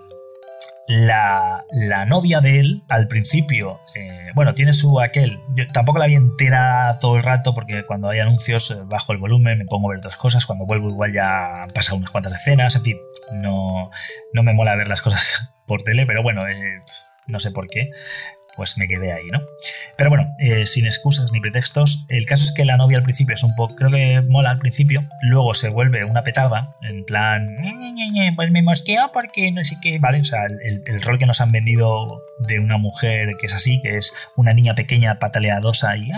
[0.86, 1.64] la,
[2.06, 5.40] novia de él, al principio, eh, bueno, tiene su aquel.
[5.56, 9.18] Yo tampoco la vi entera todo el rato porque cuando hay anuncios eh, bajo el
[9.18, 10.46] volumen, me pongo a ver otras cosas.
[10.46, 12.76] Cuando vuelvo, igual ya han pasado unas cuantas escenas.
[12.76, 12.96] En fin,
[13.32, 13.90] no,
[14.32, 16.82] no me mola ver las cosas por tele, pero bueno, eh,
[17.26, 17.90] no sé por qué
[18.58, 19.40] pues me quedé ahí, ¿no?
[19.96, 23.34] Pero bueno, eh, sin excusas ni pretextos, el caso es que la novia al principio
[23.34, 27.56] es un poco, creo que mola al principio, luego se vuelve una petada, en plan,
[28.34, 30.20] pues me mosqueo porque no sé qué, ¿vale?
[30.20, 33.96] O sea, el, rol que nos han vendido de una mujer que es así, que
[33.96, 36.08] es una niña pequeña pataleadosa y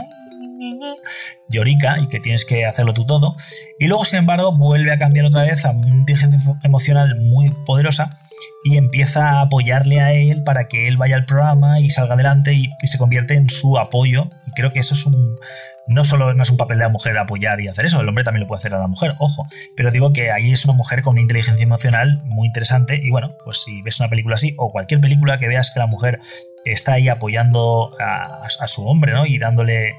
[1.51, 3.37] llorica y que tienes que hacerlo tú todo.
[3.79, 8.20] Y luego, sin embargo, vuelve a cambiar otra vez a una inteligencia emocional muy poderosa
[8.65, 12.53] y empieza a apoyarle a él para que él vaya al programa y salga adelante
[12.55, 14.29] y, se convierte en su apoyo.
[14.47, 15.39] Y creo que eso es un...
[15.87, 18.23] No solo no es un papel de la mujer apoyar y hacer eso, el hombre
[18.23, 19.49] también lo puede hacer a la mujer, ojo.
[19.77, 23.35] Pero digo que ahí es una mujer con una inteligencia emocional muy interesante y bueno,
[23.45, 26.21] pues si ves una película así o cualquier película que veas que la mujer
[26.65, 29.27] está ahí apoyando a, su hombre, ¿no?
[29.27, 29.91] Y dándole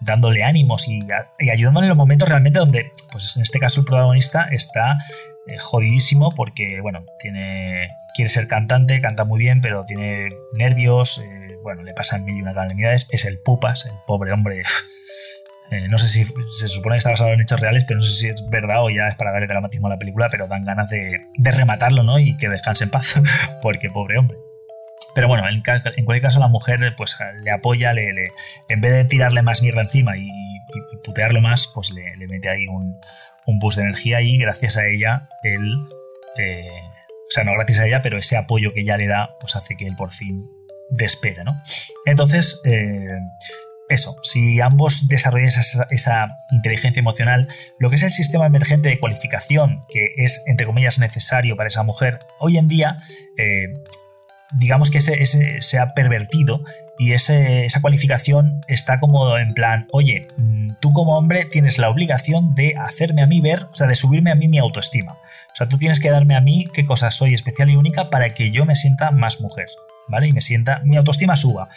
[0.00, 1.00] dándole ánimos y,
[1.40, 4.98] y, ayudándole en los momentos realmente donde, pues en este caso el protagonista está
[5.48, 11.56] eh, jodidísimo porque, bueno, tiene quiere ser cantante, canta muy bien, pero tiene nervios, eh,
[11.62, 14.62] bueno, le pasan mil y una calamidades, es el pupas, el pobre hombre.
[15.70, 16.26] Eh, no sé si
[16.58, 18.88] se supone que está basado en hechos reales, pero no sé si es verdad o
[18.88, 22.18] ya es para darle dramatismo a la película, pero dan ganas de, rematarlo, ¿no?
[22.18, 23.20] Y que descanse en paz,
[23.62, 24.38] porque pobre hombre.
[25.14, 28.08] Pero bueno, en, cualquier caso la mujer pues le apoya, le,
[28.70, 30.30] en vez de tirarle más mierda encima y,
[31.04, 32.98] putearlo más, pues le, mete ahí un,
[33.48, 35.88] un boost de energía y gracias a ella él...
[36.36, 39.54] Eh, o sea, no gracias a ella, pero ese apoyo que ella le da, pues
[39.54, 40.46] hace que él por fin
[40.88, 41.62] despegue, ¿no?
[42.06, 43.06] Entonces, eh,
[43.90, 47.48] eso, si ambos desarrollan esa, inteligencia emocional,
[47.78, 51.82] lo que es el sistema emergente de cualificación, que es, entre comillas, necesario para esa
[51.82, 53.02] mujer, hoy en día,
[53.36, 53.74] eh,
[54.56, 56.64] digamos que ese, se ha pervertido
[56.98, 62.54] y esa cualificación está como en plan, oye, mm, tú como hombre tienes la obligación
[62.54, 65.12] de hacerme a mí ver, o sea, de subirme a mí mi autoestima.
[65.12, 68.34] O sea, tú tienes que darme a mí qué cosas soy especial y única para
[68.34, 69.68] que yo me sienta más mujer.
[70.08, 70.28] ¿vale?
[70.28, 71.68] Y me sienta, mi autoestima suba.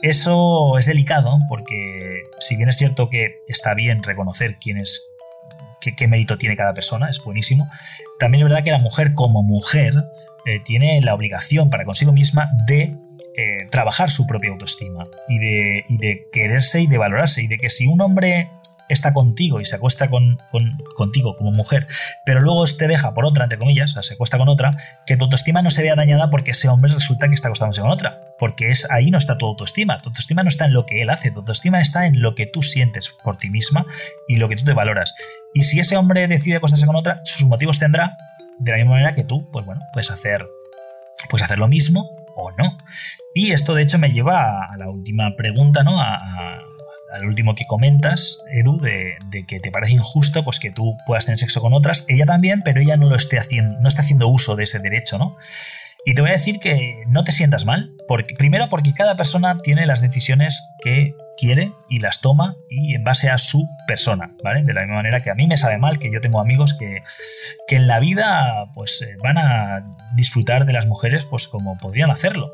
[0.00, 5.08] Eso es delicado porque si bien es cierto que está bien reconocer quién es,
[5.80, 7.68] qué, mérito tiene cada persona, es buenísimo,
[8.18, 9.94] también es verdad que la mujer como mujer
[10.44, 12.96] eh, tiene la obligación para consigo misma de
[13.40, 17.86] eh, trabajar su propia autoestima y de, quererse y de valorarse y de que si
[17.86, 18.50] un hombre
[18.88, 20.38] está contigo y se acuesta con,
[20.96, 21.86] contigo como mujer,
[22.26, 25.16] pero luego te deja por otra, entre comillas, o sea, se acuesta con otra, que
[25.16, 28.18] tu autoestima no se vea dañada porque ese hombre resulta que está acostándose con otra.
[28.40, 29.98] Porque es ahí no está tu autoestima.
[29.98, 32.46] Tu autoestima no está en lo que él hace, tu autoestima está en lo que
[32.46, 33.86] tú sientes por ti misma
[34.26, 35.14] y lo que tú te valoras.
[35.54, 38.16] Y si ese hombre decide acostarse con otra, sus motivos tendrá,
[38.58, 40.44] de la misma manera que tú, pues bueno, puedes hacer,
[41.30, 42.78] puedes hacer lo mismo o no.
[43.34, 46.00] Y esto de hecho me lleva a la última pregunta, ¿no?
[46.00, 46.64] a
[47.12, 49.16] al último que comentas, Edu, de,
[49.46, 52.80] que te parece injusto pues que tú puedas tener sexo con otras, ella también, pero
[52.80, 55.36] ella no lo esté haciendo, no está haciendo uso de ese derecho, ¿no?
[56.04, 59.58] Y te voy a decir que no te sientas mal, porque, primero porque cada persona
[59.58, 64.62] tiene las decisiones que quiere y las toma y en base a su persona, ¿vale?
[64.64, 67.02] De la misma manera que a mí me sabe mal que yo tengo amigos que,
[67.66, 69.84] que en la vida pues eh, van a
[70.14, 72.52] disfrutar de las mujeres pues como podrían hacerlo.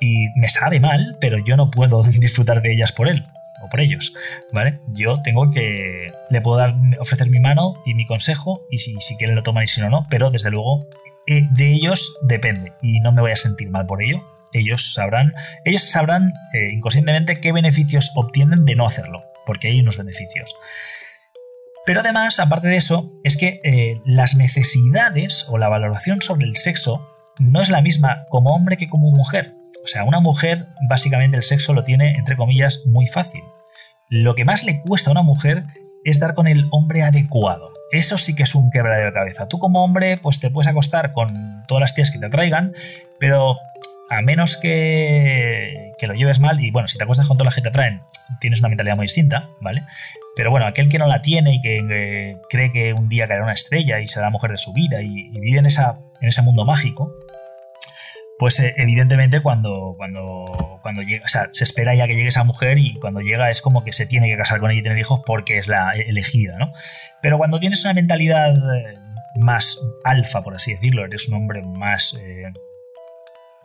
[0.00, 3.24] Y me sabe mal, pero yo no puedo disfrutar de ellas por él
[3.70, 4.14] por ellos,
[4.52, 4.80] ¿vale?
[4.88, 9.16] Yo tengo que, le puedo dar, ofrecer mi mano y mi consejo y si, si
[9.16, 10.86] quieren lo toman y si no, no, pero desde luego
[11.26, 14.22] eh, de ellos depende y no me voy a sentir mal por ello.
[14.54, 15.32] Ellos sabrán,
[15.64, 20.54] ellos sabrán eh, inconscientemente qué beneficios obtienen de no hacerlo, porque hay unos beneficios.
[21.84, 26.56] Pero además, aparte de eso, es que eh, las necesidades o la valoración sobre el
[26.56, 27.06] sexo
[27.38, 29.54] no es la misma como hombre que como mujer.
[29.84, 33.42] O sea, una mujer básicamente el sexo lo tiene, entre comillas, muy fácil.
[34.08, 35.64] Lo que más le cuesta a una mujer
[36.04, 37.70] es dar con el hombre adecuado.
[37.90, 39.48] Eso sí que es un quebradero de cabeza.
[39.48, 42.72] Tú como hombre, pues te puedes acostar con todas las tías que te atraigan,
[43.18, 43.56] pero
[44.10, 47.54] a menos que, que lo lleves mal, y bueno, si te acuestas con todas las
[47.54, 48.02] que te atraen,
[48.40, 49.82] tienes una mentalidad muy distinta, ¿vale?
[50.36, 53.52] Pero bueno, aquel que no la tiene y que cree que un día caerá una
[53.52, 56.42] estrella y será la mujer de su vida y, y vive en, esa, en ese
[56.42, 57.12] mundo mágico,
[58.38, 62.44] pues eh, evidentemente cuando, cuando, cuando llega, o sea, se espera ya que llegue esa
[62.44, 64.98] mujer y cuando llega es como que se tiene que casar con ella y tener
[64.98, 66.72] hijos porque es la elegida, ¿no?
[67.22, 68.94] Pero cuando tienes una mentalidad eh,
[69.36, 72.52] más alfa, por así decirlo, eres un hombre más eh,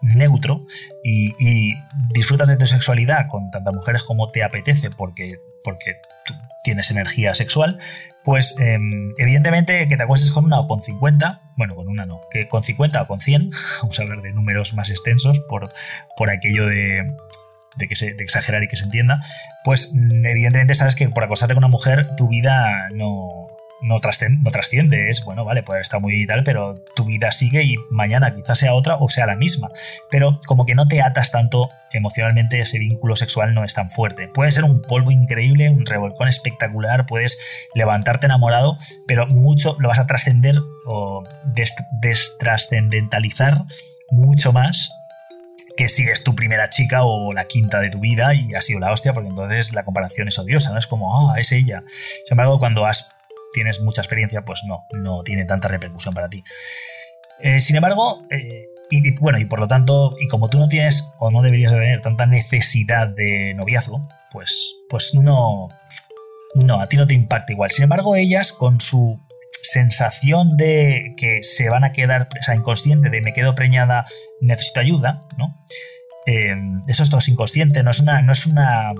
[0.02, 0.66] neutro
[1.04, 1.74] y, y,
[2.14, 5.98] disfrutas de tu sexualidad con tantas mujeres como te apetece porque, porque
[6.64, 7.80] tienes energía sexual,
[8.24, 12.22] pues em, evidentemente que te acuestes con una o con 50, bueno, con una no,
[12.32, 13.50] que con 50 o con 100,
[13.82, 15.72] vamos a hablar de números más extensos por,
[16.18, 17.08] por aquello de,
[17.88, 19.26] que se, de exagerar y que se entienda,
[19.64, 23.48] pues mm, evidentemente sabes que por acostarte con una mujer tu vida no,
[23.82, 28.36] no, trasciende, es, bueno, vale, puede estar muy tal, pero tu vida sigue y mañana
[28.36, 29.70] quizás sea otra o sea la misma.
[30.10, 34.28] Pero como que no te atas tanto emocionalmente, ese vínculo sexual no es tan fuerte.
[34.28, 37.40] Puede ser un polvo increíble, un revolcón espectacular, puedes
[37.74, 38.78] levantarte enamorado,
[39.08, 41.24] pero mucho lo vas a trascender o
[42.02, 43.64] destrascendentalizar
[44.12, 44.92] mucho más
[45.78, 48.82] que si es tu primera chica o la quinta de tu vida y ha sido
[48.82, 50.80] la hostia, porque entonces la comparación es odiosa, ¿no?
[50.80, 51.84] Es como, ah, es ella.
[52.26, 53.16] Sin embargo, cuando has
[53.54, 56.44] tienes mucha experiencia, pues no, no tiene tanta repercusión para ti.
[57.42, 61.14] Eh, sin embargo, eh, y, bueno, y por lo tanto, y como tú no tienes
[61.20, 65.70] o no deberías de tener tanta necesidad de noviazgo, pues, pues no,
[66.56, 67.70] no, a ti no te impacta igual.
[67.70, 69.20] Sin embargo, ellas con su
[69.62, 74.06] sensación de que se van a quedar, o sea, inconsciente de me quedo preñada,
[74.42, 75.56] necesito ayuda, ¿no?
[76.26, 76.56] Eh,
[76.88, 78.92] eso es todo inconsciente, no es una, no es una,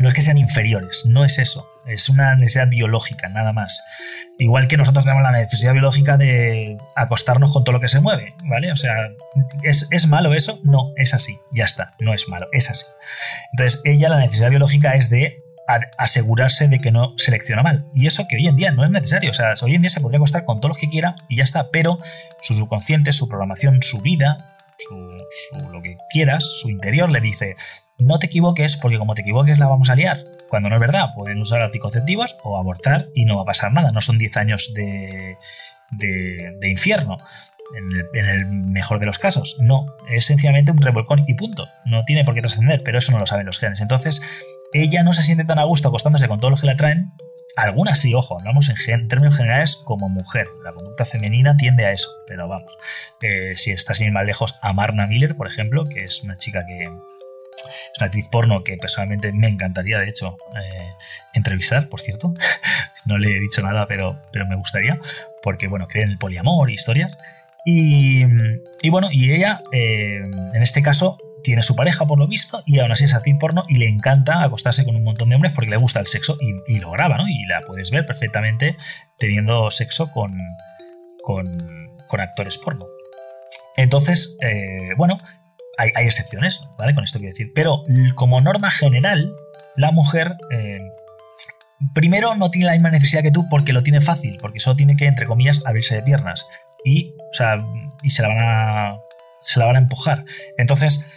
[0.00, 3.82] no es que sean inferiores, no es eso es una necesidad biológica, nada más.
[4.38, 8.34] Igual que nosotros tenemos la necesidad biológica de acostarnos con todo lo que se mueve,
[8.44, 8.70] ¿vale?
[8.70, 8.94] O sea,
[9.62, 10.60] ¿es, malo eso?
[10.64, 12.86] No, es así, ya está, no es malo, es así.
[13.52, 15.42] Entonces, ella la necesidad biológica es de
[15.98, 17.86] asegurarse de que no selecciona mal.
[17.94, 19.30] Y eso que hoy en día no es necesario.
[19.30, 21.44] O sea, hoy en día se podría acostar con todo lo que quiera y ya
[21.44, 21.70] está.
[21.70, 21.98] Pero
[22.40, 24.38] su subconsciente, su programación, su vida,
[24.78, 27.56] su, lo que quieras, su interior le dice,
[27.98, 30.24] no te equivoques porque como te equivoques la vamos a liar.
[30.48, 33.92] Cuando no es verdad, pueden usar anticonceptivos o abortar y no va a pasar nada.
[33.92, 35.36] No son 10 años de,
[35.90, 37.18] de, infierno.
[38.14, 39.58] En el, mejor de los casos.
[39.60, 41.68] No, es sencillamente un revolcón y punto.
[41.84, 43.80] No tiene por qué trascender, pero eso no lo saben los genes.
[43.80, 44.22] Entonces,
[44.72, 47.12] ella no se siente tan a gusto acostándose con todos los que la traen.
[47.56, 50.46] Algunas sí, ojo, hablamos en, términos generales como mujer.
[50.64, 52.78] La conducta femenina tiende a eso, pero vamos.
[53.20, 56.64] Eh, si estás sin más lejos, a Marna Miller, por ejemplo, que es una chica
[56.64, 56.88] que,
[58.06, 60.90] actriz porno que personalmente me encantaría, de hecho, eh,
[61.34, 62.34] entrevistar, por cierto.
[63.06, 65.00] no le he dicho nada, pero, pero me gustaría,
[65.42, 67.16] porque, bueno, cree en el poliamor y historias.
[67.64, 68.24] Y,
[68.88, 70.22] bueno, y ella, eh,
[70.54, 73.64] en este caso, tiene su pareja por lo visto y aún así es actriz porno
[73.68, 76.78] y le encanta acostarse con un montón de hombres porque le gusta el sexo y,
[76.78, 77.28] lo graba, ¿no?
[77.28, 78.76] Y la puedes ver perfectamente
[79.18, 80.38] teniendo sexo con,
[81.22, 82.86] con, actores porno.
[83.76, 85.18] Entonces, eh, bueno,
[85.78, 86.94] hay, excepciones, ¿vale?
[86.94, 87.52] Con esto quiero decir.
[87.54, 87.84] Pero
[88.14, 89.32] como norma general,
[89.76, 90.34] la mujer...
[90.50, 90.78] Eh,
[91.94, 94.96] primero no tiene la misma necesidad que tú porque lo tiene fácil, porque solo tiene
[94.96, 96.46] que, entre comillas, abrirse de piernas.
[96.84, 97.56] Y, o sea,
[98.02, 98.98] y se la van a.
[99.42, 100.24] se la van a empujar.
[100.56, 101.08] Entonces,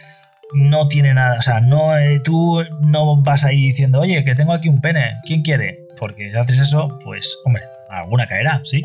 [0.54, 4.52] no tiene nada, o sea, no, eh, tú no vas ahí diciendo, oye, que tengo
[4.52, 5.86] aquí un pene, ¿quién quiere?
[5.98, 8.82] Porque si haces eso, pues, hombre, alguna caerá, ¿sí?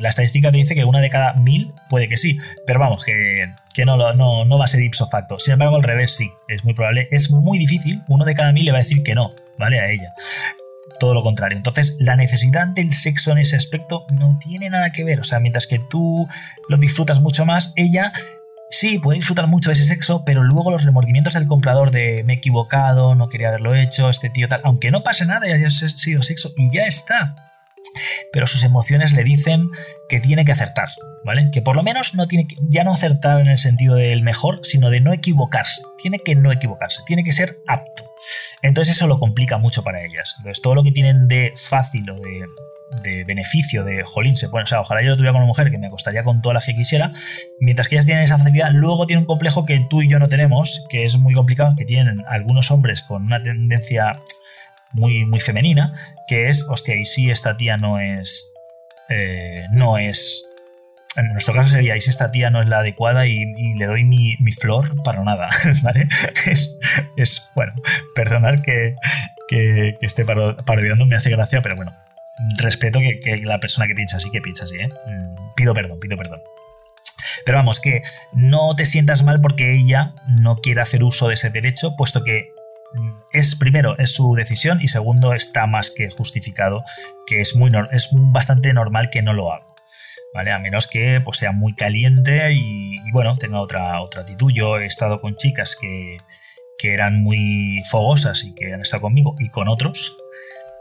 [0.00, 3.52] La estadística te dice que una de cada mil puede que sí, pero vamos, que,
[3.74, 5.38] que no, no, no va a ser ipso facto.
[5.38, 8.64] Sin embargo, al revés sí, es muy probable, es muy difícil, uno de cada mil
[8.64, 9.80] le va a decir que no, ¿vale?
[9.80, 10.14] A ella.
[10.98, 11.58] Todo lo contrario.
[11.58, 15.20] Entonces, la necesidad del sexo en ese aspecto no tiene nada que ver.
[15.20, 16.26] O sea, mientras que tú
[16.70, 18.12] lo disfrutas mucho más, ella
[18.70, 22.34] sí, puede disfrutar mucho de ese sexo, pero luego los remordimientos del comprador de me
[22.34, 25.70] he equivocado, no quería haberlo hecho, este tío tal, aunque no pase nada y haya
[25.70, 27.34] sido sexo y ya está.
[28.32, 29.70] Pero sus emociones le dicen
[30.08, 30.88] que tiene que acertar,
[31.24, 31.50] ¿vale?
[31.52, 34.60] Que por lo menos no tiene que, ya no acertar en el sentido del mejor,
[34.62, 35.82] sino de no equivocarse.
[35.98, 38.04] Tiene que no equivocarse, tiene que ser apto.
[38.62, 40.34] Entonces eso lo complica mucho para ellas.
[40.38, 42.46] Entonces todo lo que tienen de fácil o de
[43.24, 45.78] beneficio de jolín, se puede, o sea, ojalá yo lo tuviera con una mujer que
[45.78, 47.12] me acostaría con toda la que quisiera,
[47.58, 50.28] mientras que ellas tienen esa facilidad, luego tiene un complejo que tú y yo no
[50.28, 54.12] tenemos, que es muy complicado, que tienen algunos hombres con una tendencia
[54.96, 55.94] muy, muy femenina,
[56.26, 58.52] que es, hostia, y si esta tía no es,
[59.08, 60.44] eh, no es,
[61.16, 63.44] en nuestro caso sería, y si esta tía no es la adecuada y,
[63.76, 65.48] le doy mi, flor para nada,
[65.82, 66.08] ¿vale?
[66.46, 66.76] Es,
[67.16, 67.72] es bueno,
[68.14, 68.94] perdonar que,
[69.48, 71.92] que, esté parodiando, me hace gracia, pero bueno,
[72.58, 74.88] respeto que, la persona que piensa así, que piensa así, ¿eh?
[74.88, 76.40] Mm, pido perdón, pido perdón.
[77.44, 78.02] Pero vamos, que
[78.32, 82.50] no te sientas mal porque ella no quiere hacer uso de ese derecho, puesto que
[83.38, 86.84] es primero es su decisión y segundo está más que justificado
[87.26, 89.66] que es muy es bastante normal que no lo haga
[90.36, 94.52] vale a menos que pues sea muy caliente y, bueno tenga otra otra actitud.
[94.54, 96.18] Yo he estado con chicas que,
[96.78, 100.16] que eran muy fogosas y que han estado conmigo y con otros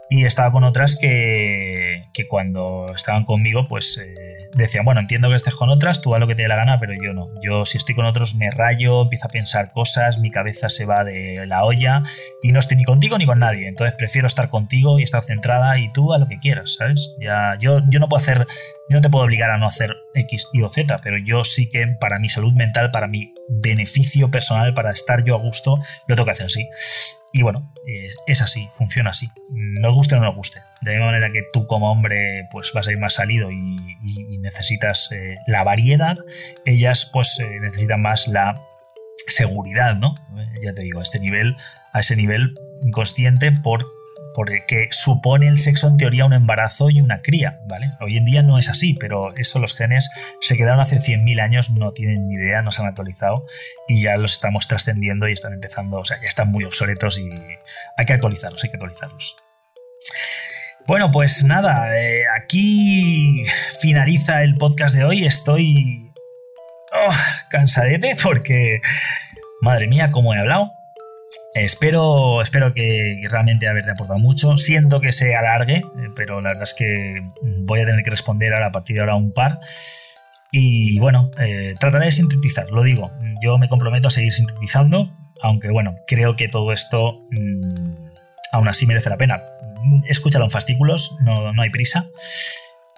[0.09, 5.35] y estaba con otras que, que cuando estaban conmigo, pues eh, decían, bueno, entiendo que
[5.35, 7.27] estés con otras, tú haz lo que te dé la gana, pero yo no.
[7.41, 11.03] Yo si estoy con otros me rayo, empiezo a pensar cosas, mi cabeza se va
[11.03, 12.03] de la olla
[12.43, 13.67] y no estoy ni contigo ni con nadie.
[13.67, 17.15] Entonces prefiero estar contigo y estar centrada y tú a lo que quieras, ¿sabes?
[17.19, 18.45] Ya, yo, yo no puedo hacer,
[18.89, 21.69] yo no te puedo obligar a no hacer X, Y o Z, pero yo sí
[21.69, 25.75] que para mi salud mental, para mi beneficio personal, para estar yo a gusto,
[26.07, 26.67] lo tengo que hacer así.
[27.35, 29.27] Y bueno, eh, es así, funciona así.
[29.49, 30.61] Nos guste o no nos guste.
[30.79, 34.37] De la misma manera que tú como hombre pues vas a ir más salido y,
[34.39, 36.15] necesitas eh, la variedad,
[36.65, 38.53] ellas pues eh, necesitan más la
[39.27, 40.15] seguridad, ¿no?
[40.63, 41.57] ya te digo, a este nivel,
[41.91, 42.53] a ese nivel
[42.83, 43.85] inconsciente por
[44.35, 47.91] porque supone el sexo en teoría un embarazo y una cría, ¿vale?
[48.01, 50.09] Hoy en día no es así, pero eso los genes
[50.41, 53.45] se quedaron hace 100.000 años, no tienen ni idea, no se han actualizado
[53.87, 57.29] y ya los estamos trascendiendo y están empezando, o sea, ya están muy obsoletos y
[57.97, 59.37] hay que actualizarlos, hay que actualizarlos.
[60.87, 63.43] Bueno, pues nada, eh, aquí
[63.79, 65.25] finaliza el podcast de hoy.
[65.25, 66.11] Estoy
[66.93, 67.13] oh,
[67.49, 68.81] cansadete porque,
[69.61, 70.71] madre mía, cómo he hablado.
[71.55, 74.57] Espero, espero que realmente haberte aportado mucho.
[74.57, 75.83] Siento que se alargue, eh,
[76.15, 77.21] pero la verdad es que
[77.65, 79.59] voy a tener que responder ahora a partir de ahora un par.
[80.51, 83.11] Y bueno, eh, trataré de sintetizar, lo digo.
[83.41, 85.11] Yo me comprometo a seguir sintetizando,
[85.41, 88.09] aunque bueno, creo que todo esto mm,
[88.51, 89.43] aún así merece la pena.
[90.07, 92.07] Escúchalo en fascículos, no, hay prisa.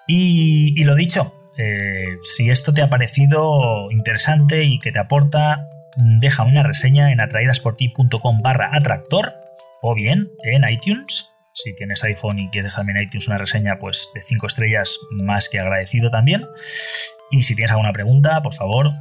[0.06, 5.68] Y, lo dicho, eh, si esto te ha parecido interesante y que te aporta,
[5.98, 9.34] deja una reseña en atraídasporti.com barra atractor
[9.82, 11.32] o bien en iTunes.
[11.52, 15.48] Si tienes iPhone y quieres dejarme en iTunes una reseña, pues de 5 estrellas, más
[15.48, 16.46] que agradecido también.
[17.32, 18.92] Y si tienes alguna pregunta, por favor,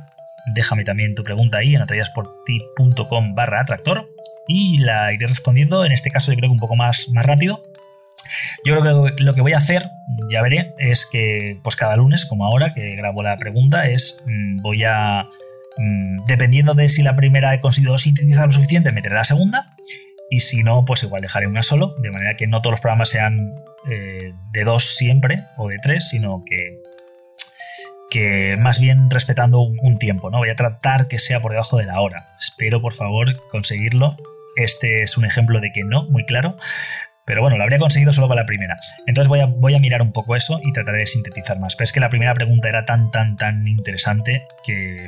[0.55, 4.09] déjame también tu pregunta ahí en atrayasporti.com barra atractor
[4.47, 7.63] y la iré respondiendo, en este caso yo creo que un poco más, más rápido.
[8.65, 9.89] Yo creo que lo que voy a hacer,
[10.31, 14.61] ya veré, es que pues cada lunes, como ahora que grabo la pregunta, es mm,
[14.61, 15.29] voy a,
[15.77, 19.75] mm, dependiendo de si la primera he conseguido sintetizar lo suficiente, meteré la segunda.
[20.29, 23.09] Y si no, pues igual dejaré una solo, de manera que no todos los programas
[23.09, 23.53] sean
[23.89, 26.81] eh, de dos siempre o de tres, sino que
[28.09, 30.37] que más bien respetando un, tiempo, ¿no?
[30.37, 32.25] Voy a tratar que sea por debajo de la hora.
[32.39, 34.15] Espero, por favor, conseguirlo.
[34.55, 36.55] Este es un ejemplo de que no, muy claro.
[37.25, 38.77] Pero bueno, lo habría conseguido solo para la primera.
[39.05, 41.75] Entonces voy a, voy a mirar un poco eso y trataré de sintetizar más.
[41.75, 45.07] Pero es que la primera pregunta era tan, tan, tan interesante que,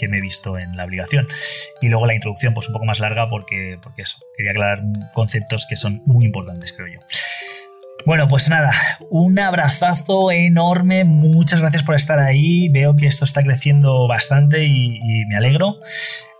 [0.00, 1.28] que me he visto en la obligación.
[1.82, 4.82] Y luego la introducción, pues un poco más larga porque, porque eso, quería aclarar
[5.12, 7.00] conceptos que son muy importantes, creo yo.
[8.06, 8.72] Bueno, pues nada,
[9.10, 14.98] un abrazazo enorme, muchas gracias por estar ahí, veo que esto está creciendo bastante y,
[15.26, 15.76] me alegro.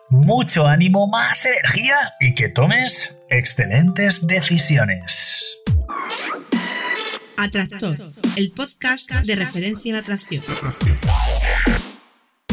[0.08, 5.44] Mucho ánimo, más energía y que tomes excelentes decisiones.
[7.36, 7.96] Atractor,
[8.36, 10.42] el podcast de referencia en atracción.